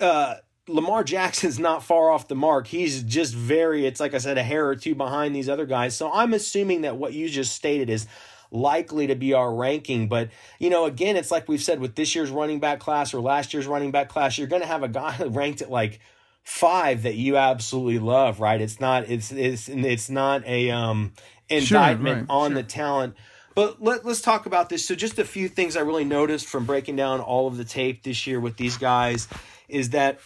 uh, 0.00 0.36
Lamar 0.68 1.04
Jackson's 1.04 1.58
not 1.58 1.84
far 1.84 2.10
off 2.10 2.28
the 2.28 2.34
mark. 2.34 2.66
He's 2.66 3.02
just 3.02 3.34
very, 3.34 3.86
it's 3.86 4.00
like 4.00 4.14
I 4.14 4.18
said, 4.18 4.36
a 4.36 4.42
hair 4.42 4.66
or 4.66 4.74
two 4.74 4.94
behind 4.94 5.34
these 5.34 5.48
other 5.48 5.66
guys. 5.66 5.96
So 5.96 6.12
I'm 6.12 6.34
assuming 6.34 6.82
that 6.82 6.96
what 6.96 7.12
you 7.12 7.28
just 7.28 7.54
stated 7.54 7.88
is 7.88 8.06
likely 8.50 9.06
to 9.08 9.14
be 9.14 9.32
our 9.32 9.52
ranking. 9.54 10.08
But, 10.08 10.30
you 10.58 10.70
know, 10.70 10.84
again, 10.84 11.16
it's 11.16 11.30
like 11.30 11.48
we've 11.48 11.62
said 11.62 11.80
with 11.80 11.94
this 11.94 12.14
year's 12.14 12.30
running 12.30 12.60
back 12.60 12.80
class 12.80 13.14
or 13.14 13.20
last 13.20 13.52
year's 13.54 13.66
running 13.66 13.90
back 13.90 14.08
class, 14.08 14.38
you're 14.38 14.46
going 14.46 14.62
to 14.62 14.68
have 14.68 14.82
a 14.82 14.88
guy 14.88 15.16
ranked 15.26 15.62
at 15.62 15.70
like 15.70 16.00
five 16.42 17.02
that 17.02 17.14
you 17.14 17.36
absolutely 17.36 17.98
love, 17.98 18.40
right? 18.40 18.60
It's 18.60 18.80
not, 18.80 19.08
it's, 19.08 19.32
it's, 19.32 19.68
it's 19.68 20.08
not 20.08 20.46
a, 20.46 20.70
um, 20.70 21.12
indictment 21.48 22.28
right, 22.28 22.34
on 22.34 22.54
the 22.54 22.62
talent. 22.62 23.14
But 23.54 23.82
let, 23.82 24.04
let's 24.04 24.20
talk 24.20 24.46
about 24.46 24.68
this. 24.68 24.86
So, 24.86 24.94
just 24.94 25.18
a 25.18 25.24
few 25.24 25.48
things 25.48 25.76
I 25.76 25.80
really 25.80 26.04
noticed 26.04 26.46
from 26.46 26.66
breaking 26.66 26.96
down 26.96 27.20
all 27.20 27.46
of 27.46 27.56
the 27.56 27.64
tape 27.64 28.02
this 28.02 28.26
year 28.26 28.38
with 28.38 28.56
these 28.56 28.76
guys 28.76 29.28
is 29.68 29.90
that, 29.90 30.18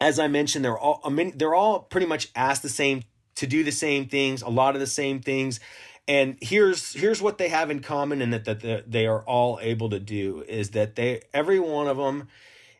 as 0.00 0.18
I 0.18 0.28
mentioned, 0.28 0.64
they're 0.64 0.78
all 0.78 1.00
I 1.02 1.08
mean, 1.08 1.32
they're 1.36 1.54
all 1.54 1.80
pretty 1.80 2.06
much 2.06 2.30
asked 2.36 2.62
the 2.62 2.68
same 2.68 3.02
to 3.36 3.46
do 3.46 3.64
the 3.64 3.72
same 3.72 4.06
things, 4.06 4.42
a 4.42 4.50
lot 4.50 4.74
of 4.74 4.80
the 4.80 4.86
same 4.86 5.20
things. 5.20 5.60
And 6.06 6.36
here's 6.40 6.92
here's 6.92 7.22
what 7.22 7.38
they 7.38 7.48
have 7.48 7.70
in 7.70 7.80
common, 7.80 8.20
and 8.20 8.32
that 8.32 8.44
that 8.44 8.90
they 8.90 9.06
are 9.06 9.22
all 9.22 9.58
able 9.62 9.88
to 9.90 9.98
do 9.98 10.44
is 10.46 10.70
that 10.70 10.96
they 10.96 11.22
every 11.32 11.58
one 11.58 11.86
of 11.86 11.96
them 11.96 12.28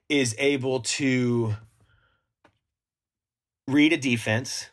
is 0.09 0.35
able 0.39 0.81
to 0.81 1.55
read 3.67 3.93
a 3.95 3.97
defense. 3.97 4.69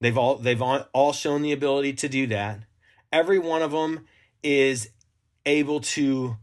They've 0.00 0.16
all 0.16 0.36
they've 0.36 0.62
all, 0.62 1.12
shown 1.12 1.42
the 1.42 1.52
ability 1.52 1.94
to 1.94 2.08
do 2.08 2.26
that. 2.28 2.60
Every 3.12 3.38
one 3.38 3.62
of 3.62 3.72
them 3.72 4.06
is 4.42 4.90
able 5.44 5.80
to 5.80 6.36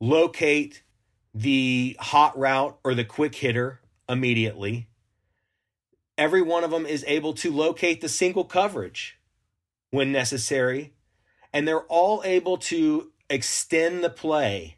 locate 0.00 0.82
the 1.32 1.96
hot 2.00 2.36
route 2.36 2.78
or 2.82 2.94
the 2.94 3.04
quick 3.04 3.36
hitter 3.36 3.80
immediately. 4.08 4.88
Every 6.18 6.42
one 6.42 6.64
of 6.64 6.72
them 6.72 6.84
is 6.84 7.04
able 7.06 7.32
to 7.34 7.52
locate 7.52 8.00
the 8.00 8.08
single 8.08 8.44
coverage 8.44 9.19
when 9.90 10.12
necessary. 10.12 10.92
And 11.52 11.66
they're 11.66 11.80
all 11.80 12.22
able 12.24 12.58
to 12.58 13.12
extend 13.28 14.02
the 14.02 14.10
play 14.10 14.76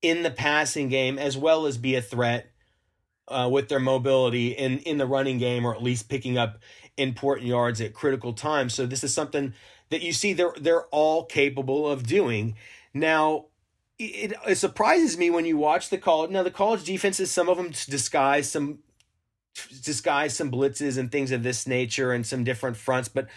in 0.00 0.22
the 0.22 0.30
passing 0.30 0.88
game 0.88 1.18
as 1.18 1.36
well 1.36 1.66
as 1.66 1.78
be 1.78 1.94
a 1.94 2.02
threat 2.02 2.50
uh, 3.28 3.48
with 3.50 3.68
their 3.68 3.80
mobility 3.80 4.48
in, 4.48 4.78
in 4.80 4.98
the 4.98 5.06
running 5.06 5.38
game 5.38 5.64
or 5.64 5.74
at 5.74 5.82
least 5.82 6.08
picking 6.08 6.36
up 6.36 6.58
important 6.96 7.46
yards 7.46 7.80
at 7.80 7.94
critical 7.94 8.32
times. 8.32 8.74
So 8.74 8.84
this 8.86 9.04
is 9.04 9.14
something 9.14 9.54
that 9.90 10.02
you 10.02 10.12
see 10.12 10.32
they're 10.32 10.54
they're 10.58 10.86
all 10.86 11.24
capable 11.24 11.88
of 11.88 12.06
doing. 12.06 12.56
Now, 12.92 13.46
it, 13.98 14.32
it 14.48 14.56
surprises 14.56 15.16
me 15.16 15.30
when 15.30 15.44
you 15.44 15.56
watch 15.56 15.90
the 15.90 15.98
college. 15.98 16.30
Now, 16.30 16.42
the 16.42 16.50
college 16.50 16.84
defenses, 16.84 17.30
some 17.30 17.48
of 17.48 17.56
them 17.56 17.70
disguise 17.70 18.50
some 18.50 18.80
disguise 19.82 20.34
some 20.34 20.50
blitzes 20.50 20.96
and 20.96 21.12
things 21.12 21.30
of 21.30 21.42
this 21.42 21.66
nature 21.66 22.12
and 22.12 22.26
some 22.26 22.42
different 22.42 22.76
fronts, 22.76 23.08
but 23.08 23.28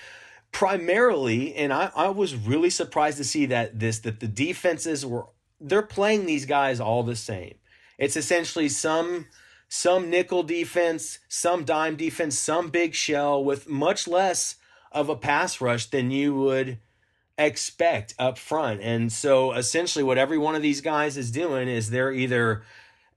primarily, 0.55 1.53
and 1.53 1.73
I, 1.73 1.91
I 1.93 2.07
was 2.07 2.33
really 2.33 2.69
surprised 2.69 3.17
to 3.17 3.25
see 3.25 3.45
that 3.47 3.77
this 3.77 3.99
that 3.99 4.21
the 4.21 4.27
defenses 4.27 5.05
were 5.05 5.25
they're 5.59 5.81
playing 5.81 6.25
these 6.25 6.45
guys 6.45 6.79
all 6.79 7.03
the 7.03 7.17
same. 7.17 7.55
It's 7.97 8.15
essentially 8.15 8.69
some 8.69 9.25
some 9.67 10.09
nickel 10.09 10.43
defense, 10.43 11.19
some 11.27 11.65
dime 11.65 11.97
defense, 11.97 12.39
some 12.39 12.69
big 12.69 12.95
shell 12.95 13.43
with 13.43 13.67
much 13.67 14.07
less 14.07 14.55
of 14.93 15.09
a 15.09 15.17
pass 15.17 15.59
rush 15.59 15.87
than 15.87 16.09
you 16.09 16.33
would 16.33 16.79
expect 17.37 18.15
up 18.17 18.37
front. 18.37 18.79
And 18.79 19.11
so 19.11 19.51
essentially 19.51 20.05
what 20.05 20.17
every 20.17 20.37
one 20.37 20.55
of 20.55 20.61
these 20.61 20.79
guys 20.79 21.17
is 21.17 21.31
doing 21.31 21.67
is 21.67 21.89
they're 21.89 22.13
either 22.13 22.63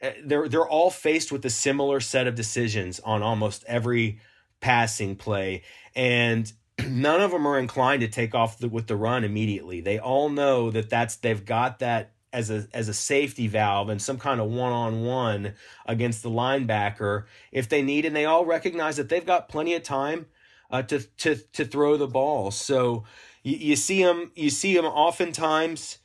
eh, 0.01 0.15
they're 0.25 0.49
they're 0.49 0.67
all 0.67 0.91
faced 0.91 1.31
with 1.31 1.45
a 1.47 1.51
similar 1.51 2.01
set 2.01 2.27
of 2.27 2.35
decisions 2.35 2.99
on 2.99 3.23
almost 3.23 3.63
every 3.69 4.19
passing 4.61 5.15
play 5.15 5.63
and 5.95 6.53
none 6.89 7.21
of 7.21 7.31
them 7.31 7.47
are 7.47 7.59
inclined 7.59 8.01
to 8.01 8.09
take 8.09 8.35
off 8.35 8.59
the, 8.59 8.69
with 8.69 8.87
the 8.87 8.97
run 8.97 9.25
immediately. 9.25 9.81
They 9.81 9.99
all 9.99 10.29
know 10.29 10.71
that 10.71 10.91
that's 10.91 11.17
they've 11.17 11.45
got 11.45 11.79
that 11.81 12.13
as 12.33 12.51
a 12.51 12.69
as 12.75 12.89
a 12.89 12.95
safety 12.95 13.47
valve 13.47 13.89
and 13.89 14.01
some 14.01 14.19
kind 14.19 14.41
of 14.41 14.49
one 14.51 14.73
on 14.73 15.03
one 15.03 15.55
against 15.87 16.23
the 16.23 16.31
linebacker 16.31 17.25
if 17.53 17.69
they 17.69 17.83
need, 17.83 18.05
and 18.05 18.15
they 18.15 18.25
all 18.25 18.45
recognize 18.45 18.97
that 18.97 19.09
they've 19.09 19.25
got 19.25 19.49
plenty 19.49 19.75
of 19.75 19.83
time 19.83 20.27
uh, 20.71 20.83
to 20.83 21.01
to 21.19 21.37
to 21.53 21.65
throw 21.65 21.97
the 21.97 22.07
ball. 22.07 22.51
So 22.51 23.05
you, 23.43 23.57
you 23.57 23.77
see 23.77 24.03
them 24.03 24.33
you 24.35 24.51
see 24.51 24.75
them 24.75 24.85
oftentimes 24.85 25.99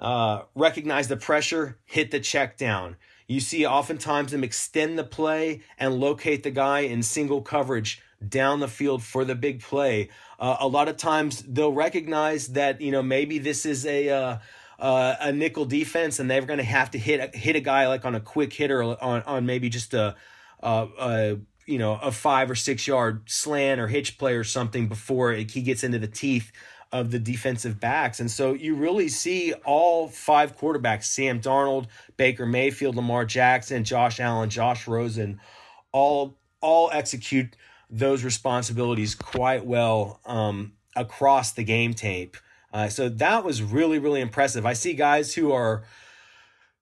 uh, 0.00 0.42
recognize 0.54 1.08
the 1.08 1.16
pressure, 1.16 1.78
hit 1.84 2.10
the 2.10 2.20
check 2.20 2.56
down. 2.58 2.96
You 3.28 3.40
see 3.40 3.66
oftentimes 3.66 4.32
them 4.32 4.44
extend 4.44 4.98
the 4.98 5.04
play 5.04 5.62
and 5.78 5.94
locate 5.94 6.42
the 6.42 6.50
guy 6.50 6.80
in 6.80 7.02
single 7.02 7.42
coverage 7.42 8.00
down 8.26 8.60
the 8.60 8.68
field 8.68 9.02
for 9.02 9.24
the 9.24 9.34
big 9.34 9.60
play. 9.62 10.08
Uh, 10.38 10.56
a 10.60 10.68
lot 10.68 10.88
of 10.88 10.96
times 10.96 11.42
they'll 11.42 11.72
recognize 11.72 12.48
that 12.48 12.80
you 12.80 12.90
know 12.90 13.02
maybe 13.02 13.38
this 13.38 13.66
is 13.66 13.86
a 13.86 14.08
uh, 14.08 14.38
uh, 14.78 15.14
a 15.20 15.32
nickel 15.32 15.64
defense 15.64 16.18
and 16.18 16.30
they're 16.30 16.42
going 16.42 16.58
to 16.58 16.64
have 16.64 16.90
to 16.90 16.98
hit 16.98 17.34
hit 17.34 17.56
a 17.56 17.60
guy 17.60 17.88
like 17.88 18.04
on 18.04 18.14
a 18.14 18.20
quick 18.20 18.52
hitter 18.52 18.82
on 18.82 19.22
on 19.22 19.46
maybe 19.46 19.68
just 19.68 19.94
a, 19.94 20.14
a, 20.60 20.88
a 20.98 21.38
you 21.66 21.78
know 21.78 21.98
a 22.02 22.12
five 22.12 22.50
or 22.50 22.54
six 22.54 22.86
yard 22.86 23.22
slant 23.26 23.80
or 23.80 23.88
hitch 23.88 24.18
play 24.18 24.34
or 24.34 24.44
something 24.44 24.88
before 24.88 25.32
he 25.32 25.62
gets 25.62 25.84
into 25.84 25.98
the 25.98 26.08
teeth 26.08 26.52
of 26.92 27.10
the 27.10 27.18
defensive 27.18 27.80
backs. 27.80 28.20
And 28.20 28.30
so 28.30 28.52
you 28.52 28.76
really 28.76 29.08
see 29.08 29.52
all 29.64 30.06
five 30.06 30.56
quarterbacks 30.56 31.04
Sam 31.04 31.40
Darnold, 31.40 31.86
Baker 32.16 32.46
Mayfield, 32.46 32.94
Lamar 32.94 33.24
Jackson, 33.24 33.82
Josh 33.82 34.20
Allen, 34.20 34.50
Josh 34.50 34.86
Rosen 34.86 35.40
all 35.96 36.36
all 36.60 36.90
execute 36.92 37.56
those 37.90 38.24
responsibilities 38.24 39.14
quite 39.14 39.64
well 39.64 40.20
um, 40.26 40.72
across 40.94 41.52
the 41.52 41.64
game 41.64 41.94
tape. 41.94 42.36
Uh, 42.72 42.88
so 42.88 43.08
that 43.08 43.44
was 43.44 43.62
really 43.62 43.98
really 43.98 44.20
impressive. 44.20 44.66
I 44.66 44.72
see 44.72 44.94
guys 44.94 45.34
who 45.34 45.52
are 45.52 45.84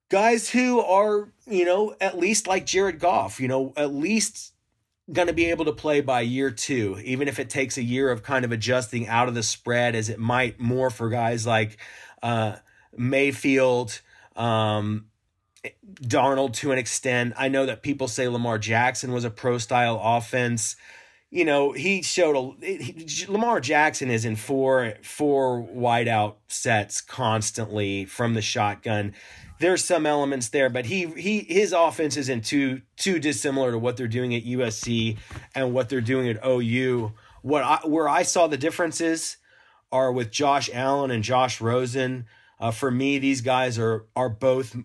guys 0.08 0.50
who 0.50 0.80
are, 0.80 1.28
you 1.46 1.64
know, 1.64 1.94
at 2.00 2.18
least 2.18 2.46
like 2.46 2.66
Jared 2.66 2.98
Goff, 2.98 3.40
you 3.40 3.48
know, 3.48 3.72
at 3.76 3.92
least 3.92 4.52
going 5.12 5.28
to 5.28 5.34
be 5.34 5.46
able 5.46 5.64
to 5.66 5.72
play 5.72 6.00
by 6.00 6.22
year 6.22 6.50
two, 6.50 6.98
even 7.04 7.28
if 7.28 7.38
it 7.38 7.50
takes 7.50 7.76
a 7.76 7.82
year 7.82 8.10
of 8.10 8.22
kind 8.22 8.44
of 8.44 8.52
adjusting 8.52 9.06
out 9.06 9.28
of 9.28 9.34
the 9.34 9.42
spread, 9.42 9.94
as 9.94 10.08
it 10.08 10.18
might 10.18 10.58
more 10.58 10.88
for 10.88 11.08
guys 11.08 11.46
like 11.46 11.76
uh, 12.22 12.56
Mayfield, 12.96 14.00
um, 14.36 15.06
Darnold 16.02 16.54
to 16.54 16.72
an 16.72 16.78
extent. 16.78 17.34
I 17.36 17.48
know 17.48 17.66
that 17.66 17.82
people 17.82 18.08
say 18.08 18.28
Lamar 18.28 18.58
Jackson 18.58 19.12
was 19.12 19.24
a 19.24 19.30
pro 19.30 19.58
style 19.58 20.00
offense. 20.02 20.76
You 21.30 21.44
know, 21.44 21.72
he 21.72 22.02
showed 22.02 22.36
a 22.36 22.66
he, 22.66 23.26
Lamar 23.28 23.60
Jackson 23.60 24.10
is 24.10 24.24
in 24.24 24.36
four 24.36 24.94
four 25.02 25.66
wideout 25.66 26.36
sets 26.48 27.00
constantly 27.00 28.04
from 28.04 28.34
the 28.34 28.42
shotgun. 28.42 29.14
There's 29.58 29.84
some 29.84 30.06
elements 30.06 30.48
there, 30.50 30.68
but 30.68 30.86
he 30.86 31.06
he 31.06 31.40
his 31.40 31.72
offense 31.72 32.16
isn't 32.16 32.44
too 32.44 32.82
too 32.96 33.18
dissimilar 33.18 33.72
to 33.72 33.78
what 33.78 33.96
they're 33.96 34.06
doing 34.06 34.34
at 34.34 34.44
USC 34.44 35.16
and 35.54 35.72
what 35.72 35.88
they're 35.88 36.00
doing 36.00 36.28
at 36.28 36.44
OU. 36.46 37.12
What 37.42 37.62
I, 37.62 37.78
where 37.84 38.08
I 38.08 38.22
saw 38.22 38.46
the 38.46 38.56
differences 38.56 39.38
are 39.90 40.12
with 40.12 40.30
Josh 40.30 40.68
Allen 40.72 41.10
and 41.10 41.22
Josh 41.22 41.60
Rosen. 41.60 42.26
Uh, 42.60 42.70
for 42.70 42.90
me, 42.90 43.18
these 43.18 43.40
guys 43.40 43.78
are 43.78 44.06
are 44.14 44.28
both 44.28 44.76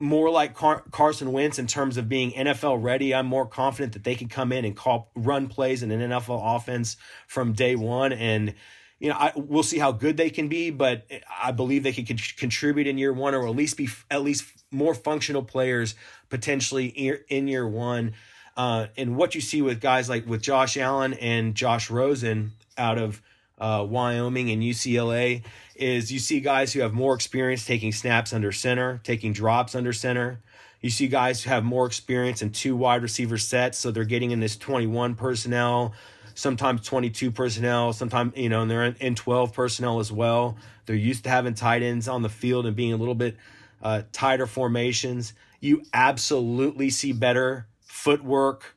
more 0.00 0.30
like 0.30 0.54
Car- 0.54 0.84
Carson 0.90 1.32
Wentz 1.32 1.58
in 1.58 1.66
terms 1.66 1.96
of 1.96 2.08
being 2.08 2.30
NFL 2.32 2.82
ready. 2.82 3.14
I'm 3.14 3.26
more 3.26 3.46
confident 3.46 3.94
that 3.94 4.04
they 4.04 4.14
can 4.14 4.28
come 4.28 4.52
in 4.52 4.64
and 4.64 4.76
call 4.76 5.10
run 5.14 5.48
plays 5.48 5.82
in 5.82 5.90
an 5.90 6.10
NFL 6.10 6.56
offense 6.56 6.96
from 7.26 7.52
day 7.52 7.74
one. 7.74 8.12
And 8.12 8.54
you 9.00 9.08
know, 9.08 9.16
I, 9.16 9.32
we'll 9.36 9.62
see 9.62 9.78
how 9.78 9.92
good 9.92 10.16
they 10.16 10.30
can 10.30 10.48
be, 10.48 10.70
but 10.70 11.06
I 11.40 11.52
believe 11.52 11.84
they 11.84 11.92
can 11.92 12.04
contribute 12.04 12.86
in 12.86 12.98
year 12.98 13.12
one, 13.12 13.34
or 13.34 13.46
at 13.46 13.54
least 13.54 13.76
be 13.76 13.88
at 14.10 14.22
least 14.22 14.44
more 14.70 14.94
functional 14.94 15.42
players 15.42 15.94
potentially 16.28 16.86
in 16.86 17.48
year 17.48 17.66
one. 17.66 18.14
Uh, 18.56 18.88
and 18.96 19.16
what 19.16 19.36
you 19.36 19.40
see 19.40 19.62
with 19.62 19.80
guys 19.80 20.08
like 20.08 20.26
with 20.26 20.42
Josh 20.42 20.76
Allen 20.76 21.14
and 21.14 21.54
Josh 21.54 21.90
Rosen 21.90 22.52
out 22.76 22.98
of 22.98 23.22
uh, 23.60 23.86
Wyoming 23.88 24.50
and 24.50 24.62
UCLA 24.62 25.42
is 25.74 26.12
you 26.12 26.18
see 26.18 26.40
guys 26.40 26.72
who 26.72 26.80
have 26.80 26.92
more 26.92 27.14
experience 27.14 27.64
taking 27.64 27.92
snaps 27.92 28.32
under 28.32 28.52
center, 28.52 29.00
taking 29.04 29.32
drops 29.32 29.74
under 29.74 29.92
center. 29.92 30.40
You 30.80 30.90
see 30.90 31.08
guys 31.08 31.42
who 31.42 31.50
have 31.50 31.64
more 31.64 31.86
experience 31.86 32.42
in 32.42 32.50
two 32.50 32.76
wide 32.76 33.02
receiver 33.02 33.38
sets, 33.38 33.78
so 33.78 33.90
they're 33.90 34.04
getting 34.04 34.30
in 34.30 34.40
this 34.40 34.56
21 34.56 35.16
personnel, 35.16 35.92
sometimes 36.34 36.82
22 36.82 37.32
personnel, 37.32 37.92
sometimes, 37.92 38.36
you 38.36 38.48
know, 38.48 38.62
and 38.62 38.70
they're 38.70 38.84
in, 38.84 38.96
in 39.00 39.14
12 39.14 39.52
personnel 39.52 39.98
as 39.98 40.12
well. 40.12 40.56
They're 40.86 40.94
used 40.96 41.24
to 41.24 41.30
having 41.30 41.54
tight 41.54 41.82
ends 41.82 42.06
on 42.06 42.22
the 42.22 42.28
field 42.28 42.64
and 42.64 42.76
being 42.76 42.92
a 42.92 42.96
little 42.96 43.16
bit 43.16 43.36
uh, 43.82 44.02
tighter 44.12 44.46
formations. 44.46 45.32
You 45.60 45.82
absolutely 45.92 46.90
see 46.90 47.12
better 47.12 47.66
footwork, 47.80 48.76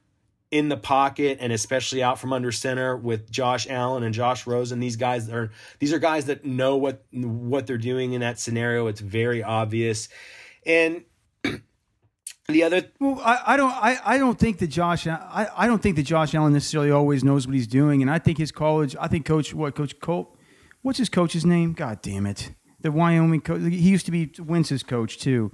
in 0.52 0.68
the 0.68 0.78
pocket 0.78 1.38
and 1.39 1.54
especially 1.54 2.04
out 2.04 2.20
from 2.20 2.34
under 2.34 2.52
center 2.52 2.95
with 2.95 3.32
Josh 3.32 3.68
Allen 3.70 4.04
and 4.04 4.14
Josh 4.14 4.45
Rosen. 4.45 4.82
These 4.82 4.97
guys 4.97 5.30
are 5.30 5.49
these 5.80 5.93
are 5.93 5.99
guys 5.99 6.26
that 6.26 6.45
know 6.45 6.76
what 6.76 7.06
what 7.12 7.66
they're 7.66 7.78
doing 7.78 8.12
in 8.14 8.22
that 8.22 8.38
scenario. 8.38 8.88
It's 8.88 8.99
very 8.99 9.41
obvious. 9.41 10.10
And 10.66 11.06
the 12.47 12.64
other 12.64 12.84
well, 12.99 13.22
I, 13.24 13.41
I 13.47 13.58
don't 13.58 13.72
I, 13.72 13.97
I 14.04 14.18
don't 14.18 14.38
think 14.38 14.60
that 14.60 14.68
Josh 14.68 15.08
I, 15.08 15.49
I 15.56 15.68
don't 15.68 15.82
think 15.82 15.95
that 15.95 16.04
Josh 16.04 16.36
Allen 16.36 16.52
necessarily 16.52 16.91
always 16.91 17.24
knows 17.24 17.47
what 17.47 17.56
he's 17.56 17.68
doing. 17.68 18.02
And 18.02 18.12
I 18.12 18.20
think 18.20 18.38
his 18.38 18.52
college 18.52 18.95
I 18.99 19.08
think 19.08 19.26
coach 19.26 19.54
what 19.54 19.74
coach 19.74 19.99
Colt 20.02 20.38
what's 20.82 20.99
his 20.99 21.10
coach's 21.10 21.45
name? 21.45 21.72
God 21.72 22.02
damn 22.02 22.26
it. 22.26 22.52
The 22.82 22.91
Wyoming 22.91 23.41
coach 23.41 23.62
he 23.62 23.89
used 23.89 24.06
to 24.08 24.12
be 24.12 24.32
Wentz's 24.38 24.84
coach 24.84 25.18
too. 25.18 25.54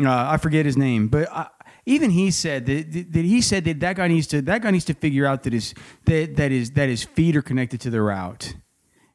Uh, 0.00 0.30
I 0.30 0.36
forget 0.36 0.64
his 0.64 0.76
name, 0.76 1.08
but 1.08 1.28
I, 1.32 1.48
even 1.88 2.10
he 2.10 2.30
said 2.30 2.66
that, 2.66 3.12
that 3.12 3.24
he 3.24 3.40
said 3.40 3.64
that 3.64 3.80
that 3.80 3.96
guy 3.96 4.08
needs 4.08 4.26
to 4.28 4.42
that 4.42 4.60
guy 4.60 4.70
needs 4.70 4.84
to 4.84 4.94
figure 4.94 5.24
out 5.24 5.42
that 5.44 5.54
his 5.54 5.74
that 6.04 6.36
that 6.36 6.52
is 6.52 6.72
that 6.72 6.88
his 6.88 7.02
feet 7.02 7.34
are 7.34 7.42
connected 7.42 7.80
to 7.80 7.90
the 7.90 8.02
route. 8.02 8.54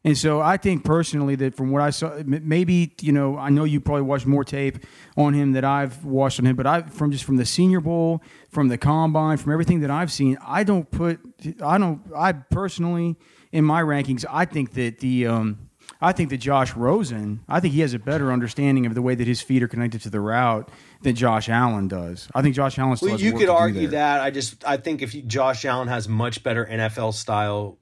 And 0.05 0.17
so 0.17 0.41
I 0.41 0.57
think 0.57 0.83
personally 0.83 1.35
that 1.35 1.55
from 1.55 1.71
what 1.71 1.81
I 1.81 1.91
saw, 1.91 2.21
maybe 2.25 2.93
you 2.99 3.11
know 3.11 3.37
I 3.37 3.49
know 3.49 3.63
you 3.63 3.79
probably 3.79 4.01
watched 4.01 4.25
more 4.25 4.43
tape 4.43 4.85
on 5.15 5.33
him 5.33 5.53
that 5.53 5.63
I've 5.63 6.03
watched 6.03 6.39
on 6.39 6.47
him, 6.47 6.55
but 6.55 6.65
I 6.65 6.81
from 6.81 7.11
just 7.11 7.23
from 7.23 7.37
the 7.37 7.45
Senior 7.45 7.79
Bowl, 7.79 8.23
from 8.49 8.67
the 8.69 8.77
combine, 8.77 9.37
from 9.37 9.53
everything 9.53 9.81
that 9.81 9.91
I've 9.91 10.11
seen, 10.11 10.37
I 10.41 10.63
don't 10.63 10.89
put 10.89 11.19
I 11.63 11.77
don't 11.77 12.01
I 12.17 12.33
personally 12.33 13.15
in 13.51 13.63
my 13.63 13.83
rankings 13.83 14.25
I 14.29 14.45
think 14.45 14.73
that 14.73 14.97
the 14.99 15.27
um, 15.27 15.69
I 16.03 16.11
think 16.11 16.31
that 16.31 16.37
Josh 16.37 16.75
Rosen, 16.75 17.45
I 17.47 17.61
think 17.61 17.73
he 17.73 17.79
has 17.79 17.93
a 17.93 17.99
better 17.99 18.33
understanding 18.33 18.85
of 18.85 18.93
the 18.93 19.01
way 19.01 19.15
that 19.15 19.25
his 19.25 19.41
feet 19.41 19.63
are 19.63 19.69
connected 19.69 20.01
to 20.01 20.09
the 20.09 20.19
route 20.19 20.69
than 21.01 21.15
Josh 21.15 21.47
Allen 21.47 21.87
does. 21.87 22.27
I 22.35 22.41
think 22.41 22.55
Josh 22.55 22.77
Allen 22.77 22.97
still 22.97 23.11
well, 23.11 23.19
you 23.21 23.31
could 23.31 23.47
argue 23.47 23.87
that. 23.87 24.19
I 24.19 24.29
just 24.29 24.67
I 24.67 24.75
think 24.75 25.01
if 25.01 25.15
you, 25.15 25.21
Josh 25.21 25.63
Allen 25.63 25.87
has 25.87 26.09
much 26.09 26.43
better 26.43 26.65
NFL 26.65 27.13
style 27.13 27.79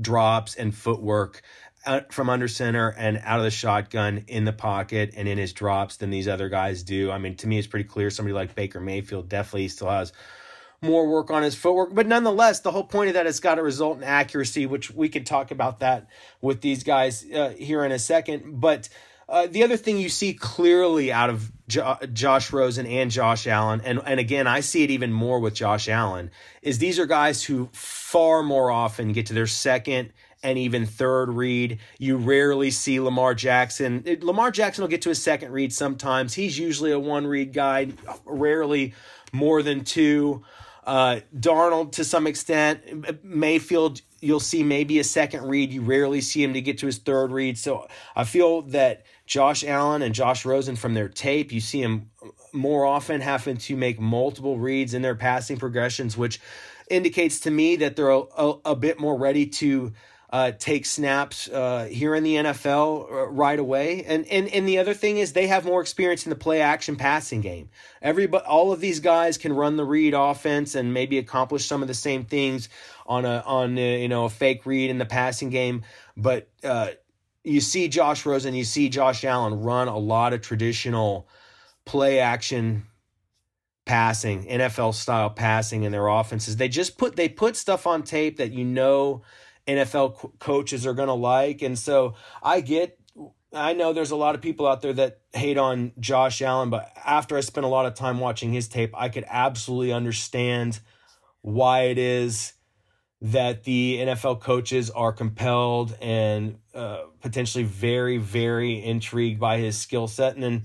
drops 0.00 0.54
and 0.54 0.72
footwork 0.72 1.42
uh, 1.84 2.02
from 2.12 2.30
under 2.30 2.46
center 2.46 2.94
and 2.96 3.20
out 3.24 3.40
of 3.40 3.44
the 3.44 3.50
shotgun 3.50 4.24
in 4.28 4.44
the 4.44 4.52
pocket 4.52 5.14
and 5.16 5.26
in 5.26 5.36
his 5.36 5.52
drops 5.52 5.96
than 5.96 6.10
these 6.10 6.28
other 6.28 6.48
guys 6.48 6.84
do. 6.84 7.10
I 7.10 7.18
mean, 7.18 7.34
to 7.38 7.48
me, 7.48 7.58
it's 7.58 7.66
pretty 7.66 7.88
clear 7.88 8.10
somebody 8.10 8.34
like 8.34 8.54
Baker 8.54 8.78
Mayfield 8.78 9.28
definitely 9.28 9.66
still 9.66 9.90
has 9.90 10.12
more 10.80 11.08
work 11.08 11.30
on 11.30 11.42
his 11.42 11.54
footwork. 11.54 11.94
But 11.94 12.06
nonetheless, 12.06 12.60
the 12.60 12.70
whole 12.70 12.84
point 12.84 13.08
of 13.08 13.14
that 13.14 13.26
has 13.26 13.40
got 13.40 13.56
to 13.56 13.62
result 13.62 13.98
in 13.98 14.04
accuracy, 14.04 14.66
which 14.66 14.90
we 14.90 15.08
could 15.08 15.26
talk 15.26 15.50
about 15.50 15.80
that 15.80 16.08
with 16.40 16.60
these 16.60 16.84
guys 16.84 17.24
uh, 17.32 17.54
here 17.56 17.84
in 17.84 17.92
a 17.92 17.98
second. 17.98 18.60
But 18.60 18.88
uh, 19.28 19.46
the 19.46 19.62
other 19.62 19.76
thing 19.76 19.98
you 19.98 20.08
see 20.08 20.32
clearly 20.32 21.12
out 21.12 21.30
of 21.30 21.52
jo- 21.68 21.98
Josh 22.12 22.52
Rosen 22.52 22.86
and 22.86 23.10
Josh 23.10 23.46
Allen, 23.46 23.82
and, 23.84 24.00
and 24.06 24.18
again, 24.18 24.46
I 24.46 24.60
see 24.60 24.84
it 24.84 24.90
even 24.90 25.12
more 25.12 25.40
with 25.40 25.54
Josh 25.54 25.88
Allen, 25.88 26.30
is 26.62 26.78
these 26.78 26.98
are 26.98 27.06
guys 27.06 27.44
who 27.44 27.68
far 27.72 28.42
more 28.42 28.70
often 28.70 29.12
get 29.12 29.26
to 29.26 29.34
their 29.34 29.46
second 29.46 30.12
and 30.42 30.56
even 30.56 30.86
third 30.86 31.30
read. 31.30 31.78
You 31.98 32.16
rarely 32.16 32.70
see 32.70 33.00
Lamar 33.00 33.34
Jackson. 33.34 34.04
Lamar 34.20 34.50
Jackson 34.50 34.82
will 34.82 34.88
get 34.88 35.02
to 35.02 35.08
his 35.08 35.20
second 35.20 35.52
read 35.52 35.72
sometimes. 35.72 36.34
He's 36.34 36.58
usually 36.58 36.92
a 36.92 36.98
one 36.98 37.26
read 37.26 37.52
guy, 37.52 37.88
rarely 38.24 38.94
more 39.32 39.62
than 39.62 39.84
two. 39.84 40.44
Uh, 40.88 41.20
Darnold 41.38 41.92
to 41.92 42.02
some 42.02 42.26
extent, 42.26 43.22
Mayfield, 43.22 44.00
you'll 44.22 44.40
see 44.40 44.62
maybe 44.62 44.98
a 44.98 45.04
second 45.04 45.46
read. 45.46 45.70
You 45.70 45.82
rarely 45.82 46.22
see 46.22 46.42
him 46.42 46.54
to 46.54 46.62
get 46.62 46.78
to 46.78 46.86
his 46.86 46.96
third 46.96 47.30
read. 47.30 47.58
So 47.58 47.86
I 48.16 48.24
feel 48.24 48.62
that 48.62 49.04
Josh 49.26 49.62
Allen 49.64 50.00
and 50.00 50.14
Josh 50.14 50.46
Rosen 50.46 50.76
from 50.76 50.94
their 50.94 51.10
tape, 51.10 51.52
you 51.52 51.60
see 51.60 51.82
him 51.82 52.10
more 52.54 52.86
often 52.86 53.20
having 53.20 53.58
to 53.58 53.76
make 53.76 54.00
multiple 54.00 54.58
reads 54.58 54.94
in 54.94 55.02
their 55.02 55.14
passing 55.14 55.58
progressions, 55.58 56.16
which 56.16 56.40
indicates 56.90 57.38
to 57.40 57.50
me 57.50 57.76
that 57.76 57.94
they're 57.94 58.08
a, 58.08 58.22
a, 58.38 58.54
a 58.64 58.74
bit 58.74 58.98
more 58.98 59.18
ready 59.18 59.44
to 59.44 59.92
uh, 60.30 60.52
take 60.58 60.84
snaps 60.84 61.48
uh, 61.48 61.88
here 61.90 62.14
in 62.14 62.22
the 62.22 62.34
NFL 62.34 63.10
uh, 63.10 63.26
right 63.28 63.58
away. 63.58 64.04
And, 64.04 64.26
and 64.26 64.48
and 64.48 64.68
the 64.68 64.78
other 64.78 64.92
thing 64.92 65.18
is 65.18 65.32
they 65.32 65.46
have 65.46 65.64
more 65.64 65.80
experience 65.80 66.26
in 66.26 66.30
the 66.30 66.36
play 66.36 66.60
action 66.60 66.96
passing 66.96 67.40
game. 67.40 67.70
Everybody, 68.02 68.44
all 68.44 68.70
of 68.72 68.80
these 68.80 69.00
guys 69.00 69.38
can 69.38 69.54
run 69.54 69.76
the 69.76 69.84
read 69.84 70.14
offense 70.14 70.74
and 70.74 70.92
maybe 70.92 71.18
accomplish 71.18 71.66
some 71.66 71.80
of 71.80 71.88
the 71.88 71.94
same 71.94 72.24
things 72.24 72.68
on 73.06 73.24
a 73.24 73.42
on 73.46 73.78
a, 73.78 74.02
you 74.02 74.08
know 74.08 74.26
a 74.26 74.30
fake 74.30 74.66
read 74.66 74.90
in 74.90 74.98
the 74.98 75.06
passing 75.06 75.48
game. 75.48 75.82
But 76.16 76.48
uh, 76.62 76.88
you 77.42 77.60
see 77.62 77.88
Josh 77.88 78.26
Rosen, 78.26 78.54
you 78.54 78.64
see 78.64 78.90
Josh 78.90 79.24
Allen 79.24 79.62
run 79.62 79.88
a 79.88 79.98
lot 79.98 80.34
of 80.34 80.42
traditional 80.42 81.26
play 81.86 82.18
action 82.18 82.84
passing, 83.86 84.44
NFL 84.44 84.92
style 84.92 85.30
passing 85.30 85.84
in 85.84 85.92
their 85.92 86.06
offenses. 86.06 86.56
They 86.56 86.68
just 86.68 86.98
put 86.98 87.16
they 87.16 87.30
put 87.30 87.56
stuff 87.56 87.86
on 87.86 88.02
tape 88.02 88.36
that 88.36 88.52
you 88.52 88.64
know 88.66 89.22
NFL 89.68 90.16
co- 90.16 90.32
coaches 90.38 90.86
are 90.86 90.94
going 90.94 91.08
to 91.08 91.14
like. 91.14 91.62
And 91.62 91.78
so 91.78 92.14
I 92.42 92.60
get, 92.60 92.98
I 93.52 93.74
know 93.74 93.92
there's 93.92 94.10
a 94.10 94.16
lot 94.16 94.34
of 94.34 94.40
people 94.40 94.66
out 94.66 94.80
there 94.80 94.92
that 94.94 95.20
hate 95.32 95.58
on 95.58 95.92
Josh 96.00 96.42
Allen, 96.42 96.70
but 96.70 96.90
after 97.04 97.36
I 97.36 97.40
spent 97.40 97.64
a 97.64 97.68
lot 97.68 97.86
of 97.86 97.94
time 97.94 98.18
watching 98.18 98.52
his 98.52 98.66
tape, 98.66 98.92
I 98.96 99.08
could 99.08 99.24
absolutely 99.28 99.92
understand 99.92 100.80
why 101.42 101.82
it 101.82 101.98
is 101.98 102.54
that 103.20 103.64
the 103.64 103.98
NFL 103.98 104.40
coaches 104.40 104.90
are 104.90 105.12
compelled 105.12 105.96
and 106.00 106.58
uh, 106.74 107.02
potentially 107.20 107.64
very, 107.64 108.18
very 108.18 108.82
intrigued 108.84 109.40
by 109.40 109.58
his 109.58 109.76
skill 109.76 110.06
set. 110.06 110.34
And 110.34 110.42
then, 110.42 110.62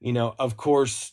you 0.00 0.12
know, 0.12 0.34
of 0.38 0.56
course, 0.56 1.12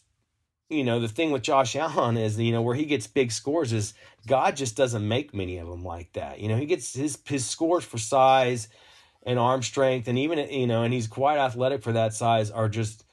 you 0.71 0.83
know, 0.83 0.99
the 0.99 1.07
thing 1.07 1.31
with 1.31 1.43
Josh 1.43 1.75
Allen 1.75 2.17
is, 2.17 2.39
you 2.39 2.51
know, 2.51 2.61
where 2.61 2.75
he 2.75 2.85
gets 2.85 3.05
big 3.05 3.31
scores 3.31 3.73
is 3.73 3.93
God 4.25 4.55
just 4.55 4.75
doesn't 4.77 5.05
make 5.05 5.33
many 5.33 5.57
of 5.57 5.67
them 5.67 5.83
like 5.83 6.13
that. 6.13 6.39
You 6.39 6.47
know, 6.47 6.57
he 6.57 6.65
gets 6.65 6.93
his 6.93 7.19
his 7.25 7.45
scores 7.45 7.83
for 7.83 7.97
size 7.97 8.69
and 9.23 9.37
arm 9.37 9.61
strength, 9.61 10.07
and 10.07 10.17
even 10.17 10.39
you 10.49 10.67
know, 10.67 10.83
and 10.83 10.93
he's 10.93 11.07
quite 11.07 11.37
athletic 11.37 11.83
for 11.83 11.91
that 11.91 12.13
size. 12.13 12.49
Are 12.49 12.69
just 12.69 13.05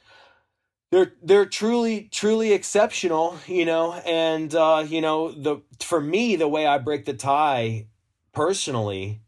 they're 0.90 1.12
they're 1.22 1.46
truly 1.46 2.08
truly 2.12 2.52
exceptional. 2.52 3.36
You 3.46 3.64
know, 3.64 3.94
and 3.94 4.54
uh, 4.54 4.84
you 4.86 5.00
know 5.00 5.32
the 5.32 5.62
for 5.80 6.00
me 6.00 6.36
the 6.36 6.48
way 6.48 6.66
I 6.66 6.78
break 6.78 7.04
the 7.04 7.14
tie 7.14 7.86
personally 8.32 9.20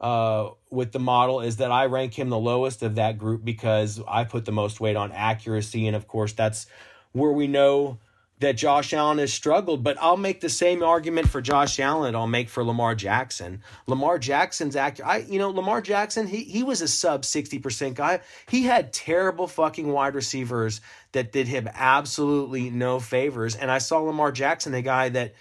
uh, 0.00 0.50
with 0.70 0.92
the 0.92 0.98
model 0.98 1.40
is 1.40 1.58
that 1.58 1.70
I 1.70 1.86
rank 1.86 2.18
him 2.18 2.28
the 2.28 2.38
lowest 2.38 2.82
of 2.82 2.96
that 2.96 3.18
group 3.18 3.44
because 3.44 4.00
I 4.08 4.24
put 4.24 4.44
the 4.44 4.52
most 4.52 4.80
weight 4.80 4.96
on 4.96 5.12
accuracy, 5.12 5.86
and 5.86 5.94
of 5.94 6.08
course 6.08 6.32
that's 6.32 6.66
where 7.14 7.32
we 7.32 7.46
know 7.46 7.98
that 8.40 8.56
Josh 8.56 8.92
Allen 8.92 9.18
has 9.18 9.32
struggled, 9.32 9.82
but 9.82 9.96
I'll 10.00 10.16
make 10.16 10.40
the 10.40 10.48
same 10.50 10.82
argument 10.82 11.28
for 11.28 11.40
Josh 11.40 11.78
Allen 11.78 12.14
I'll 12.14 12.26
make 12.26 12.48
for 12.48 12.64
Lamar 12.64 12.94
Jackson. 12.94 13.62
Lamar 13.86 14.18
Jackson's 14.18 14.76
act 14.76 15.00
I 15.02 15.18
you 15.18 15.38
know, 15.38 15.50
Lamar 15.50 15.80
Jackson, 15.80 16.26
he 16.26 16.44
he 16.44 16.62
was 16.62 16.82
a 16.82 16.88
sub 16.88 17.22
60% 17.22 17.94
guy. 17.94 18.20
He 18.48 18.64
had 18.64 18.92
terrible 18.92 19.46
fucking 19.46 19.88
wide 19.88 20.14
receivers 20.14 20.80
that 21.12 21.32
did 21.32 21.46
him 21.48 21.68
absolutely 21.72 22.70
no 22.70 22.98
favors. 23.00 23.54
And 23.54 23.70
I 23.70 23.78
saw 23.78 24.00
Lamar 24.00 24.32
Jackson, 24.32 24.74
a 24.74 24.82
guy 24.82 25.08
that 25.10 25.34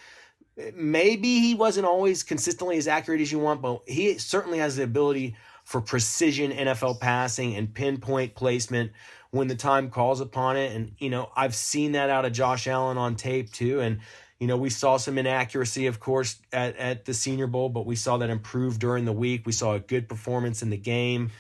maybe 0.75 1.39
he 1.39 1.55
wasn't 1.55 1.87
always 1.87 2.21
consistently 2.21 2.77
as 2.77 2.87
accurate 2.87 3.21
as 3.21 3.31
you 3.31 3.39
want, 3.39 3.61
but 3.61 3.81
he 3.87 4.19
certainly 4.19 4.59
has 4.59 4.75
the 4.75 4.83
ability 4.83 5.35
for 5.63 5.81
precision 5.81 6.51
NFL 6.51 6.99
passing 6.99 7.55
and 7.55 7.73
pinpoint 7.73 8.35
placement 8.35 8.91
when 9.33 9.47
the 9.47 9.55
time 9.55 9.89
calls 9.89 10.21
upon 10.21 10.57
it. 10.57 10.75
And, 10.75 10.93
you 10.99 11.09
know, 11.09 11.31
I've 11.35 11.55
seen 11.55 11.93
that 11.93 12.11
out 12.11 12.23
of 12.23 12.33
Josh 12.33 12.67
Allen 12.67 12.99
on 12.99 13.15
tape 13.15 13.51
too. 13.51 13.79
And, 13.79 13.99
you 14.39 14.45
know, 14.45 14.57
we 14.57 14.69
saw 14.69 14.97
some 14.97 15.17
inaccuracy, 15.17 15.87
of 15.87 15.99
course, 15.99 16.37
at, 16.51 16.77
at 16.77 17.05
the 17.05 17.15
Senior 17.15 17.47
Bowl, 17.47 17.69
but 17.69 17.87
we 17.87 17.95
saw 17.95 18.17
that 18.17 18.29
improve 18.29 18.77
during 18.77 19.05
the 19.05 19.11
week. 19.11 19.47
We 19.47 19.51
saw 19.51 19.73
a 19.73 19.79
good 19.79 20.07
performance 20.07 20.61
in 20.61 20.69
the 20.69 20.77
game. 20.77 21.31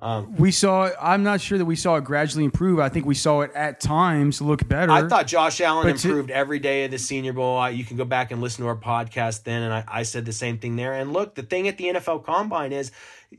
Um, 0.00 0.34
we 0.34 0.50
saw. 0.50 0.90
I'm 1.00 1.22
not 1.22 1.40
sure 1.40 1.58
that 1.58 1.64
we 1.64 1.76
saw 1.76 1.94
it 1.96 2.04
gradually 2.04 2.44
improve. 2.44 2.80
I 2.80 2.88
think 2.88 3.06
we 3.06 3.14
saw 3.14 3.42
it 3.42 3.52
at 3.54 3.80
times 3.80 4.40
look 4.40 4.66
better. 4.66 4.90
I 4.90 5.06
thought 5.06 5.28
Josh 5.28 5.60
Allen 5.60 5.86
improved 5.86 6.28
to, 6.28 6.34
every 6.34 6.58
day 6.58 6.84
of 6.84 6.90
the 6.90 6.98
Senior 6.98 7.32
Bowl. 7.34 7.56
I, 7.56 7.68
you 7.68 7.84
can 7.84 7.96
go 7.96 8.04
back 8.04 8.32
and 8.32 8.40
listen 8.40 8.64
to 8.64 8.68
our 8.68 8.76
podcast 8.76 9.44
then, 9.44 9.62
and 9.62 9.72
I, 9.72 9.84
I 9.86 10.02
said 10.02 10.24
the 10.24 10.32
same 10.32 10.58
thing 10.58 10.74
there. 10.74 10.94
And 10.94 11.12
look, 11.12 11.36
the 11.36 11.44
thing 11.44 11.68
at 11.68 11.76
the 11.78 11.84
NFL 11.84 12.24
Combine 12.24 12.72
is 12.72 12.90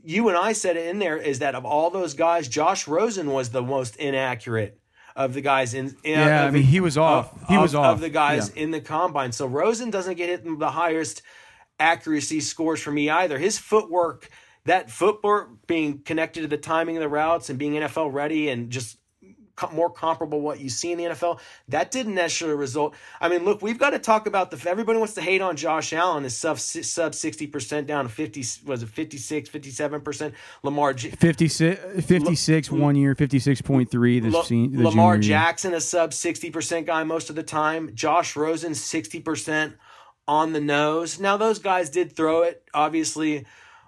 you 0.02 0.28
and 0.28 0.36
I 0.36 0.52
said 0.52 0.76
it 0.76 0.86
in 0.88 0.98
there 0.98 1.16
is 1.16 1.38
that 1.40 1.54
of 1.54 1.64
all 1.64 1.90
those 1.90 2.14
guys, 2.14 2.48
Josh 2.48 2.88
Rosen 2.88 3.30
was 3.30 3.50
the 3.50 3.62
most 3.62 3.96
inaccurate 3.96 4.80
of 5.16 5.34
the 5.34 5.40
guys 5.40 5.74
in. 5.74 5.96
in 6.02 6.18
yeah, 6.18 6.44
I 6.44 6.50
mean 6.50 6.62
he 6.62 6.80
was 6.80 6.98
off. 6.98 7.32
Of, 7.42 7.48
he 7.48 7.56
was 7.56 7.74
of, 7.74 7.80
off 7.80 7.94
of 7.94 8.00
the 8.00 8.10
guys 8.10 8.52
yeah. 8.54 8.62
in 8.62 8.70
the 8.70 8.80
combine. 8.80 9.32
So 9.32 9.46
Rosen 9.46 9.90
doesn't 9.90 10.16
get 10.16 10.28
hit 10.28 10.58
the 10.58 10.70
highest 10.70 11.22
accuracy 11.78 12.40
scores 12.40 12.80
for 12.80 12.90
me 12.90 13.10
either. 13.10 13.38
His 13.38 13.58
footwork, 13.58 14.28
that 14.64 14.90
footwork 14.90 15.66
being 15.66 15.98
connected 16.00 16.42
to 16.42 16.48
the 16.48 16.56
timing 16.56 16.96
of 16.96 17.02
the 17.02 17.08
routes 17.08 17.50
and 17.50 17.58
being 17.58 17.74
NFL 17.74 18.12
ready 18.12 18.48
and 18.48 18.70
just 18.70 18.98
more 19.72 19.90
comparable 19.90 20.40
what 20.40 20.60
you 20.60 20.68
see 20.68 20.92
in 20.92 20.98
the 20.98 21.04
NFL. 21.04 21.38
That 21.68 21.90
didn't 21.90 22.14
necessarily 22.14 22.56
result. 22.56 22.94
I 23.20 23.28
mean, 23.28 23.44
look, 23.44 23.62
we've 23.62 23.78
got 23.78 23.90
to 23.90 23.98
talk 23.98 24.26
about 24.26 24.50
the. 24.50 24.68
Everybody 24.68 24.98
wants 24.98 25.14
to 25.14 25.20
hate 25.20 25.40
on 25.40 25.56
Josh 25.56 25.92
Allen. 25.92 26.24
Is 26.24 26.36
sub 26.36 26.58
sub 26.58 27.14
sixty 27.14 27.46
percent 27.46 27.86
down 27.86 28.04
to 28.04 28.10
fifty. 28.10 28.44
Was 28.66 28.82
it 28.82 28.88
56, 28.88 29.48
57 29.48 30.00
percent? 30.00 30.34
Lamar 30.62 30.94
56, 30.94 32.04
56 32.04 32.70
L- 32.70 32.78
one 32.78 32.96
year, 32.96 33.14
fifty 33.14 33.38
six 33.38 33.62
point 33.62 33.90
three. 33.90 34.20
The, 34.20 34.30
the 34.30 34.82
Lamar 34.82 35.18
Jackson 35.18 35.70
year. 35.70 35.78
a 35.78 35.80
sub 35.80 36.12
sixty 36.12 36.50
percent 36.50 36.86
guy 36.86 37.04
most 37.04 37.30
of 37.30 37.36
the 37.36 37.42
time. 37.42 37.94
Josh 37.94 38.36
Rosen 38.36 38.74
sixty 38.74 39.20
percent 39.20 39.74
on 40.26 40.52
the 40.52 40.60
nose. 40.60 41.20
Now 41.20 41.36
those 41.36 41.58
guys 41.58 41.90
did 41.90 42.16
throw 42.16 42.42
it 42.42 42.62
obviously 42.72 43.44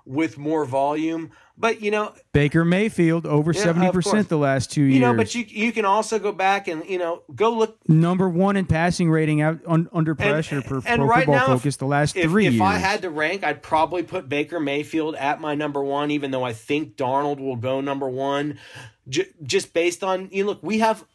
with 0.07 0.39
more 0.39 0.65
volume. 0.65 1.33
But 1.59 1.81
you 1.81 1.91
know, 1.91 2.13
Baker 2.33 2.65
Mayfield 2.65 3.27
over 3.27 3.55
seventy 3.55 3.87
yeah, 3.87 3.93
percent 3.93 4.29
the 4.29 4.37
last 4.37 4.71
two 4.71 4.83
years. 4.83 4.95
You 4.95 5.01
know, 5.01 5.15
but 5.15 5.35
you 5.35 5.45
you 5.49 5.73
can 5.73 5.87
also 5.87 6.19
go 6.19 6.31
back 6.31 6.69
and 6.69 6.85
you 6.85 6.99
know 6.99 7.23
go 7.35 7.51
look 7.51 7.79
number 7.89 8.29
one 8.29 8.57
in 8.57 8.67
passing 8.67 9.11
rating 9.11 9.41
out 9.41 9.61
un, 9.67 9.89
under 9.93 10.15
pressure 10.15 10.57
and, 10.57 10.65
per 10.65 10.77
and 10.77 10.99
Pro 10.99 11.07
right 11.07 11.25
Football 11.25 11.35
now, 11.35 11.47
Focus 11.47 11.77
the 11.77 11.87
last 11.87 12.15
if, 12.15 12.31
three 12.31 12.47
if 12.47 12.53
years. 12.53 12.61
If 12.61 12.67
I 12.67 12.77
had 12.77 13.03
to 13.03 13.11
rank, 13.11 13.43
I'd 13.43 13.63
probably 13.63 14.03
put 14.03 14.29
Baker 14.29 14.61
Mayfield 14.61 15.15
at 15.15 15.41
my 15.41 15.55
number 15.55 15.83
one, 15.83 16.11
even 16.11 16.31
though 16.31 16.45
I 16.45 16.53
think 16.53 16.97
Darnold 16.97 17.41
will 17.41 17.57
go 17.57 17.81
number 17.81 18.09
one, 18.09 18.59
j- 19.09 19.31
just 19.43 19.73
based 19.73 20.05
on 20.05 20.29
you 20.33 20.45
know, 20.45 20.51
look. 20.51 20.63
We 20.63 20.81
have 20.81 21.07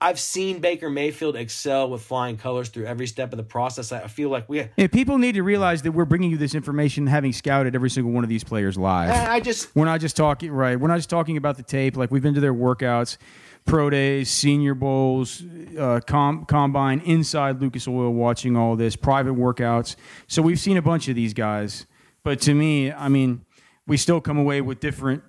I've 0.00 0.20
seen 0.20 0.60
Baker 0.60 0.90
Mayfield 0.90 1.36
excel 1.36 1.88
with 1.88 2.02
flying 2.02 2.36
colors 2.36 2.68
through 2.68 2.86
every 2.86 3.06
step 3.06 3.32
of 3.32 3.36
the 3.38 3.42
process. 3.42 3.90
I 3.90 4.06
feel 4.06 4.28
like 4.28 4.48
we. 4.48 4.64
People 4.88 5.18
need 5.18 5.32
to 5.32 5.42
realize 5.42 5.82
that 5.82 5.92
we're 5.92 6.04
bringing 6.04 6.30
you 6.30 6.36
this 6.36 6.54
information, 6.54 7.06
having 7.06 7.32
scouted 7.32 7.74
every 7.74 7.90
single 7.90 8.12
one 8.12 8.22
of 8.22 8.28
these 8.28 8.44
players 8.44 8.76
live. 8.76 9.10
I 9.10 9.40
just 9.40 9.74
we're 9.74 9.86
not 9.86 10.00
just 10.00 10.16
talking 10.16 10.52
right. 10.52 10.78
We're 10.78 10.88
not 10.88 10.96
just 10.96 11.10
talking 11.10 11.36
about 11.36 11.56
the 11.56 11.62
tape. 11.62 11.96
Like 11.96 12.10
we've 12.10 12.22
been 12.22 12.34
to 12.34 12.40
their 12.40 12.54
workouts, 12.54 13.16
pro 13.64 13.88
days, 13.88 14.30
senior 14.30 14.74
bowls, 14.74 15.42
uh, 15.78 16.00
com- 16.06 16.44
combine, 16.44 17.00
inside 17.00 17.60
Lucas 17.60 17.88
Oil, 17.88 18.12
watching 18.12 18.56
all 18.56 18.76
this 18.76 18.94
private 18.94 19.34
workouts. 19.34 19.96
So 20.26 20.42
we've 20.42 20.60
seen 20.60 20.76
a 20.76 20.82
bunch 20.82 21.08
of 21.08 21.14
these 21.14 21.34
guys. 21.34 21.86
But 22.22 22.40
to 22.42 22.54
me, 22.54 22.92
I 22.92 23.08
mean, 23.08 23.44
we 23.86 23.96
still 23.96 24.20
come 24.20 24.36
away 24.36 24.60
with 24.60 24.80
different 24.80 25.22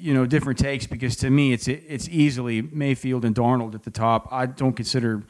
you 0.00 0.14
know 0.14 0.26
different 0.26 0.58
takes 0.58 0.86
because 0.86 1.16
to 1.16 1.30
me 1.30 1.52
it's 1.52 1.68
it's 1.68 2.08
easily 2.08 2.62
Mayfield 2.62 3.24
and 3.24 3.34
Darnold 3.34 3.74
at 3.74 3.82
the 3.82 3.90
top. 3.90 4.28
I 4.30 4.46
don't 4.46 4.74
consider 4.74 5.22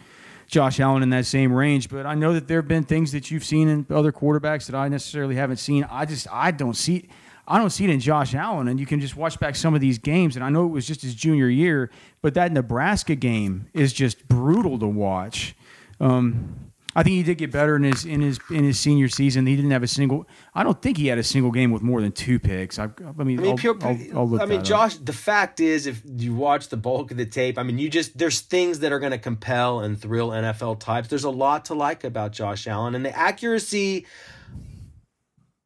Josh 0.47 0.81
Allen 0.81 1.03
in 1.03 1.11
that 1.11 1.27
same 1.27 1.53
range, 1.53 1.89
but 1.89 2.07
I 2.07 2.15
know 2.15 2.33
that 2.33 2.49
there 2.49 2.59
have 2.59 2.69
been 2.69 2.85
things 2.85 3.13
that 3.13 3.31
you've 3.31 3.45
seen 3.45 3.69
in 3.69 3.87
other 3.91 4.13
quarterbacks 4.13 4.67
that 4.67 4.75
I 4.75 4.89
necessarily 4.89 5.35
haven't 5.35 5.59
seen. 5.59 5.87
I 5.91 6.05
just 6.05 6.27
I 6.33 6.51
don't 6.51 6.75
see 6.75 7.09
I 7.47 7.59
don't 7.59 7.71
see 7.71 7.85
it 7.85 7.91
in 7.91 7.99
Josh 7.99 8.35
Allen, 8.35 8.69
and 8.69 8.79
you 8.79 8.85
can 8.85 9.01
just 9.01 9.17
watch 9.17 9.41
back 9.41 9.57
some 9.57 9.75
of 9.75 9.81
these 9.81 9.99
games. 9.99 10.37
And 10.37 10.45
I 10.45 10.51
know 10.51 10.67
it 10.67 10.71
was 10.71 10.87
just 10.87 11.01
his 11.01 11.15
junior 11.15 11.49
year, 11.49 11.91
but 12.21 12.35
that 12.35 12.53
Nebraska 12.53 13.15
game 13.15 13.69
is 13.73 13.93
just 13.95 14.29
brutal 14.29 14.79
to 14.79 14.87
watch. 14.87 15.57
Um, 15.99 16.68
I 16.97 17.03
think 17.03 17.15
he 17.17 17.23
did 17.23 17.37
get 17.37 17.53
better 17.53 17.77
in 17.77 17.83
his 17.83 18.05
in 18.05 18.23
his 18.23 18.41
in 18.51 18.65
his 18.65 18.81
senior 18.81 19.09
season. 19.09 19.47
He 19.47 19.55
didn't 19.55 19.71
have 19.73 19.83
a 19.83 19.89
single. 19.89 20.27
I 20.55 20.65
don't 20.65 20.81
think 20.81 20.97
he 20.97 21.09
had 21.09 21.19
a 21.19 21.23
single 21.23 21.51
game 21.51 21.71
with 21.71 21.83
more 21.83 22.01
than 22.01 22.13
two 22.13 22.39
picks. 22.39 22.79
I, 22.79 22.85
I 22.85 23.23
mean, 23.23 23.39
I 23.39 23.43
mean, 23.43 23.51
I'll, 23.51 23.57
pure, 23.57 23.77
I'll, 23.83 23.99
I'll 24.15 24.43
I 24.43 24.47
mean, 24.47 24.65
Josh. 24.65 24.97
Up. 24.97 25.05
The 25.05 25.13
fact 25.13 25.61
is, 25.61 25.87
if 25.87 26.03
you 26.05 26.35
watch 26.35 26.69
the 26.71 26.79
bulk 26.79 27.11
of 27.11 27.19
the 27.19 27.27
tape, 27.27 27.59
I 27.59 27.63
mean, 27.63 27.79
you 27.79 27.91
just 27.91 28.17
there's 28.17 28.41
things 28.41 28.79
that 28.81 28.91
are 28.91 28.99
going 28.99 29.13
to 29.13 29.19
compel 29.19 29.81
and 29.81 30.01
thrill 30.01 30.31
NFL 30.31 30.81
types. 30.81 31.09
There's 31.09 31.25
a 31.25 31.31
lot 31.31 31.67
to 31.67 31.75
like 31.75 32.05
about 32.05 32.33
Josh 32.33 32.67
Allen, 32.67 32.95
and 32.95 33.05
the 33.05 33.17
accuracy 33.17 34.07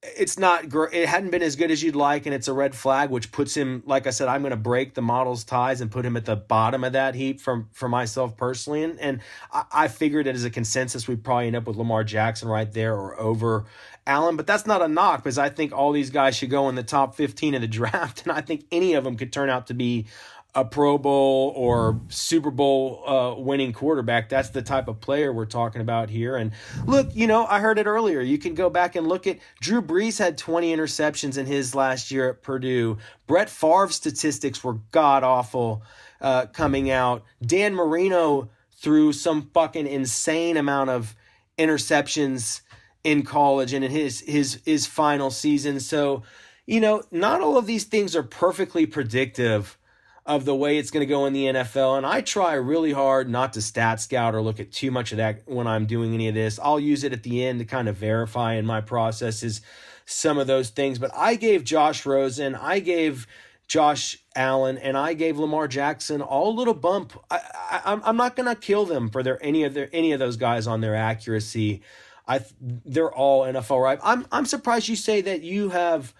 it's 0.02 0.36
not 0.36 0.64
it 0.92 1.08
hadn't 1.08 1.30
been 1.30 1.42
as 1.42 1.54
good 1.54 1.70
as 1.70 1.80
you'd 1.80 1.94
like 1.94 2.26
and 2.26 2.34
it's 2.34 2.48
a 2.48 2.52
red 2.52 2.74
flag 2.74 3.08
which 3.08 3.30
puts 3.30 3.56
him 3.56 3.84
like 3.86 4.08
i 4.08 4.10
said 4.10 4.26
i'm 4.26 4.42
going 4.42 4.50
to 4.50 4.56
break 4.56 4.94
the 4.94 5.02
model's 5.02 5.44
ties 5.44 5.80
and 5.80 5.92
put 5.92 6.04
him 6.04 6.16
at 6.16 6.24
the 6.24 6.34
bottom 6.34 6.82
of 6.82 6.92
that 6.92 7.14
heap 7.14 7.40
from 7.40 7.68
for 7.72 7.88
myself 7.88 8.36
personally 8.36 8.82
and, 8.82 8.98
and 8.98 9.20
I, 9.52 9.64
I 9.72 9.88
figured 9.88 10.26
it 10.26 10.34
as 10.34 10.44
a 10.44 10.50
consensus 10.50 11.06
we'd 11.06 11.22
probably 11.22 11.46
end 11.46 11.56
up 11.56 11.68
with 11.68 11.76
lamar 11.76 12.02
jackson 12.02 12.48
right 12.48 12.70
there 12.72 12.94
or 12.96 13.18
over 13.20 13.64
allen 14.04 14.34
but 14.34 14.44
that's 14.44 14.66
not 14.66 14.82
a 14.82 14.88
knock 14.88 15.22
because 15.22 15.38
i 15.38 15.48
think 15.48 15.72
all 15.72 15.92
these 15.92 16.10
guys 16.10 16.36
should 16.36 16.50
go 16.50 16.68
in 16.68 16.74
the 16.74 16.82
top 16.82 17.14
15 17.14 17.54
of 17.54 17.60
the 17.60 17.68
draft 17.68 18.22
and 18.22 18.32
i 18.32 18.40
think 18.40 18.66
any 18.72 18.94
of 18.94 19.04
them 19.04 19.16
could 19.16 19.32
turn 19.32 19.50
out 19.50 19.68
to 19.68 19.74
be 19.74 20.06
a 20.54 20.64
Pro 20.64 20.98
Bowl 20.98 21.52
or 21.56 21.98
Super 22.08 22.50
Bowl 22.50 23.02
uh, 23.08 23.34
winning 23.40 23.72
quarterback. 23.72 24.28
That's 24.28 24.50
the 24.50 24.60
type 24.60 24.86
of 24.86 25.00
player 25.00 25.32
we're 25.32 25.46
talking 25.46 25.80
about 25.80 26.10
here. 26.10 26.36
And 26.36 26.52
look, 26.84 27.14
you 27.14 27.26
know, 27.26 27.46
I 27.46 27.60
heard 27.60 27.78
it 27.78 27.86
earlier. 27.86 28.20
You 28.20 28.36
can 28.36 28.54
go 28.54 28.68
back 28.68 28.94
and 28.94 29.06
look 29.06 29.26
at 29.26 29.38
Drew 29.60 29.80
Brees 29.80 30.18
had 30.18 30.36
20 30.36 30.74
interceptions 30.74 31.38
in 31.38 31.46
his 31.46 31.74
last 31.74 32.10
year 32.10 32.28
at 32.28 32.42
Purdue. 32.42 32.98
Brett 33.26 33.48
Favre's 33.48 33.94
statistics 33.94 34.62
were 34.62 34.74
god 34.90 35.24
awful 35.24 35.82
uh, 36.20 36.46
coming 36.46 36.90
out. 36.90 37.24
Dan 37.44 37.74
Marino 37.74 38.50
threw 38.76 39.12
some 39.14 39.50
fucking 39.54 39.86
insane 39.86 40.58
amount 40.58 40.90
of 40.90 41.16
interceptions 41.58 42.60
in 43.04 43.22
college 43.22 43.72
and 43.72 43.84
in 43.84 43.90
his 43.90 44.20
his 44.20 44.60
his 44.66 44.86
final 44.86 45.30
season. 45.30 45.80
So, 45.80 46.24
you 46.66 46.80
know, 46.80 47.02
not 47.10 47.40
all 47.40 47.56
of 47.56 47.66
these 47.66 47.84
things 47.84 48.14
are 48.14 48.22
perfectly 48.22 48.84
predictive 48.84 49.78
of 50.24 50.44
the 50.44 50.54
way 50.54 50.78
it's 50.78 50.90
going 50.90 51.00
to 51.00 51.06
go 51.06 51.26
in 51.26 51.32
the 51.32 51.46
NFL. 51.46 51.96
And 51.96 52.06
I 52.06 52.20
try 52.20 52.54
really 52.54 52.92
hard 52.92 53.28
not 53.28 53.52
to 53.54 53.62
stat 53.62 54.00
scout 54.00 54.34
or 54.34 54.42
look 54.42 54.60
at 54.60 54.70
too 54.70 54.90
much 54.90 55.10
of 55.10 55.18
that 55.18 55.42
when 55.46 55.66
I'm 55.66 55.86
doing 55.86 56.14
any 56.14 56.28
of 56.28 56.34
this. 56.34 56.60
I'll 56.62 56.78
use 56.78 57.02
it 57.02 57.12
at 57.12 57.24
the 57.24 57.44
end 57.44 57.58
to 57.58 57.64
kind 57.64 57.88
of 57.88 57.96
verify 57.96 58.54
in 58.54 58.64
my 58.64 58.80
processes 58.80 59.62
some 60.06 60.38
of 60.38 60.46
those 60.46 60.70
things. 60.70 60.98
But 60.98 61.10
I 61.14 61.34
gave 61.34 61.64
Josh 61.64 62.06
Rosen, 62.06 62.54
I 62.54 62.78
gave 62.78 63.26
Josh 63.66 64.18
Allen, 64.36 64.78
and 64.78 64.96
I 64.96 65.14
gave 65.14 65.38
Lamar 65.38 65.66
Jackson 65.66 66.22
all 66.22 66.50
a 66.50 66.56
little 66.56 66.74
bump. 66.74 67.18
I, 67.30 67.40
I, 67.84 68.00
I'm 68.04 68.16
not 68.16 68.36
going 68.36 68.48
to 68.48 68.60
kill 68.60 68.84
them 68.84 69.08
for 69.10 69.22
their 69.22 69.42
any 69.44 69.64
of 69.64 69.74
their 69.74 69.88
any 69.92 70.12
of 70.12 70.20
those 70.20 70.36
guys 70.36 70.66
on 70.66 70.82
their 70.82 70.94
accuracy. 70.94 71.82
I 72.28 72.40
they're 72.60 73.12
all 73.12 73.42
NFL 73.42 73.82
right. 73.82 73.98
I'm 74.02 74.26
I'm 74.30 74.46
surprised 74.46 74.88
you 74.88 74.96
say 74.96 75.20
that 75.22 75.42
you 75.42 75.70
have 75.70 76.14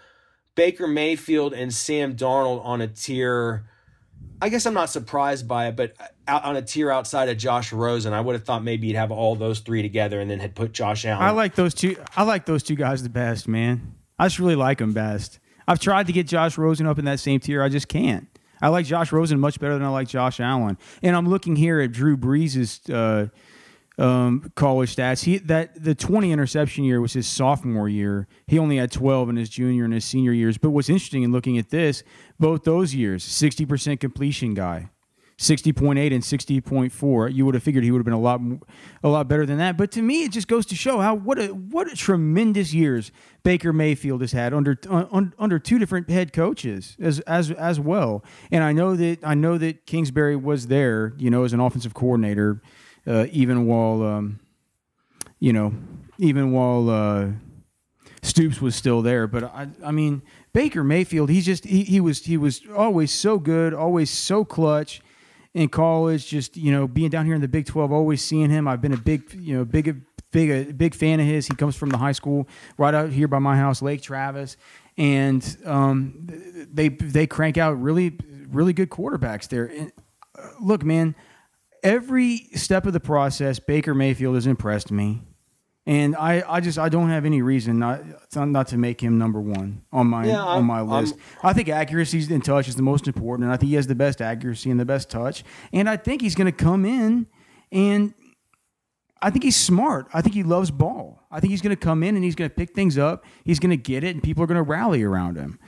Baker 0.55 0.87
Mayfield 0.87 1.53
and 1.53 1.73
Sam 1.73 2.15
Darnold 2.15 2.65
on 2.65 2.81
a 2.81 2.87
tier 2.87 3.65
I 4.43 4.49
guess 4.49 4.65
I'm 4.65 4.73
not 4.73 4.89
surprised 4.89 5.47
by 5.47 5.67
it, 5.67 5.77
but 5.77 5.95
on 6.27 6.57
a 6.57 6.61
tier 6.61 6.91
outside 6.91 7.29
of 7.29 7.37
Josh 7.37 7.71
Rosen, 7.71 8.11
I 8.11 8.19
would 8.19 8.33
have 8.33 8.43
thought 8.43 8.61
maybe 8.61 8.87
you'd 8.87 8.97
have 8.97 9.09
all 9.09 9.37
those 9.37 9.61
three 9.61 9.81
together 9.81 10.19
and 10.19 10.29
then 10.29 10.41
had 10.41 10.53
put 10.53 10.73
Josh 10.73 11.05
Allen. 11.05 11.23
I 11.23 11.29
like 11.29 11.55
those 11.55 11.73
two. 11.73 11.95
I 12.17 12.23
like 12.23 12.45
those 12.45 12.61
two 12.61 12.75
guys 12.75 13.01
the 13.03 13.09
best, 13.09 13.47
man. 13.47 13.95
I 14.19 14.25
just 14.25 14.39
really 14.39 14.57
like 14.57 14.79
them 14.79 14.91
best. 14.91 15.39
I've 15.65 15.79
tried 15.79 16.07
to 16.07 16.13
get 16.13 16.27
Josh 16.27 16.57
Rosen 16.57 16.85
up 16.87 16.99
in 16.99 17.05
that 17.05 17.21
same 17.21 17.39
tier. 17.39 17.63
I 17.63 17.69
just 17.69 17.87
can't. 17.87 18.27
I 18.61 18.67
like 18.67 18.85
Josh 18.85 19.13
Rosen 19.13 19.39
much 19.39 19.61
better 19.61 19.75
than 19.75 19.83
I 19.83 19.87
like 19.87 20.09
Josh 20.09 20.41
Allen. 20.41 20.77
And 21.01 21.15
I'm 21.15 21.29
looking 21.29 21.55
here 21.55 21.79
at 21.79 21.93
Drew 21.93 22.17
Brees' 22.17 22.93
uh, 22.93 23.29
um, 23.97 24.51
college 24.55 24.95
stats. 24.95 25.23
He 25.23 25.37
that 25.39 25.83
the 25.83 25.95
20 25.95 26.31
interception 26.31 26.83
year 26.83 27.01
was 27.01 27.13
his 27.13 27.27
sophomore 27.27 27.89
year. 27.89 28.27
He 28.47 28.57
only 28.57 28.77
had 28.77 28.91
12 28.91 29.29
in 29.29 29.35
his 29.35 29.49
junior 29.49 29.85
and 29.85 29.93
his 29.93 30.05
senior 30.05 30.31
years. 30.31 30.57
But 30.57 30.71
what's 30.71 30.89
interesting 30.89 31.23
in 31.23 31.31
looking 31.31 31.57
at 31.57 31.69
this, 31.69 32.03
both 32.39 32.63
those 32.63 32.95
years, 32.95 33.23
60% 33.23 33.99
completion 33.99 34.53
guy. 34.53 34.89
60.8 35.37 36.13
and 36.13 36.23
60.4. 36.23 37.33
You 37.33 37.45
would 37.45 37.55
have 37.55 37.63
figured 37.63 37.83
he 37.83 37.91
would 37.91 37.99
have 37.99 38.05
been 38.05 38.13
a 38.13 38.19
lot 38.19 38.39
a 39.03 39.09
lot 39.09 39.27
better 39.27 39.45
than 39.45 39.57
that. 39.57 39.77
But 39.77 39.91
to 39.93 40.01
me, 40.01 40.23
it 40.23 40.31
just 40.31 40.47
goes 40.47 40.65
to 40.67 40.75
show 40.75 40.99
how 40.99 41.15
what 41.15 41.39
a 41.39 41.47
what 41.47 41.91
a 41.91 41.95
tremendous 41.95 42.73
years 42.73 43.11
Baker 43.43 43.73
Mayfield 43.73 44.21
has 44.21 44.31
had 44.31 44.53
under 44.53 44.77
un, 44.89 45.33
under 45.39 45.59
two 45.59 45.79
different 45.79 46.09
head 46.09 46.33
coaches 46.33 46.95
as 46.99 47.19
as 47.21 47.51
as 47.51 47.79
well. 47.79 48.23
And 48.51 48.63
I 48.63 48.73
know 48.73 48.95
that 48.95 49.19
I 49.23 49.33
know 49.33 49.57
that 49.57 49.85
Kingsbury 49.85 50.35
was 50.35 50.67
there, 50.67 51.13
you 51.17 51.29
know, 51.29 51.43
as 51.43 51.51
an 51.51 51.59
offensive 51.59 51.93
coordinator, 51.93 52.61
uh, 53.07 53.27
even 53.31 53.65
while 53.65 54.03
um, 54.03 54.39
you 55.39 55.53
know, 55.53 55.73
even 56.17 56.51
while 56.51 56.89
uh, 56.89 57.27
Stoops 58.21 58.61
was 58.61 58.75
still 58.75 59.01
there. 59.01 59.27
But 59.27 59.43
I 59.43 59.67
I 59.83 59.91
mean 59.91 60.21
Baker 60.53 60.83
Mayfield, 60.83 61.29
he's 61.29 61.45
just 61.45 61.65
he, 61.65 61.83
he 61.83 61.99
was 61.99 62.23
he 62.25 62.37
was 62.37 62.61
always 62.75 63.11
so 63.11 63.39
good, 63.39 63.73
always 63.73 64.09
so 64.09 64.45
clutch 64.45 65.01
in 65.53 65.69
college, 65.69 66.27
just 66.27 66.57
you 66.57 66.71
know, 66.71 66.87
being 66.87 67.09
down 67.09 67.25
here 67.25 67.35
in 67.35 67.41
the 67.41 67.47
Big 67.47 67.65
Twelve, 67.65 67.91
always 67.91 68.23
seeing 68.23 68.49
him. 68.49 68.67
I've 68.67 68.81
been 68.81 68.93
a 68.93 68.97
big, 68.97 69.33
you 69.33 69.57
know, 69.57 69.65
big, 69.65 70.03
big, 70.31 70.49
a 70.49 70.71
big 70.73 70.95
fan 70.95 71.19
of 71.19 71.25
his. 71.25 71.47
He 71.47 71.55
comes 71.55 71.75
from 71.75 71.89
the 71.89 71.97
high 71.97 72.11
school 72.11 72.47
right 72.77 72.93
out 72.93 73.09
here 73.09 73.27
by 73.27 73.39
my 73.39 73.57
house, 73.57 73.81
Lake 73.81 74.01
Travis, 74.01 74.57
and 74.97 75.57
um, 75.65 76.27
they 76.71 76.89
they 76.89 77.27
crank 77.27 77.57
out 77.57 77.81
really, 77.81 78.17
really 78.49 78.73
good 78.73 78.89
quarterbacks 78.89 79.47
there. 79.47 79.65
And 79.65 79.91
uh, 80.37 80.49
look, 80.61 80.83
man, 80.83 81.15
every 81.83 82.37
step 82.55 82.85
of 82.85 82.93
the 82.93 82.99
process, 82.99 83.59
Baker 83.59 83.93
Mayfield 83.93 84.35
has 84.35 84.47
impressed 84.47 84.91
me. 84.91 85.21
And 85.85 86.15
I, 86.15 86.41
I 86.47 86.61
just 86.61 86.79
I 86.79 86.87
don't 86.87 87.09
have 87.09 87.25
any 87.25 87.41
reason 87.41 87.77
not 87.77 88.01
not 88.33 88.67
to 88.69 88.77
make 88.77 89.01
him 89.01 89.17
number 89.17 89.41
one 89.41 89.81
on 89.91 90.07
my 90.07 90.25
yeah, 90.25 90.41
on 90.41 90.63
my 90.63 90.79
list. 90.79 91.15
I'm, 91.43 91.49
i 91.49 91.53
think 91.53 91.67
accuracy 91.67 92.33
and 92.33 92.43
touch 92.43 92.69
is 92.69 92.77
the 92.77 92.81
most 92.81 93.05
important, 93.05 93.43
and 93.43 93.53
I 93.53 93.57
think 93.57 93.69
he 93.69 93.75
has 93.75 93.87
the 93.87 93.95
best 93.95 94.21
accuracy 94.21 94.71
and 94.71 94.79
the 94.79 94.85
best 94.85 95.09
touch. 95.09 95.43
And 95.73 95.89
I 95.89 95.97
think 95.97 96.21
he's 96.21 96.35
going 96.35 96.45
to 96.45 96.53
come 96.53 96.85
in, 96.85 97.27
and 97.69 98.13
I 99.21 99.29
think 99.29 99.43
he's 99.43 99.57
smart. 99.57 100.07
I 100.13 100.21
think 100.21 100.35
he 100.35 100.43
loves 100.43 100.71
ball. 100.71 101.19
I 101.29 101.41
think 101.41 101.51
he's 101.51 101.61
going 101.61 101.75
to 101.75 101.81
come 101.81 102.01
in 102.01 102.15
and 102.15 102.23
he's 102.23 102.35
going 102.35 102.49
to 102.49 102.55
pick 102.55 102.73
things 102.73 102.97
up. 102.97 103.25
He's 103.43 103.59
going 103.59 103.71
to 103.71 103.77
get 103.77 104.05
it, 104.05 104.15
and 104.15 104.23
people 104.23 104.41
are 104.41 104.47
going 104.47 104.55
to 104.55 104.63
rally 104.63 105.03
around 105.03 105.35
him. 105.35 105.59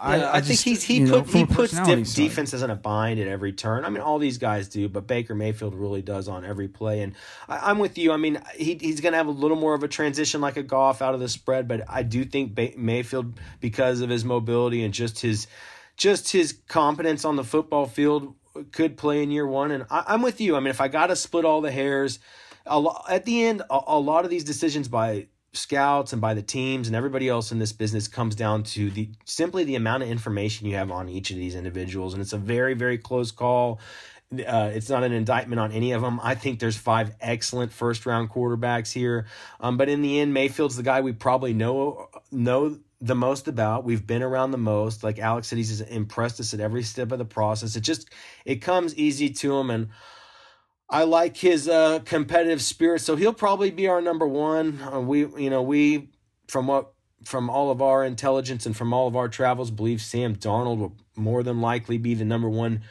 I, 0.00 0.20
I, 0.20 0.36
I, 0.36 0.40
think 0.40 0.60
he's 0.60 0.82
he 0.82 1.00
put 1.00 1.08
know, 1.08 1.22
he 1.22 1.44
puts 1.44 1.72
def- 1.72 2.14
defenses 2.14 2.62
in 2.62 2.70
a 2.70 2.76
bind 2.76 3.18
at 3.18 3.26
every 3.26 3.52
turn. 3.52 3.84
I 3.84 3.88
mean, 3.88 4.00
all 4.00 4.18
these 4.18 4.38
guys 4.38 4.68
do, 4.68 4.88
but 4.88 5.06
Baker 5.06 5.34
Mayfield 5.34 5.74
really 5.74 6.02
does 6.02 6.28
on 6.28 6.44
every 6.44 6.68
play. 6.68 7.02
And 7.02 7.14
I, 7.48 7.70
am 7.70 7.78
with 7.78 7.98
you. 7.98 8.12
I 8.12 8.16
mean, 8.16 8.40
he, 8.54 8.74
he's 8.80 9.00
going 9.00 9.12
to 9.12 9.18
have 9.18 9.26
a 9.26 9.32
little 9.32 9.56
more 9.56 9.74
of 9.74 9.82
a 9.82 9.88
transition 9.88 10.40
like 10.40 10.56
a 10.56 10.62
Goff 10.62 11.02
out 11.02 11.14
of 11.14 11.20
the 11.20 11.28
spread, 11.28 11.66
but 11.66 11.82
I 11.88 12.02
do 12.02 12.24
think 12.24 12.54
ba- 12.54 12.72
Mayfield, 12.76 13.40
because 13.60 14.00
of 14.00 14.10
his 14.10 14.24
mobility 14.24 14.84
and 14.84 14.94
just 14.94 15.20
his 15.20 15.46
just 15.96 16.30
his 16.30 16.58
competence 16.68 17.24
on 17.24 17.34
the 17.34 17.44
football 17.44 17.86
field, 17.86 18.34
could 18.72 18.96
play 18.96 19.22
in 19.22 19.30
year 19.30 19.46
one. 19.46 19.70
And 19.72 19.84
I, 19.90 20.14
am 20.14 20.22
with 20.22 20.40
you. 20.40 20.56
I 20.56 20.60
mean, 20.60 20.70
if 20.70 20.80
I 20.80 20.88
got 20.88 21.08
to 21.08 21.16
split 21.16 21.44
all 21.44 21.60
the 21.60 21.72
hairs, 21.72 22.20
at 23.08 23.24
the 23.24 23.44
end, 23.44 23.62
a, 23.70 23.80
a 23.88 23.98
lot 23.98 24.24
of 24.24 24.30
these 24.30 24.44
decisions 24.44 24.88
by 24.88 25.26
scouts 25.52 26.12
and 26.12 26.20
by 26.20 26.34
the 26.34 26.42
teams 26.42 26.86
and 26.86 26.96
everybody 26.96 27.28
else 27.28 27.52
in 27.52 27.58
this 27.58 27.72
business 27.72 28.06
comes 28.06 28.34
down 28.34 28.62
to 28.62 28.90
the 28.90 29.08
simply 29.24 29.64
the 29.64 29.76
amount 29.76 30.02
of 30.02 30.08
information 30.08 30.66
you 30.66 30.76
have 30.76 30.90
on 30.90 31.08
each 31.08 31.30
of 31.30 31.36
these 31.36 31.54
individuals 31.54 32.12
and 32.12 32.20
it's 32.20 32.34
a 32.34 32.38
very 32.38 32.74
very 32.74 32.98
close 32.98 33.30
call 33.30 33.80
uh, 34.32 34.70
it's 34.74 34.90
not 34.90 35.04
an 35.04 35.12
indictment 35.12 35.58
on 35.58 35.72
any 35.72 35.92
of 35.92 36.02
them. 36.02 36.20
I 36.22 36.34
think 36.34 36.60
there's 36.60 36.76
five 36.76 37.14
excellent 37.20 37.72
first 37.72 38.04
round 38.04 38.30
quarterbacks 38.30 38.92
here, 38.92 39.26
um, 39.58 39.78
but 39.78 39.88
in 39.88 40.02
the 40.02 40.20
end, 40.20 40.34
Mayfield's 40.34 40.76
the 40.76 40.82
guy 40.82 41.00
we 41.00 41.12
probably 41.12 41.54
know 41.54 42.08
know 42.30 42.78
the 43.00 43.14
most 43.14 43.48
about. 43.48 43.84
We've 43.84 44.06
been 44.06 44.22
around 44.22 44.50
the 44.50 44.58
most. 44.58 45.02
Like 45.02 45.18
Alex 45.18 45.48
said, 45.48 45.56
he's 45.56 45.80
impressed 45.80 46.40
us 46.40 46.52
at 46.52 46.60
every 46.60 46.82
step 46.82 47.10
of 47.10 47.18
the 47.18 47.24
process. 47.24 47.74
It 47.74 47.80
just 47.80 48.10
it 48.44 48.56
comes 48.56 48.94
easy 48.96 49.30
to 49.30 49.56
him, 49.56 49.70
and 49.70 49.88
I 50.90 51.04
like 51.04 51.36
his 51.36 51.68
uh, 51.68 52.00
competitive 52.00 52.62
spirit, 52.62 53.00
so 53.00 53.16
he'll 53.16 53.34
probably 53.34 53.70
be 53.70 53.88
our 53.88 54.00
number 54.00 54.26
one. 54.26 54.80
Uh, 54.80 55.00
we, 55.00 55.20
you 55.20 55.50
know, 55.50 55.62
we 55.62 56.08
from 56.48 56.66
what 56.66 56.92
from 57.24 57.50
all 57.50 57.70
of 57.70 57.82
our 57.82 58.04
intelligence 58.04 58.64
and 58.64 58.76
from 58.76 58.92
all 58.94 59.06
of 59.06 59.16
our 59.16 59.28
travels, 59.28 59.70
believe 59.70 60.00
Sam 60.00 60.36
Darnold 60.36 60.78
will 60.78 60.96
more 61.16 61.42
than 61.42 61.60
likely 61.60 61.98
be 61.98 62.14
the 62.14 62.24
number 62.24 62.48
one 62.48 62.82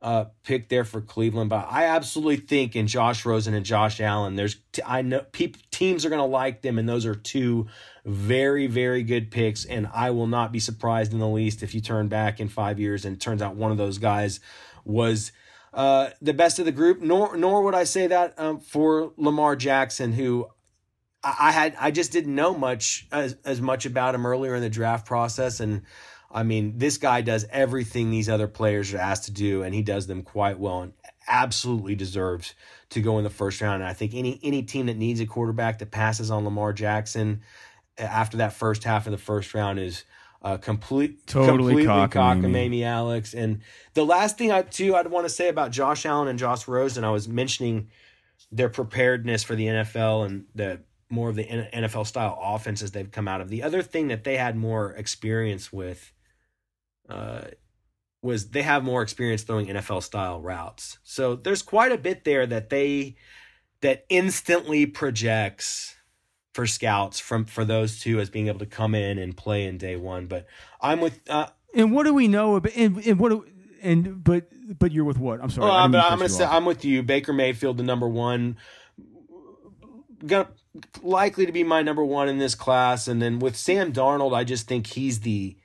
uh, 0.00 0.26
pick 0.44 0.68
there 0.68 0.84
for 0.84 1.00
Cleveland. 1.00 1.50
But 1.50 1.68
I 1.70 1.84
absolutely 1.84 2.38
think 2.38 2.74
in 2.74 2.86
Josh 2.86 3.24
Rosen 3.26 3.54
and 3.54 3.66
Josh 3.66 4.00
Allen, 4.00 4.34
there's 4.34 4.56
t- 4.72 4.82
I 4.86 5.02
know 5.02 5.20
pe- 5.32 5.52
teams 5.70 6.06
are 6.06 6.08
going 6.08 6.20
to 6.20 6.26
like 6.26 6.62
them, 6.62 6.78
and 6.78 6.88
those 6.88 7.04
are 7.04 7.14
two 7.14 7.66
very 8.06 8.66
very 8.66 9.02
good 9.02 9.30
picks. 9.30 9.66
And 9.66 9.88
I 9.92 10.10
will 10.10 10.26
not 10.26 10.52
be 10.52 10.58
surprised 10.58 11.12
in 11.12 11.18
the 11.18 11.28
least 11.28 11.62
if 11.62 11.74
you 11.74 11.82
turn 11.82 12.08
back 12.08 12.40
in 12.40 12.48
five 12.48 12.80
years 12.80 13.04
and 13.04 13.16
it 13.16 13.20
turns 13.20 13.42
out 13.42 13.56
one 13.56 13.70
of 13.70 13.76
those 13.76 13.98
guys 13.98 14.40
was 14.84 15.32
uh, 15.72 16.10
the 16.20 16.34
best 16.34 16.58
of 16.58 16.64
the 16.64 16.72
group. 16.72 17.00
Nor 17.00 17.36
nor 17.36 17.62
would 17.62 17.74
I 17.74 17.84
say 17.84 18.06
that 18.06 18.38
um, 18.38 18.60
for 18.60 19.12
Lamar 19.16 19.56
Jackson, 19.56 20.12
who 20.12 20.48
I, 21.22 21.36
I, 21.40 21.52
had 21.52 21.76
I 21.80 21.90
just 21.90 22.12
didn't 22.12 22.34
know 22.34 22.54
much 22.54 23.06
as 23.12 23.36
as 23.44 23.60
much 23.60 23.86
about 23.86 24.14
him 24.14 24.26
earlier 24.26 24.54
in 24.54 24.62
the 24.62 24.70
draft 24.70 25.06
process, 25.06 25.60
and 25.60 25.82
I 26.30 26.42
mean 26.42 26.78
this 26.78 26.98
guy 26.98 27.22
does 27.22 27.46
everything 27.50 28.10
these 28.10 28.28
other 28.28 28.48
players 28.48 28.92
are 28.92 28.98
asked 28.98 29.24
to 29.24 29.32
do, 29.32 29.62
and 29.62 29.74
he 29.74 29.82
does 29.82 30.06
them 30.06 30.22
quite 30.22 30.58
well, 30.58 30.82
and 30.82 30.92
absolutely 31.26 31.94
deserves 31.94 32.54
to 32.90 33.00
go 33.00 33.18
in 33.18 33.24
the 33.24 33.30
first 33.30 33.60
round. 33.60 33.82
And 33.82 33.90
I 33.90 33.94
think 33.94 34.14
any 34.14 34.38
any 34.42 34.62
team 34.62 34.86
that 34.86 34.96
needs 34.96 35.20
a 35.20 35.26
quarterback 35.26 35.78
that 35.78 35.90
passes 35.90 36.30
on 36.30 36.44
Lamar 36.44 36.72
Jackson 36.72 37.42
after 37.98 38.38
that 38.38 38.52
first 38.52 38.84
half 38.84 39.06
of 39.06 39.12
the 39.12 39.18
first 39.18 39.54
round 39.54 39.78
is 39.78 40.04
uh, 40.42 40.56
complete, 40.56 41.26
totally 41.26 41.84
completely 41.84 41.84
cockamamie, 41.86 42.82
Alex. 42.82 43.32
And 43.32 43.60
the 43.94 44.04
last 44.04 44.38
thing 44.38 44.50
I 44.50 44.62
too 44.62 44.96
I'd 44.96 45.08
want 45.08 45.24
to 45.24 45.30
say 45.30 45.48
about 45.48 45.70
Josh 45.70 46.04
Allen 46.04 46.28
and 46.28 46.38
Josh 46.38 46.66
Rosen, 46.66 47.04
I 47.04 47.10
was 47.10 47.28
mentioning 47.28 47.88
their 48.50 48.68
preparedness 48.68 49.42
for 49.42 49.54
the 49.54 49.66
NFL 49.66 50.26
and 50.26 50.44
the 50.54 50.80
more 51.08 51.28
of 51.28 51.36
the 51.36 51.44
NFL 51.44 52.06
style 52.06 52.38
offenses 52.42 52.90
they've 52.90 53.10
come 53.10 53.28
out 53.28 53.40
of. 53.40 53.50
The 53.50 53.62
other 53.62 53.82
thing 53.82 54.08
that 54.08 54.24
they 54.24 54.36
had 54.36 54.56
more 54.56 54.92
experience 54.94 55.72
with 55.72 56.12
uh, 57.08 57.42
was 58.22 58.50
they 58.50 58.62
have 58.62 58.82
more 58.82 59.02
experience 59.02 59.42
throwing 59.42 59.66
NFL 59.66 60.02
style 60.02 60.40
routes. 60.40 60.98
So 61.04 61.36
there's 61.36 61.62
quite 61.62 61.92
a 61.92 61.98
bit 61.98 62.24
there 62.24 62.46
that 62.46 62.70
they 62.70 63.16
that 63.82 64.06
instantly 64.08 64.86
projects 64.86 65.96
for 66.52 66.66
scouts 66.66 67.18
from 67.18 67.44
for 67.44 67.64
those 67.64 68.00
two 68.00 68.20
as 68.20 68.30
being 68.30 68.48
able 68.48 68.58
to 68.60 68.66
come 68.66 68.94
in 68.94 69.18
and 69.18 69.36
play 69.36 69.64
in 69.64 69.78
day 69.78 69.96
one. 69.96 70.26
But 70.26 70.46
I'm 70.80 71.00
with. 71.00 71.20
Uh, 71.28 71.46
and 71.74 71.92
what 71.92 72.04
do 72.04 72.14
we 72.14 72.28
know 72.28 72.56
about? 72.56 72.74
And, 72.76 72.98
and 72.98 73.18
what? 73.18 73.30
Do, 73.30 73.46
and 73.82 74.22
but 74.22 74.48
but 74.78 74.92
you're 74.92 75.04
with 75.04 75.18
what? 75.18 75.42
I'm 75.42 75.50
sorry. 75.50 75.68
Well, 75.68 75.76
I'm 75.76 75.92
gonna 75.92 76.28
say 76.28 76.44
off. 76.44 76.52
I'm 76.52 76.64
with 76.64 76.84
you. 76.84 77.02
Baker 77.02 77.32
Mayfield, 77.32 77.78
the 77.78 77.82
number 77.82 78.08
one, 78.08 78.56
gonna 80.24 80.48
likely 81.02 81.46
to 81.46 81.52
be 81.52 81.64
my 81.64 81.82
number 81.82 82.04
one 82.04 82.28
in 82.28 82.38
this 82.38 82.54
class. 82.54 83.08
And 83.08 83.20
then 83.20 83.38
with 83.38 83.56
Sam 83.56 83.92
Darnold, 83.92 84.34
I 84.34 84.44
just 84.44 84.68
think 84.68 84.88
he's 84.88 85.20
the 85.20 85.56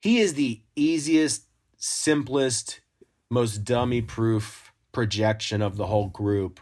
he 0.00 0.18
is 0.18 0.34
the 0.34 0.62
easiest, 0.76 1.46
simplest, 1.78 2.80
most 3.30 3.64
dummy 3.64 4.02
proof 4.02 4.72
projection 4.92 5.60
of 5.60 5.76
the 5.76 5.86
whole 5.86 6.08
group, 6.08 6.60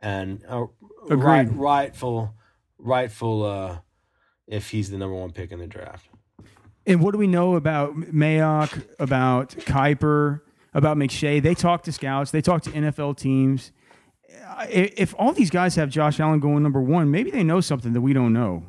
and 0.00 0.44
uh, 0.48 0.66
right, 1.08 1.48
rightful 1.50 2.34
rightful 2.78 3.44
uh, 3.44 3.78
if 4.46 4.70
he's 4.70 4.90
the 4.90 4.98
number 4.98 5.14
one 5.14 5.32
pick 5.32 5.52
in 5.52 5.58
the 5.58 5.66
draft. 5.66 6.08
And 6.86 7.02
what 7.02 7.12
do 7.12 7.18
we 7.18 7.26
know 7.26 7.56
about 7.56 7.96
Mayock, 7.96 8.86
about 9.00 9.50
Kiper, 9.50 10.40
about 10.72 10.96
McShay? 10.96 11.42
They 11.42 11.54
talk 11.54 11.82
to 11.84 11.92
scouts, 11.92 12.30
they 12.30 12.40
talk 12.40 12.62
to 12.62 12.70
NFL 12.70 13.16
teams. 13.16 13.72
If 14.68 15.14
all 15.18 15.32
these 15.32 15.50
guys 15.50 15.74
have 15.76 15.90
Josh 15.90 16.20
Allen 16.20 16.40
going 16.40 16.62
number 16.62 16.80
one, 16.80 17.10
maybe 17.10 17.30
they 17.30 17.42
know 17.42 17.60
something 17.60 17.92
that 17.92 18.00
we 18.00 18.12
don't 18.12 18.32
know 18.32 18.64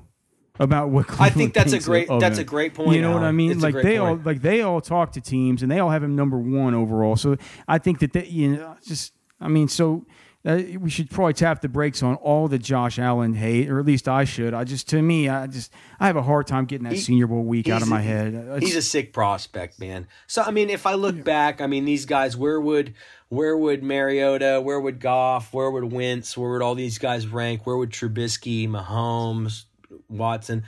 about 0.59 0.89
what 0.89 1.07
Cleveland 1.07 1.31
I 1.31 1.35
think 1.35 1.53
that's 1.53 1.73
a 1.73 1.79
great 1.79 2.07
that's 2.19 2.37
him. 2.37 2.41
a 2.41 2.45
great 2.45 2.73
point. 2.73 2.95
You 2.95 3.01
know 3.01 3.11
Alan. 3.11 3.21
what 3.21 3.27
I 3.27 3.31
mean? 3.31 3.51
It's 3.51 3.61
like 3.61 3.75
they 3.75 3.97
point. 3.97 3.99
all 3.99 4.19
like 4.23 4.41
they 4.41 4.61
all 4.61 4.81
talk 4.81 5.11
to 5.13 5.21
teams 5.21 5.61
and 5.61 5.71
they 5.71 5.79
all 5.79 5.89
have 5.89 6.03
him 6.03 6.15
number 6.15 6.37
one 6.39 6.73
overall. 6.73 7.15
So 7.15 7.37
I 7.67 7.77
think 7.77 7.99
that 7.99 8.13
they, 8.13 8.25
you 8.25 8.55
know 8.55 8.75
just 8.85 9.13
I 9.39 9.47
mean 9.49 9.67
so 9.67 10.05
uh, 10.47 10.61
we 10.79 10.89
should 10.89 11.09
probably 11.09 11.33
tap 11.33 11.59
the 11.59 11.67
brakes 11.67 12.01
on 12.01 12.15
all 12.15 12.47
the 12.47 12.57
Josh 12.57 12.97
Allen 12.97 13.33
hate, 13.33 13.69
or 13.69 13.79
at 13.79 13.85
least 13.85 14.07
I 14.07 14.23
should. 14.23 14.53
I 14.53 14.63
just, 14.63 14.87
to 14.89 15.01
me, 15.01 15.27
I 15.27 15.45
just, 15.45 15.73
I 15.99 16.07
have 16.07 16.15
a 16.15 16.21
hard 16.21 16.47
time 16.47 16.63
getting 16.63 16.85
that 16.85 16.93
he, 16.93 16.99
Senior 16.99 17.27
Bowl 17.27 17.43
week 17.43 17.67
out 17.67 17.81
of 17.81 17.89
my 17.89 17.99
head. 17.99 18.33
It's, 18.33 18.67
he's 18.67 18.75
a 18.77 18.81
sick 18.81 19.11
prospect, 19.11 19.77
man. 19.77 20.07
So 20.25 20.41
I 20.41 20.51
mean, 20.51 20.69
if 20.69 20.85
I 20.85 20.93
look 20.93 21.21
back, 21.21 21.59
I 21.59 21.67
mean, 21.67 21.83
these 21.83 22.05
guys, 22.05 22.37
where 22.37 22.61
would, 22.61 22.93
where 23.27 23.57
would 23.57 23.83
Mariota, 23.83 24.61
where 24.63 24.79
would 24.79 25.01
Goff, 25.01 25.53
where 25.53 25.69
would 25.69 25.91
Wentz, 25.91 26.37
where 26.37 26.51
would 26.51 26.61
all 26.61 26.75
these 26.75 26.97
guys 26.97 27.27
rank? 27.27 27.67
Where 27.67 27.75
would 27.75 27.89
Trubisky, 27.89 28.69
Mahomes, 28.69 29.65
Watson? 30.07 30.63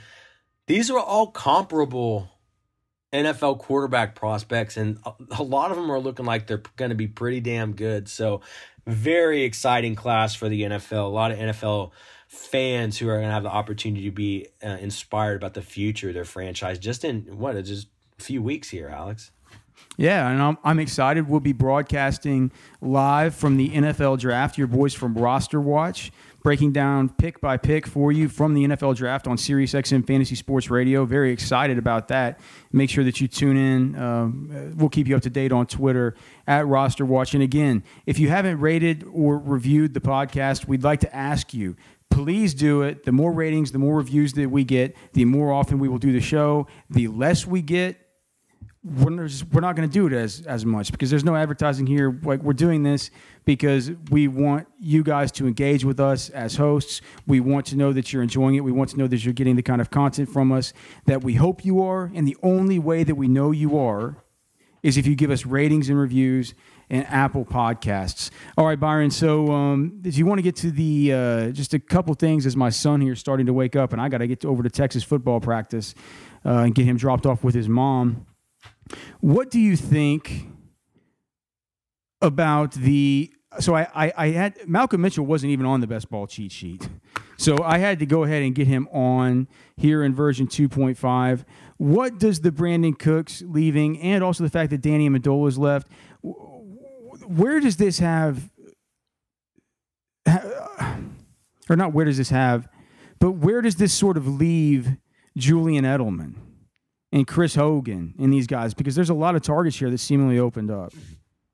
These 0.66 0.90
are 0.90 0.98
all 0.98 1.28
comparable 1.28 2.28
NFL 3.12 3.58
quarterback 3.58 4.14
prospects, 4.14 4.76
and 4.76 4.98
a 5.36 5.42
lot 5.42 5.70
of 5.70 5.76
them 5.76 5.90
are 5.90 5.98
looking 5.98 6.26
like 6.26 6.46
they're 6.46 6.62
going 6.76 6.90
to 6.90 6.94
be 6.94 7.08
pretty 7.08 7.40
damn 7.40 7.72
good. 7.72 8.08
So 8.08 8.40
very 8.86 9.42
exciting 9.42 9.94
class 9.94 10.34
for 10.34 10.48
the 10.48 10.62
NFL. 10.62 11.04
A 11.04 11.08
lot 11.08 11.30
of 11.30 11.38
NFL 11.38 11.92
fans 12.28 12.98
who 12.98 13.08
are 13.08 13.16
going 13.16 13.28
to 13.28 13.32
have 13.32 13.42
the 13.42 13.50
opportunity 13.50 14.04
to 14.04 14.10
be 14.10 14.46
uh, 14.64 14.68
inspired 14.80 15.36
about 15.36 15.54
the 15.54 15.62
future 15.62 16.08
of 16.08 16.14
their 16.14 16.24
franchise 16.24 16.78
just 16.78 17.04
in 17.04 17.22
what 17.38 17.62
just 17.64 17.88
a 18.18 18.22
few 18.22 18.42
weeks 18.42 18.70
here, 18.70 18.88
Alex. 18.88 19.32
Yeah, 19.96 20.30
and 20.30 20.40
I'm, 20.40 20.58
I'm 20.62 20.78
excited. 20.78 21.28
We'll 21.28 21.40
be 21.40 21.52
broadcasting 21.52 22.52
live 22.80 23.34
from 23.34 23.56
the 23.56 23.70
NFL 23.70 24.18
draft. 24.18 24.56
Your 24.56 24.66
boys 24.66 24.94
from 24.94 25.14
Roster 25.14 25.60
Watch 25.60 26.12
breaking 26.42 26.72
down 26.72 27.08
pick 27.08 27.40
by 27.40 27.56
pick 27.56 27.86
for 27.86 28.12
you 28.12 28.28
from 28.28 28.54
the 28.54 28.64
NFL 28.64 28.96
draft 28.96 29.26
on 29.26 29.36
SiriusXM 29.36 30.06
Fantasy 30.06 30.34
Sports 30.34 30.70
Radio. 30.70 31.04
Very 31.04 31.32
excited 31.32 31.78
about 31.78 32.08
that. 32.08 32.40
Make 32.72 32.90
sure 32.90 33.04
that 33.04 33.20
you 33.20 33.28
tune 33.28 33.56
in. 33.56 34.00
Um, 34.00 34.74
we'll 34.76 34.88
keep 34.88 35.06
you 35.06 35.16
up 35.16 35.22
to 35.22 35.30
date 35.30 35.52
on 35.52 35.66
Twitter 35.66 36.14
at 36.46 36.66
Roster 36.66 37.04
Watch. 37.04 37.34
And 37.34 37.42
again, 37.42 37.84
if 38.06 38.18
you 38.18 38.28
haven't 38.28 38.60
rated 38.60 39.04
or 39.12 39.38
reviewed 39.38 39.94
the 39.94 40.00
podcast, 40.00 40.66
we'd 40.66 40.84
like 40.84 41.00
to 41.00 41.14
ask 41.14 41.52
you 41.54 41.76
please 42.10 42.54
do 42.54 42.82
it. 42.82 43.04
The 43.04 43.12
more 43.12 43.32
ratings, 43.32 43.72
the 43.72 43.78
more 43.78 43.96
reviews 43.96 44.32
that 44.34 44.50
we 44.50 44.64
get, 44.64 44.96
the 45.12 45.24
more 45.24 45.52
often 45.52 45.78
we 45.78 45.88
will 45.88 45.98
do 45.98 46.12
the 46.12 46.20
show. 46.20 46.66
The 46.90 47.08
less 47.08 47.46
we 47.46 47.62
get, 47.62 47.96
we're, 48.82 49.28
not 49.60 49.76
going 49.76 49.88
to 49.88 49.92
do 49.92 50.06
it 50.06 50.12
as, 50.12 50.40
as 50.46 50.64
much 50.64 50.90
because 50.90 51.10
there's 51.10 51.24
no 51.24 51.36
advertising 51.36 51.86
here. 51.86 52.18
Like 52.22 52.42
we're 52.42 52.52
doing 52.52 52.82
this 52.82 53.10
because 53.44 53.90
we 54.10 54.28
want 54.28 54.68
you 54.78 55.02
guys 55.02 55.32
to 55.32 55.46
engage 55.46 55.84
with 55.84 56.00
us 56.00 56.30
as 56.30 56.56
hosts. 56.56 57.00
We 57.26 57.40
want 57.40 57.66
to 57.66 57.76
know 57.76 57.92
that 57.92 58.12
you're 58.12 58.22
enjoying 58.22 58.54
it. 58.54 58.60
We 58.60 58.72
want 58.72 58.90
to 58.90 58.98
know 58.98 59.06
that 59.06 59.24
you're 59.24 59.34
getting 59.34 59.56
the 59.56 59.62
kind 59.62 59.80
of 59.80 59.90
content 59.90 60.28
from 60.28 60.52
us 60.52 60.72
that 61.06 61.22
we 61.22 61.34
hope 61.34 61.64
you 61.64 61.82
are. 61.82 62.10
And 62.14 62.26
the 62.26 62.36
only 62.42 62.78
way 62.78 63.04
that 63.04 63.14
we 63.14 63.28
know 63.28 63.50
you 63.50 63.78
are 63.78 64.16
is 64.82 64.96
if 64.96 65.06
you 65.06 65.14
give 65.14 65.30
us 65.30 65.44
ratings 65.44 65.88
and 65.88 65.98
reviews 65.98 66.54
and 66.88 67.06
Apple 67.06 67.44
Podcasts. 67.44 68.30
All 68.56 68.66
right, 68.66 68.78
Byron. 68.78 69.10
So, 69.10 69.50
um, 69.52 70.00
you 70.04 70.26
want 70.26 70.38
to 70.38 70.42
get 70.42 70.56
to 70.56 70.70
the 70.70 71.12
uh, 71.12 71.50
just 71.50 71.72
a 71.74 71.78
couple 71.78 72.14
things, 72.14 72.46
as 72.46 72.56
my 72.56 72.70
son 72.70 73.00
here 73.00 73.12
is 73.12 73.20
starting 73.20 73.46
to 73.46 73.52
wake 73.52 73.76
up, 73.76 73.92
and 73.92 74.00
I 74.00 74.08
got 74.08 74.18
to 74.18 74.26
get 74.26 74.44
over 74.44 74.62
to 74.62 74.70
Texas 74.70 75.04
football 75.04 75.40
practice 75.40 75.94
uh, 76.44 76.64
and 76.64 76.74
get 76.74 76.86
him 76.86 76.96
dropped 76.96 77.26
off 77.26 77.44
with 77.44 77.54
his 77.54 77.68
mom. 77.68 78.26
What 79.20 79.50
do 79.50 79.60
you 79.60 79.76
think 79.76 80.48
about 82.20 82.72
the? 82.72 83.32
So 83.58 83.74
I, 83.74 83.88
I, 83.94 84.12
I 84.16 84.28
had 84.28 84.68
Malcolm 84.68 85.00
Mitchell 85.00 85.26
wasn't 85.26 85.50
even 85.50 85.66
on 85.66 85.80
the 85.80 85.86
best 85.86 86.08
ball 86.08 86.26
cheat 86.26 86.52
sheet, 86.52 86.88
so 87.36 87.62
I 87.62 87.78
had 87.78 87.98
to 87.98 88.06
go 88.06 88.24
ahead 88.24 88.42
and 88.42 88.54
get 88.54 88.66
him 88.66 88.88
on 88.92 89.48
here 89.76 90.04
in 90.04 90.14
version 90.14 90.46
2.5. 90.46 91.44
What 91.76 92.18
does 92.18 92.40
the 92.40 92.50
Brandin 92.50 92.98
Cooks 92.98 93.42
leaving, 93.46 94.00
and 94.00 94.22
also 94.22 94.44
the 94.44 94.50
fact 94.50 94.70
that 94.70 94.82
Danny 94.82 95.08
Amendola 95.08 95.48
is 95.48 95.58
left, 95.58 95.88
where 96.22 97.58
does 97.60 97.76
this 97.76 97.98
have, 97.98 98.50
or 101.68 101.76
not? 101.76 101.92
Where 101.92 102.04
does 102.04 102.18
this 102.18 102.30
have, 102.30 102.68
but 103.18 103.32
where 103.32 103.62
does 103.62 103.76
this 103.76 103.92
sort 103.92 104.16
of 104.16 104.28
leave 104.28 104.96
Julian 105.36 105.84
Edelman? 105.84 106.34
and 107.12 107.26
Chris 107.26 107.54
Hogan 107.54 108.14
and 108.18 108.32
these 108.32 108.46
guys 108.46 108.74
because 108.74 108.94
there's 108.94 109.10
a 109.10 109.14
lot 109.14 109.34
of 109.34 109.42
targets 109.42 109.78
here 109.78 109.90
that 109.90 109.98
seemingly 109.98 110.38
opened 110.38 110.70
up. 110.70 110.92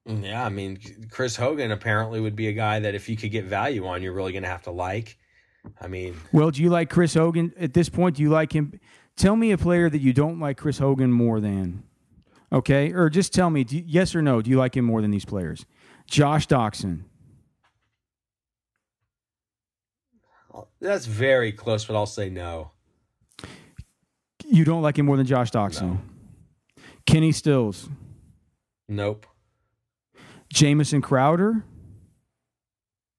Yeah, 0.07 0.44
I 0.44 0.48
mean, 0.50 0.78
Chris 1.11 1.34
Hogan 1.34 1.72
apparently 1.72 2.20
would 2.20 2.36
be 2.36 2.46
a 2.48 2.52
guy 2.52 2.78
that 2.78 2.94
if 2.94 3.09
you 3.09 3.16
could 3.16 3.32
get 3.32 3.44
value 3.44 3.86
on, 3.86 4.02
you're 4.02 4.12
really 4.12 4.32
going 4.32 4.44
to 4.44 4.48
have 4.48 4.62
to 4.62 4.70
like. 4.70 5.18
I 5.80 5.88
mean, 5.88 6.16
well, 6.32 6.52
do 6.52 6.62
you 6.62 6.70
like 6.70 6.90
Chris 6.90 7.14
Hogan 7.14 7.52
at 7.59 7.74
this 7.74 7.88
point? 7.88 8.16
Do 8.16 8.22
you 8.22 8.30
like 8.30 8.52
him? 8.52 8.78
Tell 9.16 9.34
me 9.34 9.50
a 9.50 9.59
player 9.59 9.90
that 9.90 10.00
you 10.00 10.12
don't 10.12 10.38
like 10.38 10.59
Chris 10.59 10.78
Hogan 10.78 11.11
more 11.11 11.40
than. 11.40 11.82
Okay, 12.52 12.92
or 12.92 13.11
just 13.11 13.34
tell 13.34 13.50
me, 13.50 13.66
you, 13.68 13.82
yes 13.84 14.14
or 14.14 14.22
no? 14.22 14.40
Do 14.40 14.48
you 14.48 14.57
like 14.57 14.76
him 14.76 14.84
more 14.84 15.02
than 15.02 15.11
these 15.11 15.24
players? 15.24 15.66
Josh 16.07 16.46
Doctson. 16.46 17.02
That's 20.80 21.07
very 21.07 21.50
close, 21.50 21.84
but 21.84 21.96
I'll 21.96 22.07
say 22.07 22.30
no. 22.30 22.70
You 24.46 24.64
don't 24.64 24.82
like 24.82 24.98
him 24.98 25.07
more 25.07 25.16
than 25.16 25.26
Josh 25.26 25.50
Doctson. 25.50 25.82
No. 25.82 26.00
Kenny 27.07 27.32
Stills. 27.32 27.88
Nope. 28.88 29.26
Jamison 30.57 31.02
Crowder. 31.02 31.66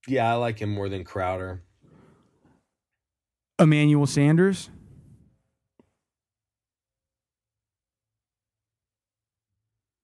Yeah, 0.07 0.31
I 0.31 0.37
like 0.37 0.57
him 0.57 0.73
more 0.73 0.89
than 0.89 1.03
Crowder. 1.03 1.61
Emmanuel 3.59 4.07
Sanders. 4.07 4.71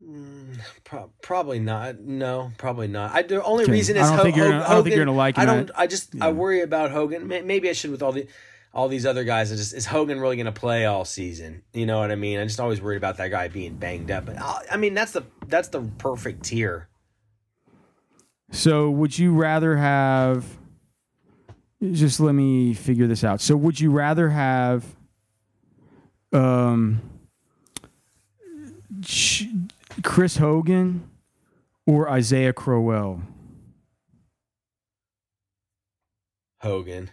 Mm, 0.08 0.60
pro- 0.84 1.10
probably 1.24 1.58
not. 1.58 2.00
No, 2.02 2.52
probably 2.60 2.88
not. 2.88 3.14
I 3.16 3.24
the 3.24 3.44
only 3.44 3.64
okay. 3.64 3.72
reason 3.72 3.98
is 3.98 4.04
I 4.04 4.10
don't, 4.10 4.18
Ho- 4.18 4.24
think, 4.26 4.36
you're 4.36 4.52
gonna, 4.52 4.64
I 4.64 4.70
don't 4.76 4.84
think 4.84 4.96
you're 4.96 5.06
gonna 5.06 5.18
like 5.18 5.38
him. 5.38 5.42
I 5.42 5.46
don't. 5.46 5.72
I 5.76 5.88
just 5.88 6.14
yeah. 6.14 6.28
I 6.28 6.32
worry 6.32 6.62
about 6.62 6.92
Hogan. 6.92 7.28
Maybe 7.28 7.68
I 7.68 7.74
should 7.74 7.90
with 7.90 8.04
all 8.04 8.12
the 8.12 8.28
all 8.76 8.88
these 8.90 9.08
other 9.08 9.24
guys. 9.24 9.50
Just 9.50 9.74
is 9.74 9.88
Hogan 9.88 10.20
really 10.20 10.36
going 10.36 10.46
to 10.46 10.52
play 10.52 10.86
all 10.86 11.04
season? 11.04 11.64
You 11.74 11.88
know 11.88 11.98
what 11.98 12.12
I 12.12 12.16
mean? 12.16 12.40
I'm 12.40 12.48
just 12.48 12.60
always 12.60 12.80
worried 12.80 12.98
about 12.98 13.18
that 13.18 13.30
guy 13.32 13.48
being 13.48 13.78
banged 13.78 14.12
up. 14.12 14.28
But 14.28 14.38
uh, 14.40 14.60
I 14.70 14.78
mean, 14.78 14.94
that's 14.94 15.14
the 15.14 15.24
that's 15.48 15.70
the 15.70 15.82
perfect 15.98 16.44
tier. 16.44 16.90
So, 18.54 18.88
would 18.92 19.18
you 19.18 19.34
rather 19.34 19.76
have? 19.78 20.46
Just 21.82 22.20
let 22.20 22.34
me 22.34 22.76
figure 22.76 23.08
this 23.08 23.24
out. 23.24 23.42
So, 23.42 23.58
would 23.58 23.80
you 23.80 23.90
rather 23.90 24.30
have? 24.30 24.86
Um, 26.32 27.02
Chris 30.04 30.38
Hogan 30.38 31.10
or 31.88 32.08
Isaiah 32.08 32.54
Crowell? 32.54 33.22
Hogan. 36.62 37.10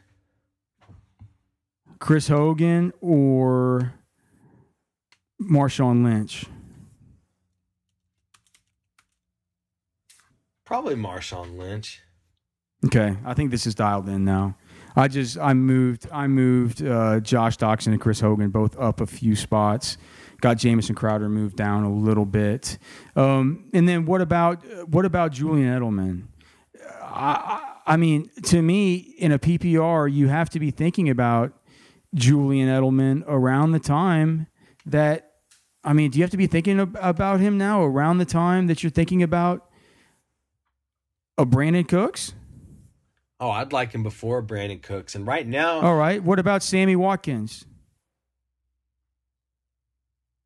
Chris 1.98 2.28
Hogan 2.28 2.92
or 3.00 3.94
Marshawn 5.40 6.04
Lynch? 6.04 6.44
Probably 10.70 10.94
Marshawn 10.94 11.58
Lynch. 11.58 12.00
Okay, 12.86 13.16
I 13.24 13.34
think 13.34 13.50
this 13.50 13.66
is 13.66 13.74
dialed 13.74 14.08
in 14.08 14.24
now. 14.24 14.56
I 14.94 15.08
just 15.08 15.36
I 15.36 15.52
moved 15.52 16.06
I 16.12 16.28
moved 16.28 16.80
uh, 16.80 17.18
Josh 17.18 17.58
Doctson 17.58 17.88
and 17.88 18.00
Chris 18.00 18.20
Hogan 18.20 18.50
both 18.50 18.78
up 18.78 19.00
a 19.00 19.06
few 19.06 19.34
spots. 19.34 19.98
Got 20.40 20.58
Jamison 20.58 20.94
Crowder 20.94 21.28
moved 21.28 21.56
down 21.56 21.82
a 21.82 21.92
little 21.92 22.24
bit. 22.24 22.78
Um, 23.16 23.68
and 23.74 23.88
then 23.88 24.06
what 24.06 24.20
about 24.20 24.62
what 24.88 25.04
about 25.04 25.32
Julian 25.32 25.76
Edelman? 25.76 26.28
I, 27.02 27.74
I 27.84 27.96
mean, 27.96 28.30
to 28.44 28.62
me, 28.62 28.94
in 28.94 29.32
a 29.32 29.40
PPR, 29.40 30.12
you 30.12 30.28
have 30.28 30.50
to 30.50 30.60
be 30.60 30.70
thinking 30.70 31.10
about 31.10 31.52
Julian 32.14 32.68
Edelman 32.68 33.24
around 33.26 33.72
the 33.72 33.80
time 33.80 34.46
that, 34.86 35.32
I 35.82 35.94
mean, 35.94 36.12
do 36.12 36.18
you 36.18 36.22
have 36.22 36.30
to 36.30 36.36
be 36.36 36.46
thinking 36.46 36.78
about 36.78 37.40
him 37.40 37.58
now 37.58 37.82
around 37.82 38.18
the 38.18 38.24
time 38.24 38.68
that 38.68 38.84
you're 38.84 38.90
thinking 38.90 39.24
about 39.24 39.66
a 41.40 41.46
Brandin 41.46 41.88
Cooks? 41.88 42.34
Oh, 43.38 43.50
I'd 43.50 43.72
like 43.72 43.92
him 43.92 44.02
before 44.02 44.42
Brandin 44.42 44.82
Cooks. 44.82 45.14
And 45.14 45.26
right 45.26 45.46
now. 45.46 45.80
All 45.80 45.96
right. 45.96 46.22
What 46.22 46.38
about 46.38 46.62
Sammy 46.62 46.94
Watkins? 46.96 47.64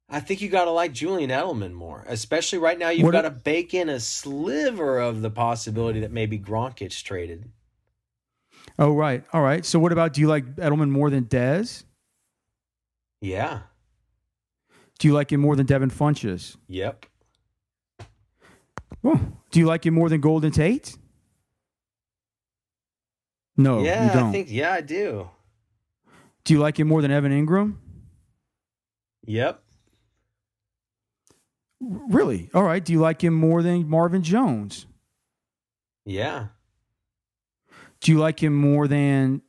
I 0.08 0.20
think 0.20 0.40
you 0.40 0.48
got 0.48 0.66
to 0.66 0.70
like 0.70 0.92
Julian 0.92 1.30
Edelman 1.30 1.72
more, 1.72 2.04
especially 2.06 2.58
right 2.58 2.78
now. 2.78 2.90
You've 2.90 3.10
got 3.10 3.22
to 3.22 3.30
bake 3.30 3.74
in 3.74 3.88
a 3.88 3.98
sliver 3.98 5.00
of 5.00 5.22
the 5.22 5.30
possibility 5.30 6.00
that 6.00 6.12
maybe 6.12 6.38
Gronk 6.38 6.76
gets 6.76 7.00
traded. 7.02 7.50
Oh, 8.78 8.92
right. 8.92 9.24
All 9.32 9.42
right. 9.42 9.64
So 9.64 9.80
what 9.80 9.90
about 9.90 10.12
do 10.12 10.20
you 10.20 10.28
like 10.28 10.44
Edelman 10.56 10.90
more 10.90 11.10
than 11.10 11.24
Dez? 11.24 11.84
Yeah. 13.20 13.60
Do 15.00 15.08
you 15.08 15.14
like 15.14 15.32
him 15.32 15.40
more 15.40 15.56
than 15.56 15.66
Devin 15.66 15.90
Funchess? 15.90 16.56
Yep. 16.68 17.06
Oh, 19.02 19.20
do 19.50 19.60
you 19.60 19.66
like 19.66 19.84
him 19.86 19.94
more 19.94 20.08
than 20.08 20.20
Golden 20.20 20.50
Tate? 20.50 20.96
No, 23.56 23.82
yeah, 23.82 24.10
I 24.14 24.32
think 24.32 24.50
yeah, 24.50 24.72
I 24.72 24.80
do. 24.80 25.30
Do 26.44 26.52
you 26.54 26.60
like 26.60 26.78
him 26.78 26.88
more 26.88 27.00
than 27.00 27.10
Evan 27.10 27.32
Engram? 27.32 27.76
Yep. 29.26 29.62
Really? 31.80 32.50
All 32.54 32.62
right. 32.62 32.84
Do 32.84 32.92
you 32.92 33.00
like 33.00 33.22
him 33.22 33.34
more 33.34 33.62
than 33.62 33.88
Marvin 33.88 34.22
Jones? 34.22 34.86
Yeah. 36.04 36.48
Do 38.00 38.12
you 38.12 38.18
like 38.18 38.42
him 38.42 38.54
more 38.54 38.86
than 38.86 39.42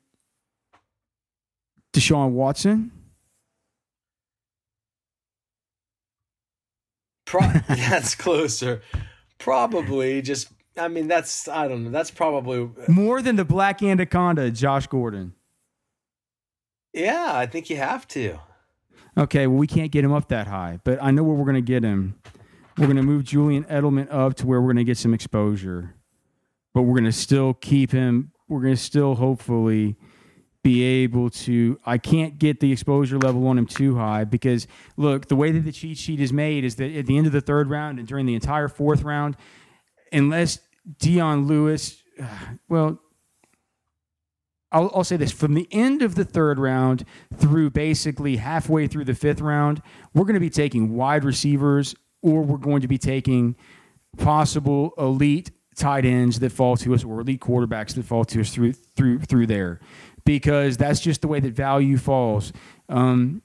Deshaun 1.93 2.31
Watson? 2.31 2.91
Pro- 7.25 7.41
that's 7.67 8.15
closer. 8.15 8.81
Probably 9.39 10.21
just 10.21 10.49
I 10.77 10.88
mean 10.88 11.07
that's 11.07 11.47
I 11.47 11.67
don't 11.67 11.83
know. 11.83 11.91
That's 11.91 12.11
probably 12.11 12.69
more 12.88 13.21
than 13.21 13.36
the 13.36 13.45
black 13.45 13.81
anaconda, 13.81 14.51
Josh 14.51 14.88
Gordon. 14.88 15.33
Yeah, 16.93 17.31
I 17.33 17.45
think 17.45 17.69
you 17.69 17.77
have 17.77 18.07
to. 18.09 18.39
Okay, 19.17 19.47
well 19.47 19.57
we 19.57 19.67
can't 19.67 19.91
get 19.91 20.03
him 20.03 20.13
up 20.13 20.29
that 20.29 20.47
high, 20.47 20.79
but 20.83 21.01
I 21.01 21.11
know 21.11 21.23
where 21.23 21.36
we're 21.36 21.45
going 21.45 21.55
to 21.55 21.61
get 21.61 21.83
him. 21.83 22.15
We're 22.77 22.88
going 22.88 22.97
to 22.97 23.03
move 23.03 23.23
Julian 23.23 23.63
Edelman 23.65 24.07
up 24.11 24.36
to 24.36 24.47
where 24.47 24.59
we're 24.61 24.73
going 24.73 24.77
to 24.77 24.83
get 24.83 24.97
some 24.97 25.13
exposure. 25.13 25.95
But 26.73 26.81
we're 26.81 26.95
going 26.95 27.05
to 27.05 27.13
still 27.13 27.53
keep 27.53 27.91
him 27.91 28.33
we're 28.47 28.61
going 28.61 28.75
to 28.75 28.81
still 28.81 29.15
hopefully 29.15 29.95
be 30.66 30.82
able 30.82 31.30
to. 31.30 31.80
I 31.86 31.99
can't 31.99 32.39
get 32.39 32.59
the 32.59 32.72
exposure 32.72 33.20
level 33.20 33.45
on 33.47 33.59
him 33.59 33.68
too 33.68 33.95
high 33.95 34.24
because 34.24 34.66
look, 34.97 35.28
the 35.28 35.36
way 35.36 35.51
that 35.51 35.59
the 35.59 35.72
cheat 35.72 35.99
sheet 35.99 36.20
is 36.20 36.34
made 36.34 36.63
is 36.63 36.78
that 36.78 36.91
at 36.97 37.05
the 37.05 37.18
end 37.18 37.28
of 37.28 37.34
the 37.34 37.39
third 37.39 37.70
round 37.70 37.99
and 37.99 38.07
during 38.07 38.26
the 38.26 38.34
entire 38.34 38.68
fourth 38.68 39.03
round, 39.03 39.38
unless 40.11 40.57
Dion 40.97 41.45
Lewis, 41.45 42.01
well, 42.68 42.99
I'll, 44.72 44.91
I'll, 44.95 45.03
say 45.03 45.18
this 45.18 45.32
from 45.32 45.53
the 45.53 45.68
end 45.72 46.01
of 46.01 46.16
the 46.16 46.26
third 46.26 46.57
round 46.57 47.05
through 47.38 47.70
basically 47.70 48.38
halfway 48.38 48.88
through 48.88 49.05
the 49.05 49.13
fifth 49.13 49.41
round, 49.41 49.84
we're 50.16 50.26
going 50.26 50.34
to 50.34 50.39
be 50.39 50.49
taking 50.49 50.95
wide 50.95 51.24
receivers 51.24 51.95
or 52.24 52.41
we're 52.41 52.57
going 52.57 52.82
to 52.82 52.88
be 52.88 52.97
taking 52.97 53.55
possible 54.18 54.93
elite 54.97 55.51
tight 55.76 56.05
ends 56.05 56.39
that 56.39 56.51
fall 56.51 56.76
to 56.78 56.95
us 56.95 57.03
or 57.03 57.20
elite 57.20 57.41
quarterbacks 57.41 57.93
that 57.93 58.03
fall 58.05 58.26
to 58.26 58.41
us 58.41 58.49
through 58.49 58.74
through 58.74 59.20
through 59.20 59.45
there 59.45 59.80
because 60.26 60.78
that's 60.78 60.99
just 60.99 61.21
the 61.21 61.28
way 61.28 61.39
that 61.39 61.53
value 61.53 61.97
falls. 61.97 62.51
Um, 62.89 63.41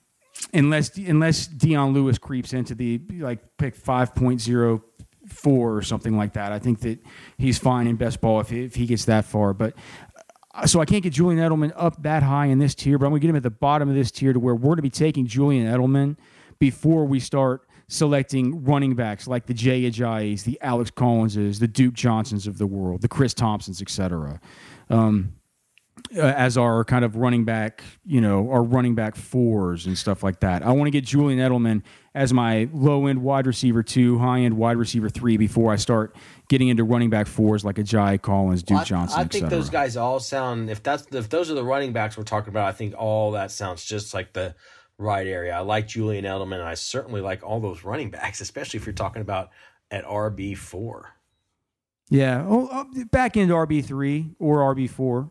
unless 0.53 0.97
unless 0.97 1.47
Dion 1.47 1.93
Lewis 1.93 2.19
creeps 2.19 2.53
into 2.53 2.75
the 2.75 3.01
like 3.19 3.41
pick 3.59 3.77
five 3.77 4.15
point 4.15 4.41
zero 4.41 4.83
four 5.29 5.77
or 5.77 5.83
something 5.83 6.17
like 6.17 6.33
that, 6.33 6.53
I 6.53 6.59
think 6.59 6.81
that 6.81 6.99
he's 7.39 7.59
fine 7.59 7.87
in 7.87 7.97
best 7.97 8.21
ball 8.21 8.41
if 8.41 8.49
he, 8.49 8.65
if 8.65 8.75
he 8.75 8.87
gets 8.87 9.05
that 9.05 9.25
far. 9.25 9.53
But 9.55 9.75
uh, 10.55 10.67
so 10.67 10.81
I 10.81 10.85
can't 10.85 11.03
get 11.03 11.13
Julian 11.13 11.41
Edelman 11.41 11.73
up 11.77 12.03
that 12.03 12.23
high 12.23 12.47
in 12.47 12.59
this 12.59 12.75
tier, 12.75 12.99
but 12.99 13.07
I'm 13.07 13.13
going 13.13 13.21
to 13.21 13.27
get 13.27 13.31
him 13.31 13.37
at 13.37 13.43
the 13.43 13.51
bottom 13.51 13.89
of 13.89 13.95
this 13.95 14.11
tier 14.11 14.33
to 14.33 14.41
where 14.41 14.55
we're 14.55 14.71
going 14.71 14.77
to 14.77 14.83
be 14.83 14.91
taking 14.91 15.27
Julian 15.27 15.67
Edelman 15.67 16.17
before 16.59 17.05
we 17.05 17.21
start 17.21 17.67
selecting 17.89 18.65
running 18.65 18.95
backs 18.95 19.27
like 19.27 19.47
the 19.47 19.55
Jay 19.55 19.83
Ajayi's, 19.83 20.45
the 20.45 20.59
Alex 20.61 20.91
Collinses, 20.91 21.59
the 21.59 21.69
Duke 21.69 21.95
Johnsons 21.95 22.47
of 22.47 22.57
the 22.59 22.67
world, 22.67 23.03
the 23.03 23.09
Chris 23.09 23.35
Thompsons, 23.35 23.83
etc. 23.83 24.41
Um, 24.89 25.35
uh, 26.17 26.21
as 26.21 26.57
our 26.57 26.85
kind 26.85 27.05
of 27.05 27.17
running 27.17 27.45
back, 27.45 27.83
you 28.05 28.21
know, 28.21 28.51
our 28.51 28.63
running 28.63 28.95
back 28.95 29.17
fours 29.17 29.87
and 29.87 29.97
stuff 29.97 30.23
like 30.23 30.41
that. 30.41 30.65
I 30.65 30.73
want 30.73 30.87
to 30.87 30.91
get 30.91 31.05
Julian 31.05 31.39
Edelman 31.39 31.83
as 32.15 32.33
my 32.33 32.69
low 32.73 33.07
end 33.07 33.23
wide 33.23 33.47
receiver 33.47 33.83
two, 33.83 34.19
high 34.19 34.41
end 34.41 34.57
wide 34.57 34.77
receiver 34.77 35.09
three 35.09 35.37
before 35.37 35.73
I 35.73 35.77
start 35.77 36.17
getting 36.49 36.69
into 36.69 36.85
running 36.85 37.11
back 37.11 37.27
fours 37.27 37.65
like 37.65 37.79
a 37.79 37.83
Jai 37.83 38.19
Collins, 38.19 38.63
Duke 38.63 38.77
well, 38.77 38.81
I, 38.81 38.85
Johnson. 38.85 39.21
I 39.21 39.25
think 39.25 39.49
those 39.49 39.71
guys 39.71 39.97
all 39.97 40.21
sound 40.21 40.71
if 40.71 40.83
that's 40.83 41.07
if 41.13 41.29
those 41.29 41.51
are 41.51 41.55
the 41.55 41.65
running 41.65 41.93
backs 41.93 42.17
we're 42.17 42.25
talking 42.25 42.49
about. 42.51 42.69
I 42.69 42.73
think 42.73 42.95
all 42.97 43.33
that 43.33 43.51
sounds 43.51 43.85
just 43.85 44.13
like 44.15 44.33
the 44.33 44.55
right 44.99 45.27
area. 45.27 45.55
I 45.55 45.61
like 45.61 45.89
Julian 45.89 46.25
Edelman, 46.25 46.57
and 46.57 46.63
I 46.63 46.75
certainly 46.75 47.21
like 47.21 47.43
all 47.43 47.61
those 47.61 47.85
running 47.85 48.11
backs, 48.11 48.41
especially 48.41 48.79
if 48.79 48.87
you're 48.87 48.93
talking 48.93 49.23
about 49.23 49.51
at 49.91 50.05
RB 50.05 50.57
four. 50.57 51.15
Yeah, 52.11 52.45
oh, 52.47 52.67
uh, 52.67 53.05
back 53.13 53.37
into 53.37 53.55
RB 53.55 53.85
three 53.85 54.31
or 54.39 54.75
RB 54.75 54.91
four. 54.91 55.31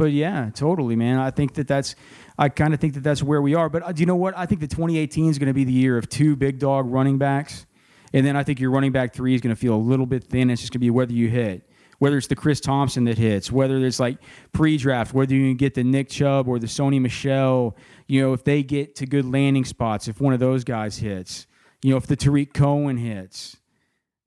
But 0.00 0.12
yeah, 0.12 0.48
totally, 0.54 0.96
man. 0.96 1.18
I 1.18 1.30
think 1.30 1.52
that 1.56 1.68
that's, 1.68 1.94
I 2.38 2.48
kind 2.48 2.72
of 2.72 2.80
think 2.80 2.94
that 2.94 3.02
that's 3.02 3.22
where 3.22 3.42
we 3.42 3.54
are. 3.54 3.68
But 3.68 3.82
uh, 3.82 3.92
do 3.92 4.00
you 4.00 4.06
know 4.06 4.16
what? 4.16 4.32
I 4.34 4.46
think 4.46 4.62
the 4.62 4.66
2018 4.66 5.28
is 5.28 5.38
going 5.38 5.48
to 5.48 5.52
be 5.52 5.64
the 5.64 5.74
year 5.74 5.98
of 5.98 6.08
two 6.08 6.36
big 6.36 6.58
dog 6.58 6.90
running 6.90 7.18
backs. 7.18 7.66
And 8.14 8.24
then 8.24 8.34
I 8.34 8.42
think 8.42 8.60
your 8.60 8.70
running 8.70 8.92
back 8.92 9.12
three 9.12 9.34
is 9.34 9.42
going 9.42 9.54
to 9.54 9.60
feel 9.60 9.74
a 9.74 9.76
little 9.76 10.06
bit 10.06 10.24
thin. 10.24 10.48
It's 10.48 10.62
just 10.62 10.72
going 10.72 10.78
to 10.78 10.86
be 10.86 10.88
whether 10.88 11.12
you 11.12 11.28
hit, 11.28 11.68
whether 11.98 12.16
it's 12.16 12.28
the 12.28 12.34
Chris 12.34 12.60
Thompson 12.60 13.04
that 13.04 13.18
hits, 13.18 13.52
whether 13.52 13.76
it's 13.76 14.00
like 14.00 14.16
pre 14.52 14.78
draft, 14.78 15.12
whether 15.12 15.34
you 15.34 15.52
get 15.52 15.74
the 15.74 15.84
Nick 15.84 16.08
Chubb 16.08 16.48
or 16.48 16.58
the 16.58 16.66
Sony 16.66 16.98
Michel, 16.98 17.76
you 18.06 18.22
know, 18.22 18.32
if 18.32 18.42
they 18.42 18.62
get 18.62 18.94
to 18.94 19.06
good 19.06 19.26
landing 19.26 19.66
spots, 19.66 20.08
if 20.08 20.18
one 20.18 20.32
of 20.32 20.40
those 20.40 20.64
guys 20.64 20.96
hits, 20.96 21.46
you 21.82 21.90
know, 21.90 21.98
if 21.98 22.06
the 22.06 22.16
Tarik 22.16 22.54
Cohen 22.54 22.96
hits 22.96 23.58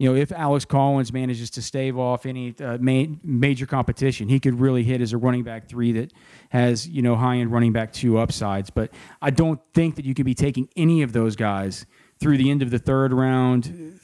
you 0.04 0.10
know, 0.10 0.16
if 0.18 0.34
Alex 0.34 0.66
Collins 0.66 1.14
manages 1.14 1.50
to 1.52 1.62
stave 1.62 1.98
off 1.98 2.26
any 2.26 2.54
uh, 2.60 2.78
ma- 2.82 3.06
major 3.24 3.66
competition, 3.66 4.28
he 4.28 4.38
could 4.38 4.60
really 4.60 4.84
hit 4.84 5.00
as 5.00 5.14
a 5.14 5.18
running 5.18 5.44
back 5.44 5.70
three 5.70 5.94
that 5.94 6.12
has, 6.50 6.86
you 6.86 7.02
know, 7.02 7.16
high 7.16 7.38
end 7.38 7.54
running 7.54 7.72
back 7.72 7.94
two 7.94 8.18
upsides. 8.18 8.70
But 8.70 8.92
I 9.22 9.30
don't 9.30 9.62
think 9.74 9.96
that 9.96 10.04
you 10.04 10.14
could 10.14 10.26
be 10.26 10.36
taking 10.36 10.68
any 10.76 11.04
of 11.04 11.14
those 11.14 11.38
guys 11.38 11.86
through 12.20 12.36
the 12.36 12.52
end 12.52 12.62
of 12.62 12.70
the 12.70 12.80
third 12.80 13.14
round 13.14 13.98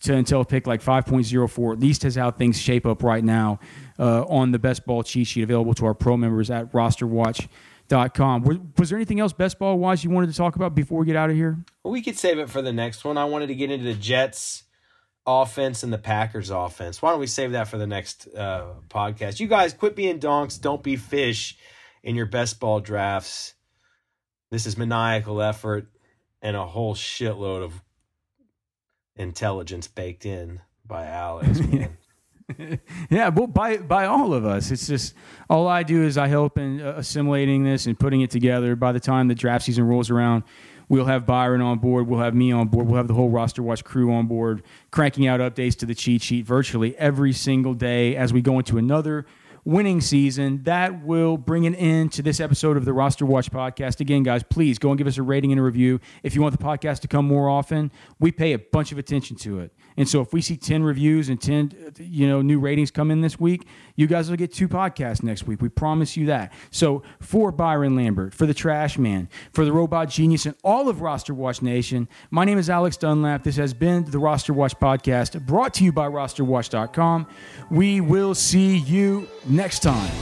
to, 0.00 0.14
until 0.16 0.44
pick 0.44 0.66
like 0.66 0.82
5.04, 0.82 1.72
at 1.72 1.78
least 1.78 2.04
as 2.04 2.16
how 2.16 2.32
things 2.32 2.60
shape 2.60 2.84
up 2.84 3.04
right 3.04 3.22
now 3.22 3.60
uh, 4.00 4.24
on 4.24 4.50
the 4.50 4.58
best 4.58 4.86
ball 4.86 5.04
cheat 5.04 5.28
sheet 5.28 5.44
available 5.44 5.74
to 5.74 5.86
our 5.86 5.94
pro 5.94 6.16
members 6.16 6.50
at 6.50 6.72
rosterwatch.com. 6.72 8.42
Was, 8.42 8.58
was 8.76 8.90
there 8.90 8.98
anything 8.98 9.20
else 9.20 9.32
best 9.32 9.60
ball 9.60 9.78
wise 9.78 10.02
you 10.02 10.10
wanted 10.10 10.30
to 10.32 10.36
talk 10.36 10.56
about 10.56 10.74
before 10.74 10.98
we 10.98 11.06
get 11.06 11.14
out 11.14 11.30
of 11.30 11.36
here? 11.36 11.64
Well, 11.84 11.92
we 11.92 12.02
could 12.02 12.18
save 12.18 12.40
it 12.40 12.50
for 12.50 12.60
the 12.60 12.72
next 12.72 13.04
one. 13.04 13.16
I 13.16 13.24
wanted 13.24 13.46
to 13.46 13.54
get 13.54 13.70
into 13.70 13.84
the 13.84 13.94
Jets 13.94 14.64
offense 15.28 15.82
and 15.82 15.92
the 15.92 15.98
Packers 15.98 16.48
offense. 16.48 17.02
Why 17.02 17.10
don't 17.10 17.20
we 17.20 17.26
save 17.26 17.52
that 17.52 17.68
for 17.68 17.76
the 17.76 17.86
next 17.86 18.26
uh, 18.34 18.72
podcast? 18.88 19.40
You 19.40 19.46
guys, 19.46 19.74
quit 19.74 19.94
being 19.94 20.18
donks. 20.18 20.56
Don't 20.56 20.82
be 20.82 20.96
fish 20.96 21.58
in 22.02 22.16
your 22.16 22.26
best 22.26 22.58
ball 22.58 22.80
drafts. 22.80 23.54
This 24.50 24.64
is 24.64 24.78
maniacal 24.78 25.42
effort 25.42 25.88
and 26.40 26.56
a 26.56 26.64
whole 26.64 26.94
shitload 26.94 27.62
of 27.62 27.82
intelligence 29.16 29.86
baked 29.86 30.24
in 30.24 30.62
by 30.86 31.04
Alex. 31.04 31.60
yeah, 33.10 33.28
well, 33.28 33.46
by 33.46 33.76
by 33.76 34.06
all 34.06 34.32
of 34.32 34.46
us. 34.46 34.70
It's 34.70 34.86
just 34.86 35.14
all 35.50 35.68
I 35.68 35.82
do 35.82 36.04
is 36.04 36.16
I 36.16 36.28
help 36.28 36.56
in 36.56 36.80
uh, 36.80 36.94
assimilating 36.96 37.64
this 37.64 37.84
and 37.84 37.98
putting 37.98 38.22
it 38.22 38.30
together. 38.30 38.74
By 38.76 38.92
the 38.92 39.00
time 39.00 39.28
the 39.28 39.34
draft 39.34 39.66
season 39.66 39.84
rolls 39.84 40.08
around, 40.08 40.44
We'll 40.88 41.04
have 41.04 41.26
Byron 41.26 41.60
on 41.60 41.78
board. 41.78 42.06
We'll 42.06 42.20
have 42.20 42.34
me 42.34 42.50
on 42.52 42.68
board. 42.68 42.86
We'll 42.86 42.96
have 42.96 43.08
the 43.08 43.14
whole 43.14 43.28
roster 43.30 43.62
watch 43.62 43.84
crew 43.84 44.12
on 44.12 44.26
board, 44.26 44.62
cranking 44.90 45.26
out 45.26 45.40
updates 45.40 45.76
to 45.76 45.86
the 45.86 45.94
cheat 45.94 46.22
sheet 46.22 46.46
virtually 46.46 46.96
every 46.96 47.32
single 47.32 47.74
day 47.74 48.16
as 48.16 48.32
we 48.32 48.40
go 48.40 48.58
into 48.58 48.78
another 48.78 49.26
winning 49.64 50.00
season. 50.00 50.62
That 50.62 51.04
will 51.04 51.36
bring 51.36 51.66
an 51.66 51.74
end 51.74 52.12
to 52.12 52.22
this 52.22 52.40
episode 52.40 52.76
of 52.78 52.86
the 52.86 52.92
Roster 52.94 53.26
Watch 53.26 53.50
podcast. 53.50 54.00
Again, 54.00 54.22
guys, 54.22 54.42
please 54.42 54.78
go 54.78 54.90
and 54.90 54.96
give 54.98 55.06
us 55.06 55.18
a 55.18 55.22
rating 55.22 55.52
and 55.52 55.60
a 55.60 55.62
review. 55.62 56.00
If 56.22 56.34
you 56.34 56.40
want 56.40 56.58
the 56.58 56.64
podcast 56.64 57.00
to 57.00 57.08
come 57.08 57.26
more 57.26 57.50
often, 57.50 57.92
we 58.18 58.32
pay 58.32 58.54
a 58.54 58.58
bunch 58.58 58.92
of 58.92 58.98
attention 58.98 59.36
to 59.38 59.60
it. 59.60 59.72
And 59.98 60.08
so 60.08 60.20
if 60.20 60.32
we 60.32 60.40
see 60.40 60.56
10 60.56 60.84
reviews 60.84 61.28
and 61.28 61.40
10 61.40 61.94
you 61.98 62.28
know 62.28 62.40
new 62.40 62.60
ratings 62.60 62.90
come 62.90 63.10
in 63.10 63.20
this 63.20 63.38
week, 63.38 63.66
you 63.96 64.06
guys 64.06 64.30
will 64.30 64.36
get 64.36 64.52
two 64.52 64.68
podcasts 64.68 65.24
next 65.24 65.46
week. 65.46 65.60
We 65.60 65.68
promise 65.68 66.16
you 66.16 66.26
that. 66.26 66.52
So 66.70 67.02
for 67.20 67.50
Byron 67.50 67.96
Lambert, 67.96 68.32
for 68.32 68.46
the 68.46 68.54
Trash 68.54 68.96
Man, 68.96 69.28
for 69.52 69.64
the 69.64 69.72
Robot 69.72 70.08
Genius, 70.08 70.46
and 70.46 70.54
all 70.62 70.88
of 70.88 71.00
Roster 71.00 71.34
Watch 71.34 71.62
Nation, 71.62 72.08
my 72.30 72.44
name 72.44 72.58
is 72.58 72.70
Alex 72.70 72.96
Dunlap. 72.96 73.42
This 73.42 73.56
has 73.56 73.74
been 73.74 74.04
the 74.04 74.20
Roster 74.20 74.52
Watch 74.52 74.76
podcast 74.76 75.44
brought 75.44 75.74
to 75.74 75.84
you 75.84 75.90
by 75.90 76.06
rosterwatch.com. 76.06 77.26
We 77.70 78.00
will 78.00 78.36
see 78.36 78.78
you 78.78 79.28
next 79.48 79.80
time. 79.80 80.12